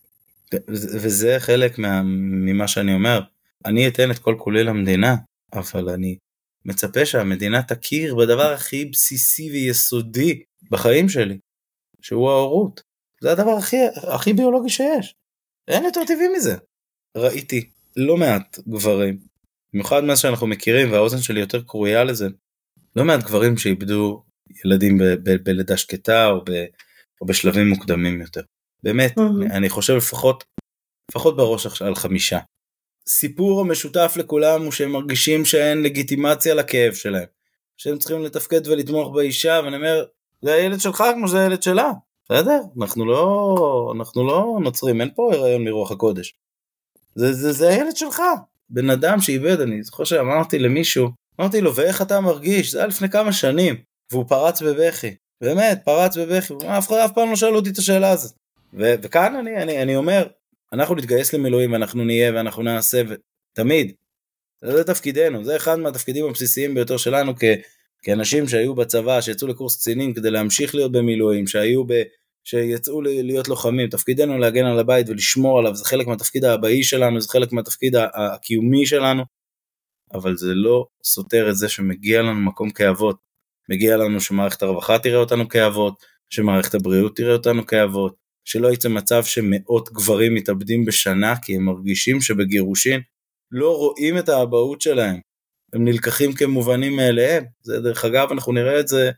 וזה 0.68 0.98
וזה 1.00 1.36
חלק 1.38 1.78
מה, 1.78 2.02
ממה 2.04 2.68
שאני 2.68 2.94
אומר. 2.94 3.20
אני 3.66 3.88
אתן 3.88 4.10
את 4.10 4.18
כל 4.18 4.34
כולי 4.38 4.64
למדינה, 4.64 5.16
אבל 5.52 5.88
אני 5.88 6.18
מצפה 6.64 7.06
שהמדינה 7.06 7.62
תכיר 7.62 8.14
בדבר 8.14 8.52
הכי 8.52 8.84
בסיסי 8.84 9.50
ויסודי 9.50 10.42
בחיים 10.70 11.08
שלי, 11.08 11.38
שהוא 12.00 12.30
ההורות. 12.30 12.82
זה 13.20 13.32
הדבר 13.32 13.50
הכי, 13.50 13.76
הכי 14.14 14.32
ביולוגי 14.32 14.68
שיש. 14.68 15.14
אין 15.68 15.84
יותר 15.84 16.00
טבעי 16.04 16.28
מזה. 16.36 16.56
ראיתי 17.16 17.70
לא 17.96 18.16
מעט 18.16 18.58
גברים, 18.68 19.18
במיוחד 19.72 20.04
מאז 20.04 20.18
שאנחנו 20.18 20.46
מכירים 20.46 20.92
והאוזן 20.92 21.18
שלי 21.18 21.40
יותר 21.40 21.62
קרויה 21.62 22.04
לזה, 22.04 22.26
לא 22.96 23.04
מעט 23.04 23.20
גברים 23.22 23.56
שאיבדו 23.56 24.22
ילדים 24.64 24.98
ב- 24.98 25.02
ב- 25.22 25.42
בלידה 25.42 25.76
שקטה 25.76 26.26
או, 26.26 26.44
ב, 26.44 26.50
או 27.20 27.26
בשלבים 27.26 27.68
מוקדמים 27.68 28.20
יותר. 28.20 28.42
באמת, 28.82 29.16
מהמם. 29.16 29.42
אני, 29.42 29.50
אני 29.56 29.68
חושב 29.68 29.92
לפחות, 29.96 30.44
לפחות 31.10 31.36
בראש 31.36 31.82
על 31.82 31.94
חמישה. 31.94 32.38
סיפור 33.08 33.60
המשותף 33.60 34.14
לכולם 34.16 34.62
הוא 34.62 34.72
שהם 34.72 34.92
מרגישים 34.92 35.44
שאין 35.44 35.82
לגיטימציה 35.82 36.54
לכאב 36.54 36.92
שלהם. 36.92 37.26
שהם 37.76 37.98
צריכים 37.98 38.22
לתפקד 38.22 38.66
ולתמוך 38.66 39.14
באישה, 39.14 39.60
ואני 39.64 39.76
אומר, 39.76 40.04
זה 40.42 40.54
הילד 40.54 40.80
שלך 40.80 41.04
כמו 41.14 41.28
שזה 41.28 41.40
הילד 41.40 41.62
שלה. 41.62 41.90
בסדר? 42.24 42.60
אנחנו 42.80 43.04
לא, 43.04 43.92
אנחנו 43.96 44.26
לא 44.26 44.58
נוצרים, 44.62 45.00
אין 45.00 45.10
פה 45.14 45.34
הריון 45.34 45.64
מרוח 45.64 45.92
הקודש. 45.92 46.34
זה, 47.14 47.32
זה, 47.32 47.52
זה 47.52 47.68
הילד 47.68 47.96
שלך. 47.96 48.22
בן 48.70 48.90
אדם 48.90 49.20
שאיבד, 49.20 49.60
אני 49.60 49.82
זוכר 49.82 50.04
שאמרתי 50.04 50.58
למישהו, 50.58 51.08
אמרתי 51.40 51.60
לו, 51.60 51.74
ואיך 51.74 52.02
אתה 52.02 52.20
מרגיש? 52.20 52.72
זה 52.72 52.78
היה 52.78 52.86
לפני 52.86 53.08
כמה 53.10 53.32
שנים. 53.32 53.76
והוא 54.12 54.24
פרץ 54.28 54.62
בבכי. 54.62 55.14
באמת, 55.40 55.80
פרץ 55.84 56.16
בבכי. 56.16 56.54
אף 56.66 56.88
אחד 56.88 56.96
אף 56.96 57.12
פעם 57.12 57.30
לא 57.30 57.36
שאל 57.36 57.56
אותי 57.56 57.70
את 57.70 57.78
השאלה 57.78 58.10
הזאת. 58.10 58.32
ו- 58.74 58.94
וכאן 59.02 59.36
אני, 59.36 59.56
אני, 59.62 59.82
אני 59.82 59.96
אומר, 59.96 60.26
אנחנו 60.72 60.94
נתגייס 60.94 61.34
למילואים 61.34 61.72
ואנחנו 61.72 62.04
נהיה 62.04 62.32
ואנחנו 62.34 62.62
נעשה, 62.62 63.02
תמיד. 63.52 63.92
זה 64.64 64.84
תפקידנו, 64.84 65.44
זה 65.44 65.56
אחד 65.56 65.78
מהתפקידים 65.78 66.24
הבסיסיים 66.24 66.74
ביותר 66.74 66.96
שלנו 66.96 67.36
כ- 67.36 67.60
כאנשים 68.02 68.48
שהיו 68.48 68.74
בצבא, 68.74 69.20
שיצאו 69.20 69.48
לקורס 69.48 69.76
קצינים 69.76 70.14
כדי 70.14 70.30
להמשיך 70.30 70.74
להיות 70.74 70.92
במילואים, 70.92 71.46
שהיו 71.46 71.86
ב... 71.86 72.02
שיצאו 72.44 73.02
להיות 73.02 73.48
לוחמים, 73.48 73.88
תפקידנו 73.88 74.38
להגן 74.38 74.64
על 74.64 74.78
הבית 74.78 75.08
ולשמור 75.08 75.58
עליו, 75.58 75.74
זה 75.74 75.84
חלק 75.84 76.06
מהתפקיד 76.06 76.44
האבאי 76.44 76.82
שלנו, 76.82 77.20
זה 77.20 77.28
חלק 77.28 77.52
מהתפקיד 77.52 77.96
הקיומי 77.96 78.86
שלנו, 78.86 79.22
אבל 80.14 80.36
זה 80.36 80.54
לא 80.54 80.86
סותר 81.04 81.50
את 81.50 81.56
זה 81.56 81.68
שמגיע 81.68 82.22
לנו 82.22 82.40
מקום 82.40 82.70
כאבות. 82.70 83.16
מגיע 83.68 83.96
לנו 83.96 84.20
שמערכת 84.20 84.62
הרווחה 84.62 84.98
תראה 84.98 85.18
אותנו 85.18 85.48
כאבות, 85.48 85.94
שמערכת 86.30 86.74
הבריאות 86.74 87.16
תראה 87.16 87.32
אותנו 87.32 87.66
כאבות, 87.66 88.16
שלא 88.48 88.72
יצא 88.72 88.88
מצב 88.88 89.24
שמאות 89.24 89.92
גברים 89.92 90.34
מתאבדים 90.34 90.84
בשנה 90.84 91.34
כי 91.42 91.56
הם 91.56 91.64
מרגישים 91.64 92.20
שבגירושין 92.20 93.00
לא 93.50 93.76
רואים 93.76 94.18
את 94.18 94.28
האבהות 94.28 94.80
שלהם. 94.80 95.20
הם 95.72 95.84
נלקחים 95.84 96.32
כמובנים 96.32 96.96
מאליהם. 96.96 97.44
זה 97.62 97.80
דרך 97.80 98.04
אגב, 98.04 98.32
אנחנו 98.32 98.52
נראה 98.52 98.80
את 98.80 98.88
זה 98.88 99.10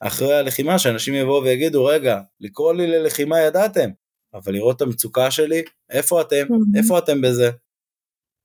אחרי 0.00 0.34
הלחימה, 0.34 0.78
שאנשים 0.78 1.14
יבואו 1.14 1.42
ויגידו, 1.42 1.84
רגע, 1.84 2.20
לקרוא 2.40 2.72
לי 2.72 2.86
ללחימה 2.86 3.40
ידעתם, 3.40 3.90
אבל 4.34 4.52
לראות 4.52 4.76
את 4.76 4.82
המצוקה 4.82 5.30
שלי, 5.30 5.62
איפה 5.90 6.20
אתם? 6.20 6.46
Mhm. 6.48 6.78
איפה 6.78 6.98
אתם 6.98 7.20
בזה? 7.20 7.50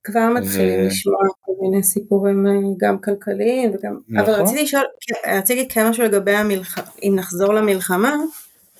כבר 0.04 0.28
מתחילים 0.34 0.80
ו- 0.80 0.86
לשמוע 0.86 1.18
כל 1.40 1.52
מיני 1.60 1.82
סיפורים 1.82 2.46
אה, 2.46 2.52
גם 2.80 3.00
כלכליים 3.00 3.70
וגם... 3.70 3.98
אבל 4.16 4.22
נכון. 4.22 4.34
רציתי 4.34 4.62
לשאול, 4.62 4.82
רציתי 5.28 5.54
להגיד 5.54 5.72
כן 5.72 5.88
משהו 5.88 6.04
לגבי 6.04 6.32
המלחמה, 6.32 6.84
אם 7.02 7.12
נחזור 7.16 7.54
למלחמה, 7.54 8.16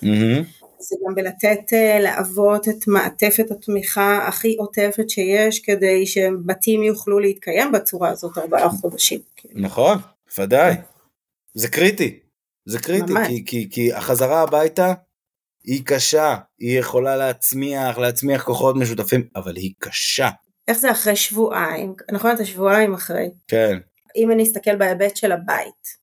מהמם. 0.01 0.43
זה 0.79 0.95
גם 1.07 1.15
בלתת 1.15 1.73
אה, 1.73 1.99
לאבות 1.99 2.69
את 2.69 2.87
מעטפת 2.87 3.51
התמיכה 3.51 4.27
הכי 4.27 4.55
עוטפת 4.55 5.09
שיש 5.09 5.59
כדי 5.59 6.05
שבתים 6.05 6.83
יוכלו 6.83 7.19
להתקיים 7.19 7.71
בצורה 7.71 8.09
הזאת 8.09 8.37
ארבעה 8.37 8.69
חודשים. 8.69 9.19
נכון, 9.53 9.97
ודאי. 10.37 10.75
זה 11.53 11.67
קריטי. 11.67 12.19
זה 12.65 12.79
קריטי, 12.79 13.13
ממש. 13.13 13.27
כי, 13.27 13.45
כי, 13.45 13.69
כי 13.71 13.93
החזרה 13.93 14.41
הביתה 14.41 14.93
היא 15.63 15.85
קשה, 15.85 16.35
היא 16.59 16.79
יכולה 16.79 17.17
להצמיח, 17.17 17.97
להצמיח 17.97 18.43
כוחות 18.43 18.75
משותפים, 18.75 19.27
אבל 19.35 19.55
היא 19.55 19.73
קשה. 19.79 20.29
איך 20.67 20.77
זה 20.77 20.91
אחרי 20.91 21.15
שבועיים? 21.15 21.93
נכון 22.11 22.31
אתה 22.35 22.45
שבועיים 22.45 22.93
אחרי. 22.93 23.29
כן, 23.47 23.77
אם 24.15 24.31
אני 24.31 24.43
אסתכל 24.43 24.75
בהיבט 24.75 25.15
של 25.15 25.31
הבית, 25.31 25.99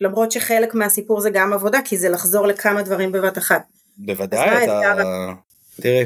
למרות 0.00 0.32
שחלק 0.32 0.74
מהסיפור 0.74 1.20
זה 1.20 1.30
גם 1.30 1.52
עבודה, 1.52 1.78
כי 1.84 1.96
זה 1.96 2.08
לחזור 2.08 2.46
לכמה 2.46 2.82
דברים 2.82 3.12
בבת 3.12 3.38
אחת. 3.38 3.62
בוודאי. 3.98 4.64
אתה... 4.64 5.32
תראי, 5.80 6.04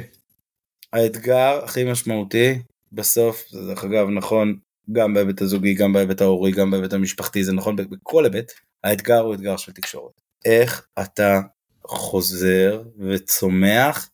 האתגר 0.92 1.60
הכי 1.64 1.84
משמעותי 1.84 2.58
בסוף, 2.92 3.44
זה 3.50 3.66
דרך 3.66 3.84
אגב 3.84 4.08
נכון 4.08 4.58
גם 4.92 5.14
בהיבט 5.14 5.40
הזוגי, 5.40 5.74
גם 5.74 5.92
בהיבט 5.92 6.20
ההורי, 6.20 6.52
גם 6.52 6.70
בהיבט 6.70 6.92
המשפחתי, 6.92 7.44
זה 7.44 7.52
נכון 7.52 7.76
בכל 7.76 8.24
היבט, 8.24 8.52
האתגר 8.84 9.18
הוא 9.18 9.34
אתגר 9.34 9.56
של 9.56 9.72
תקשורת. 9.72 10.12
איך 10.44 10.86
אתה 11.02 11.40
חוזר 11.84 12.82
וצומח 12.98 14.10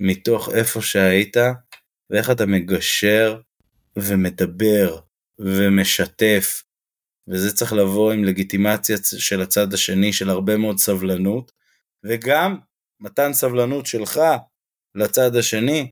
מתוך 0.00 0.48
איפה 0.54 0.82
שהיית, 0.82 1.36
ואיך 2.10 2.30
אתה 2.30 2.46
מגשר 2.46 3.40
ומדבר 3.96 4.98
ומשתף, 5.38 6.62
וזה 7.28 7.52
צריך 7.56 7.72
לבוא 7.72 8.12
עם 8.12 8.24
לגיטימציה 8.24 8.96
של 9.18 9.42
הצד 9.42 9.74
השני, 9.74 10.12
של 10.12 10.30
הרבה 10.30 10.56
מאוד 10.56 10.78
סבלנות, 10.78 11.52
וגם 12.04 12.56
מתן 13.00 13.32
סבלנות 13.32 13.86
שלך 13.86 14.20
לצד 14.94 15.36
השני, 15.36 15.90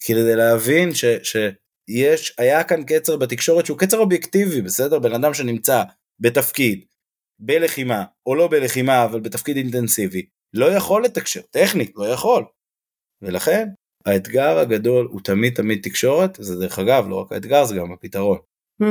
כדי 0.00 0.36
להבין 0.36 0.94
ש, 0.94 1.04
שיש, 1.22 2.34
היה 2.38 2.64
כאן 2.64 2.84
קצר 2.84 3.16
בתקשורת 3.16 3.66
שהוא 3.66 3.78
קצר 3.78 3.98
אובייקטיבי, 3.98 4.62
בסדר? 4.62 4.98
בן 4.98 5.12
אדם 5.12 5.34
שנמצא 5.34 5.82
בתפקיד, 6.20 6.84
בלחימה, 7.38 8.04
או 8.26 8.34
לא 8.34 8.48
בלחימה, 8.48 9.04
אבל 9.04 9.20
בתפקיד 9.20 9.56
אינטנסיבי, 9.56 10.26
לא 10.54 10.66
יכול 10.66 11.04
לתקשר, 11.04 11.40
טכנית, 11.50 11.92
לא 11.96 12.04
יכול. 12.04 12.44
ולכן, 13.22 13.68
האתגר 14.06 14.58
הגדול 14.58 15.06
הוא 15.10 15.20
תמיד 15.24 15.54
תמיד 15.54 15.80
תקשורת, 15.82 16.36
זה 16.40 16.56
דרך 16.60 16.78
אגב, 16.78 17.08
לא 17.08 17.20
רק 17.20 17.32
האתגר, 17.32 17.64
זה 17.64 17.74
גם 17.76 17.92
הפתרון. 17.92 18.38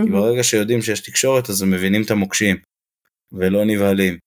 כי 0.05 0.11
ברגע 0.11 0.43
שיודעים 0.43 0.81
שיש 0.81 0.99
תקשורת, 0.99 1.49
אז 1.49 1.61
הם 1.61 1.71
מבינים 1.71 2.03
את 2.03 2.11
המוקשים, 2.11 2.57
ולא 3.31 3.65
נבהלים. 3.65 4.17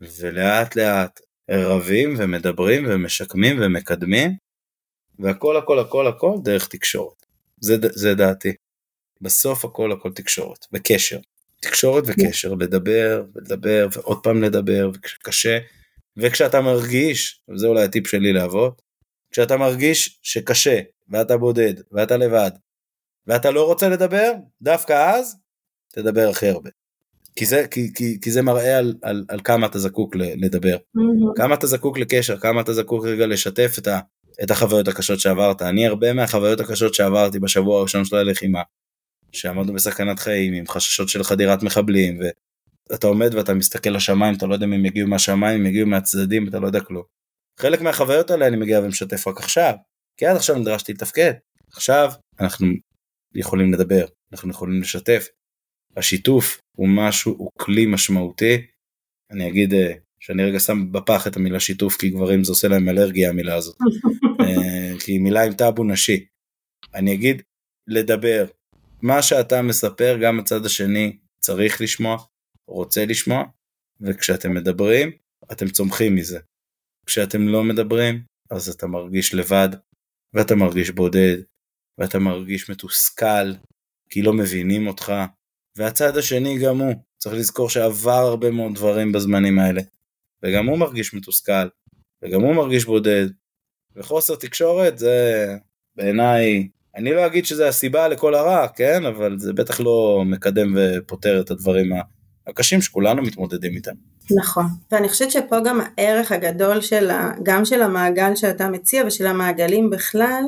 ולאט 0.00 0.76
לאט 0.76 1.20
רבים 1.50 2.14
ומדברים 2.18 2.84
ומשקמים 2.88 3.56
ומקדמים, 3.60 4.36
והכל 5.18 5.56
הכל 5.56 5.78
הכל 5.78 6.06
הכל 6.06 6.34
דרך 6.42 6.68
תקשורת. 6.68 7.26
זה, 7.60 7.76
זה 7.92 8.14
דעתי. 8.14 8.52
בסוף 9.20 9.64
הכל 9.64 9.92
הכל 9.92 10.12
תקשורת, 10.12 10.66
וקשר. 10.72 11.18
תקשורת 11.60 12.04
וקשר, 12.06 12.54
לדבר 12.54 13.24
ולדבר 13.34 13.88
ועוד 13.92 14.22
פעם 14.22 14.42
לדבר, 14.42 14.90
וכשקשה, 14.94 15.58
וכשאתה 16.16 16.60
מרגיש, 16.60 17.40
וזה 17.48 17.66
אולי 17.66 17.84
הטיפ 17.84 18.06
שלי 18.06 18.32
לאבות, 18.32 18.82
כשאתה 19.30 19.56
מרגיש 19.56 20.18
שקשה, 20.22 20.80
ואתה 21.08 21.36
בודד, 21.36 21.74
ואתה 21.92 22.16
לבד, 22.16 22.50
ואתה 23.26 23.50
לא 23.50 23.66
רוצה 23.66 23.88
לדבר, 23.88 24.32
דווקא 24.62 25.14
אז, 25.14 25.36
תדבר 25.92 26.28
הכי 26.28 26.48
הרבה. 26.48 26.70
כי 27.36 27.46
זה, 27.46 27.66
כי, 27.70 27.94
כי, 27.94 28.18
כי 28.22 28.30
זה 28.30 28.42
מראה 28.42 28.78
על, 28.78 28.94
על, 29.02 29.24
על 29.28 29.40
כמה 29.44 29.66
אתה 29.66 29.78
זקוק 29.78 30.16
לדבר. 30.16 30.76
כמה 31.36 31.54
אתה 31.54 31.66
זקוק 31.66 31.98
לקשר, 31.98 32.38
כמה 32.38 32.60
אתה 32.60 32.72
זקוק 32.72 33.04
רגע 33.04 33.26
לשתף 33.26 33.74
את, 33.78 33.86
ה, 33.86 34.00
את 34.42 34.50
החוויות 34.50 34.88
הקשות 34.88 35.20
שעברת. 35.20 35.62
אני 35.62 35.86
הרבה 35.86 36.12
מהחוויות 36.12 36.60
הקשות 36.60 36.94
שעברתי 36.94 37.38
בשבוע 37.38 37.78
הראשון 37.78 38.04
של 38.04 38.16
הלחימה, 38.16 38.62
שעמדנו 39.32 39.72
בסכנת 39.72 40.18
חיים 40.18 40.52
עם 40.52 40.66
חששות 40.66 41.08
של 41.08 41.22
חדירת 41.22 41.62
מחבלים, 41.62 42.20
ואתה 42.90 43.06
עומד 43.06 43.34
ואתה 43.34 43.54
מסתכל 43.54 43.90
לשמיים, 43.90 44.34
אתה 44.34 44.46
לא 44.46 44.54
יודע 44.54 44.66
אם 44.66 44.72
הם 44.72 44.84
יגיעו 44.84 45.08
מהשמיים, 45.08 45.60
אם 45.60 45.66
יגיעו 45.66 45.86
מהצדדים, 45.86 46.48
אתה 46.48 46.58
לא 46.58 46.66
יודע 46.66 46.80
כלום. 46.80 47.02
חלק 47.60 47.80
מהחוויות 47.80 48.30
האלה 48.30 48.46
אני 48.46 48.56
מגיע 48.56 48.80
ומשתף 48.80 49.26
רק 49.26 49.38
עכשיו, 49.38 49.74
כי 50.16 50.26
עד 50.26 50.36
עכשיו 50.36 50.56
נדרשתי 50.56 50.92
לתפקד. 50.92 51.32
עכשיו 51.72 52.12
אנחנו 52.40 52.66
יכולים 53.34 53.72
לדבר, 53.72 54.04
אנחנו 54.32 54.50
יכולים 54.50 54.80
לשתף. 54.80 55.28
השיתוף 55.96 56.60
הוא 56.76 56.88
משהו, 56.88 57.34
הוא 57.38 57.50
כלי 57.58 57.86
משמעותי. 57.86 58.66
אני 59.30 59.48
אגיד 59.48 59.74
שאני 60.20 60.44
רגע 60.44 60.60
שם 60.60 60.92
בפח 60.92 61.26
את 61.26 61.36
המילה 61.36 61.60
שיתוף, 61.60 61.96
כי 61.96 62.10
גברים 62.10 62.44
זה 62.44 62.52
עושה 62.52 62.68
להם 62.68 62.88
אלרגיה 62.88 63.30
המילה 63.30 63.54
הזאת. 63.54 63.76
כי 65.04 65.12
היא 65.12 65.20
מילה 65.20 65.44
עם 65.44 65.52
טאבו 65.52 65.84
נשי. 65.84 66.26
אני 66.94 67.14
אגיד 67.14 67.42
לדבר. 67.88 68.46
מה 69.02 69.22
שאתה 69.22 69.62
מספר, 69.62 70.18
גם 70.22 70.38
הצד 70.38 70.66
השני 70.66 71.18
צריך 71.40 71.80
לשמוע, 71.80 72.16
רוצה 72.68 73.06
לשמוע, 73.06 73.44
וכשאתם 74.00 74.54
מדברים, 74.54 75.10
אתם 75.52 75.68
צומחים 75.68 76.14
מזה. 76.14 76.38
כשאתם 77.06 77.48
לא 77.48 77.64
מדברים, 77.64 78.22
אז 78.50 78.68
אתה 78.68 78.86
מרגיש 78.86 79.34
לבד, 79.34 79.68
ואתה 80.34 80.54
מרגיש 80.54 80.90
בודד, 80.90 81.36
ואתה 81.98 82.18
מרגיש 82.18 82.70
מתוסכל, 82.70 83.52
כי 84.10 84.22
לא 84.22 84.32
מבינים 84.32 84.86
אותך, 84.86 85.12
והצד 85.76 86.16
השני 86.16 86.58
גם 86.58 86.80
הוא, 86.80 86.94
צריך 87.18 87.34
לזכור 87.34 87.68
שעבר 87.68 88.10
הרבה 88.10 88.50
מאוד 88.50 88.74
דברים 88.74 89.12
בזמנים 89.12 89.58
האלה, 89.58 89.80
וגם 90.42 90.66
הוא 90.66 90.78
מרגיש 90.78 91.14
מתוסכל, 91.14 91.68
וגם 92.22 92.40
הוא 92.40 92.54
מרגיש 92.54 92.84
בודד, 92.84 93.26
וחוסר 93.96 94.34
תקשורת 94.34 94.98
זה 94.98 95.46
בעיניי, 95.96 96.68
אני 96.96 97.14
לא 97.14 97.26
אגיד 97.26 97.46
שזה 97.46 97.68
הסיבה 97.68 98.08
לכל 98.08 98.34
הרע, 98.34 98.68
כן, 98.68 99.06
אבל 99.06 99.38
זה 99.38 99.52
בטח 99.52 99.80
לא 99.80 100.22
מקדם 100.26 100.76
ופותר 100.76 101.40
את 101.40 101.50
הדברים 101.50 101.92
הקשים 102.46 102.82
שכולנו 102.82 103.22
מתמודדים 103.22 103.76
איתם. 103.76 103.92
נכון, 104.36 104.64
ואני 104.92 105.08
חושבת 105.08 105.30
שפה 105.30 105.60
גם 105.60 105.80
הערך 105.80 106.32
הגדול 106.32 106.80
של 106.80 107.10
גם 107.42 107.64
של 107.64 107.82
המעגל 107.82 108.36
שאתה 108.36 108.68
מציע 108.68 109.02
ושל 109.06 109.26
המעגלים 109.26 109.90
בכלל, 109.90 110.42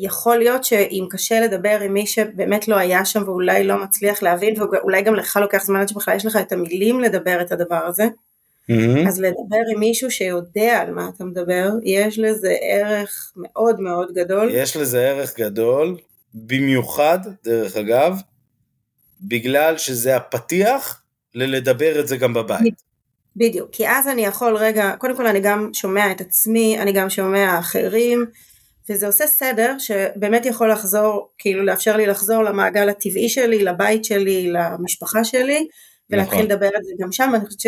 יכול 0.00 0.36
להיות 0.36 0.64
שאם 0.64 1.06
קשה 1.10 1.40
לדבר 1.40 1.80
עם 1.80 1.92
מי 1.92 2.06
שבאמת 2.06 2.68
לא 2.68 2.76
היה 2.76 3.04
שם 3.04 3.22
ואולי 3.26 3.64
לא 3.64 3.82
מצליח 3.82 4.22
להבין 4.22 4.54
ואולי 4.62 5.02
גם 5.02 5.14
לך 5.14 5.38
לוקח 5.42 5.64
זמן 5.64 5.80
עד 5.80 5.88
שבכלל 5.88 6.16
יש 6.16 6.26
לך 6.26 6.36
את 6.36 6.52
המילים 6.52 7.00
לדבר 7.00 7.40
את 7.40 7.52
הדבר 7.52 7.86
הזה, 7.86 8.04
mm-hmm. 8.04 9.08
אז 9.08 9.20
לדבר 9.20 9.62
עם 9.74 9.80
מישהו 9.80 10.10
שיודע 10.10 10.80
על 10.80 10.90
מה 10.90 11.10
אתה 11.14 11.24
מדבר, 11.24 11.68
יש 11.82 12.18
לזה 12.18 12.54
ערך 12.60 13.32
מאוד 13.36 13.80
מאוד 13.80 14.14
גדול. 14.14 14.50
יש 14.52 14.76
לזה 14.76 15.00
ערך 15.00 15.38
גדול, 15.38 15.96
במיוחד, 16.34 17.18
דרך 17.44 17.76
אגב, 17.76 18.20
בגלל 19.20 19.78
שזה 19.78 20.16
הפתיח 20.16 21.02
ללדבר 21.34 22.00
את 22.00 22.08
זה 22.08 22.16
גם 22.16 22.34
בבית. 22.34 22.88
בדיוק, 23.36 23.68
כי 23.72 23.88
אז 23.88 24.08
אני 24.08 24.24
יכול 24.24 24.56
רגע, 24.56 24.92
קודם 24.98 25.16
כל 25.16 25.26
אני 25.26 25.40
גם 25.40 25.70
שומע 25.72 26.10
את 26.10 26.20
עצמי, 26.20 26.78
אני 26.78 26.92
גם 26.92 27.10
שומע 27.10 27.58
אחרים, 27.58 28.26
וזה 28.90 29.06
עושה 29.06 29.26
סדר 29.26 29.74
שבאמת 29.78 30.46
יכול 30.46 30.72
לחזור, 30.72 31.28
כאילו 31.38 31.64
לאפשר 31.64 31.96
לי 31.96 32.06
לחזור 32.06 32.42
למעגל 32.42 32.88
הטבעי 32.88 33.28
שלי, 33.28 33.64
לבית 33.64 34.04
שלי, 34.04 34.52
למשפחה 34.52 35.24
שלי, 35.24 35.66
ולהתחיל 36.10 36.38
נכון. 36.38 36.50
לדבר 36.50 36.66
על 36.74 36.82
זה 36.84 36.92
גם 36.98 37.12
שם, 37.12 37.30
ואני 37.32 37.46
חושבת 37.46 37.60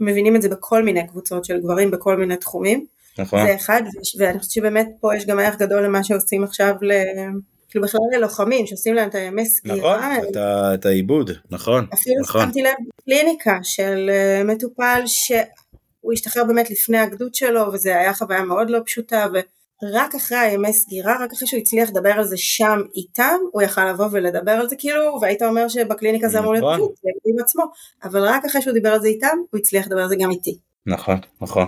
שמבינים 0.00 0.36
את 0.36 0.42
זה 0.42 0.48
בכל 0.48 0.84
מיני 0.84 1.06
קבוצות 1.06 1.44
של 1.44 1.60
גברים, 1.60 1.90
בכל 1.90 2.16
מיני 2.16 2.36
תחומים. 2.36 2.86
נכון. 3.18 3.46
זה 3.46 3.54
אחד, 3.54 3.82
ואני 4.18 4.38
חושבת 4.38 4.50
שבאמת 4.50 4.88
פה 5.00 5.16
יש 5.16 5.26
גם 5.26 5.38
ערך 5.38 5.56
גדול 5.58 5.84
למה 5.84 6.04
שעושים 6.04 6.44
עכשיו 6.44 6.74
ל... 6.82 6.92
כאילו 7.72 7.84
בכלל 7.84 8.00
ללוחמים 8.12 8.66
שעושים 8.66 8.94
להם 8.94 9.08
את 9.08 9.14
הימי 9.14 9.46
סגירה. 9.46 9.76
נכון, 9.76 10.28
את, 10.30 10.36
ה, 10.36 10.74
את 10.74 10.86
העיבוד, 10.86 11.30
נכון. 11.50 11.86
אפילו 11.94 12.20
נכון. 12.22 12.46
שמתי 12.46 12.62
לב 12.62 12.74
קליניקה 13.04 13.58
של 13.62 14.10
uh, 14.10 14.44
מטופל 14.44 15.02
שהוא 15.06 16.12
השתחרר 16.12 16.44
באמת 16.44 16.70
לפני 16.70 16.98
הגדוד 16.98 17.34
שלו 17.34 17.72
וזה 17.72 17.98
היה 17.98 18.14
חוויה 18.14 18.42
מאוד 18.42 18.70
לא 18.70 18.78
פשוטה 18.86 19.26
ורק 19.82 20.14
אחרי 20.14 20.38
הימי 20.38 20.72
סגירה, 20.72 21.16
רק 21.20 21.32
אחרי 21.32 21.48
שהוא 21.48 21.60
הצליח 21.60 21.90
לדבר 21.90 22.10
על 22.10 22.24
זה 22.24 22.36
שם 22.36 22.80
איתם, 22.96 23.38
הוא 23.52 23.62
יכל 23.62 23.90
לבוא 23.90 24.06
ולדבר 24.12 24.52
על 24.52 24.68
זה 24.68 24.76
כאילו, 24.76 25.18
והיית 25.20 25.42
אומר 25.42 25.68
שבקליניקה 25.68 26.28
זה 26.28 26.38
אמור 26.38 26.52
להיות 26.52 26.64
נכון. 26.64 26.76
פשוט, 26.76 26.94
זה 27.02 27.10
עם 27.26 27.38
עצמו, 27.38 27.62
אבל 28.04 28.24
רק 28.24 28.44
אחרי 28.44 28.62
שהוא 28.62 28.74
דיבר 28.74 28.88
על 28.88 29.00
זה 29.00 29.08
איתם, 29.08 29.36
הוא 29.50 29.58
הצליח 29.58 29.86
לדבר 29.86 30.02
על 30.02 30.08
זה 30.08 30.16
גם 30.20 30.30
איתי. 30.30 30.58
נכון, 30.86 31.18
נכון. 31.40 31.66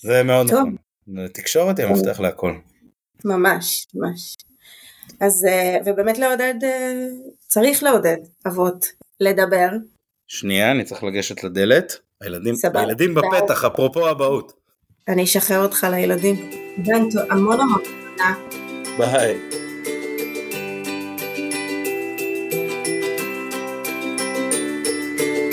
זה 0.00 0.22
מאוד 0.22 0.50
טוב. 0.50 0.58
נכון. 0.58 1.28
תקשורת 1.28 1.78
היא 1.78 1.86
המפתח 1.86 2.20
להכל. 2.20 2.52
ממש, 3.24 3.86
ממש. 3.94 4.36
אז, 5.20 5.44
אה, 5.48 5.76
ובאמת 5.84 6.18
לעודד, 6.18 6.54
אה, 6.62 7.06
צריך 7.46 7.82
לעודד 7.82 8.16
אבות 8.46 8.86
לדבר. 9.20 9.68
שנייה, 10.26 10.70
אני 10.70 10.84
צריך 10.84 11.04
לגשת 11.04 11.44
לדלת. 11.44 11.98
הילדים, 12.20 12.54
הילדים 12.74 13.14
בפתח, 13.14 13.64
אפרופו 13.64 14.10
אבהות. 14.10 14.65
אני 15.08 15.24
אשחרר 15.24 15.62
אותך 15.62 15.86
לילדים. 15.90 16.50
בנטו, 16.76 17.18
המון 17.30 17.60
המון 17.60 17.82
תודה. 17.82 18.34
ביי. 18.98 19.65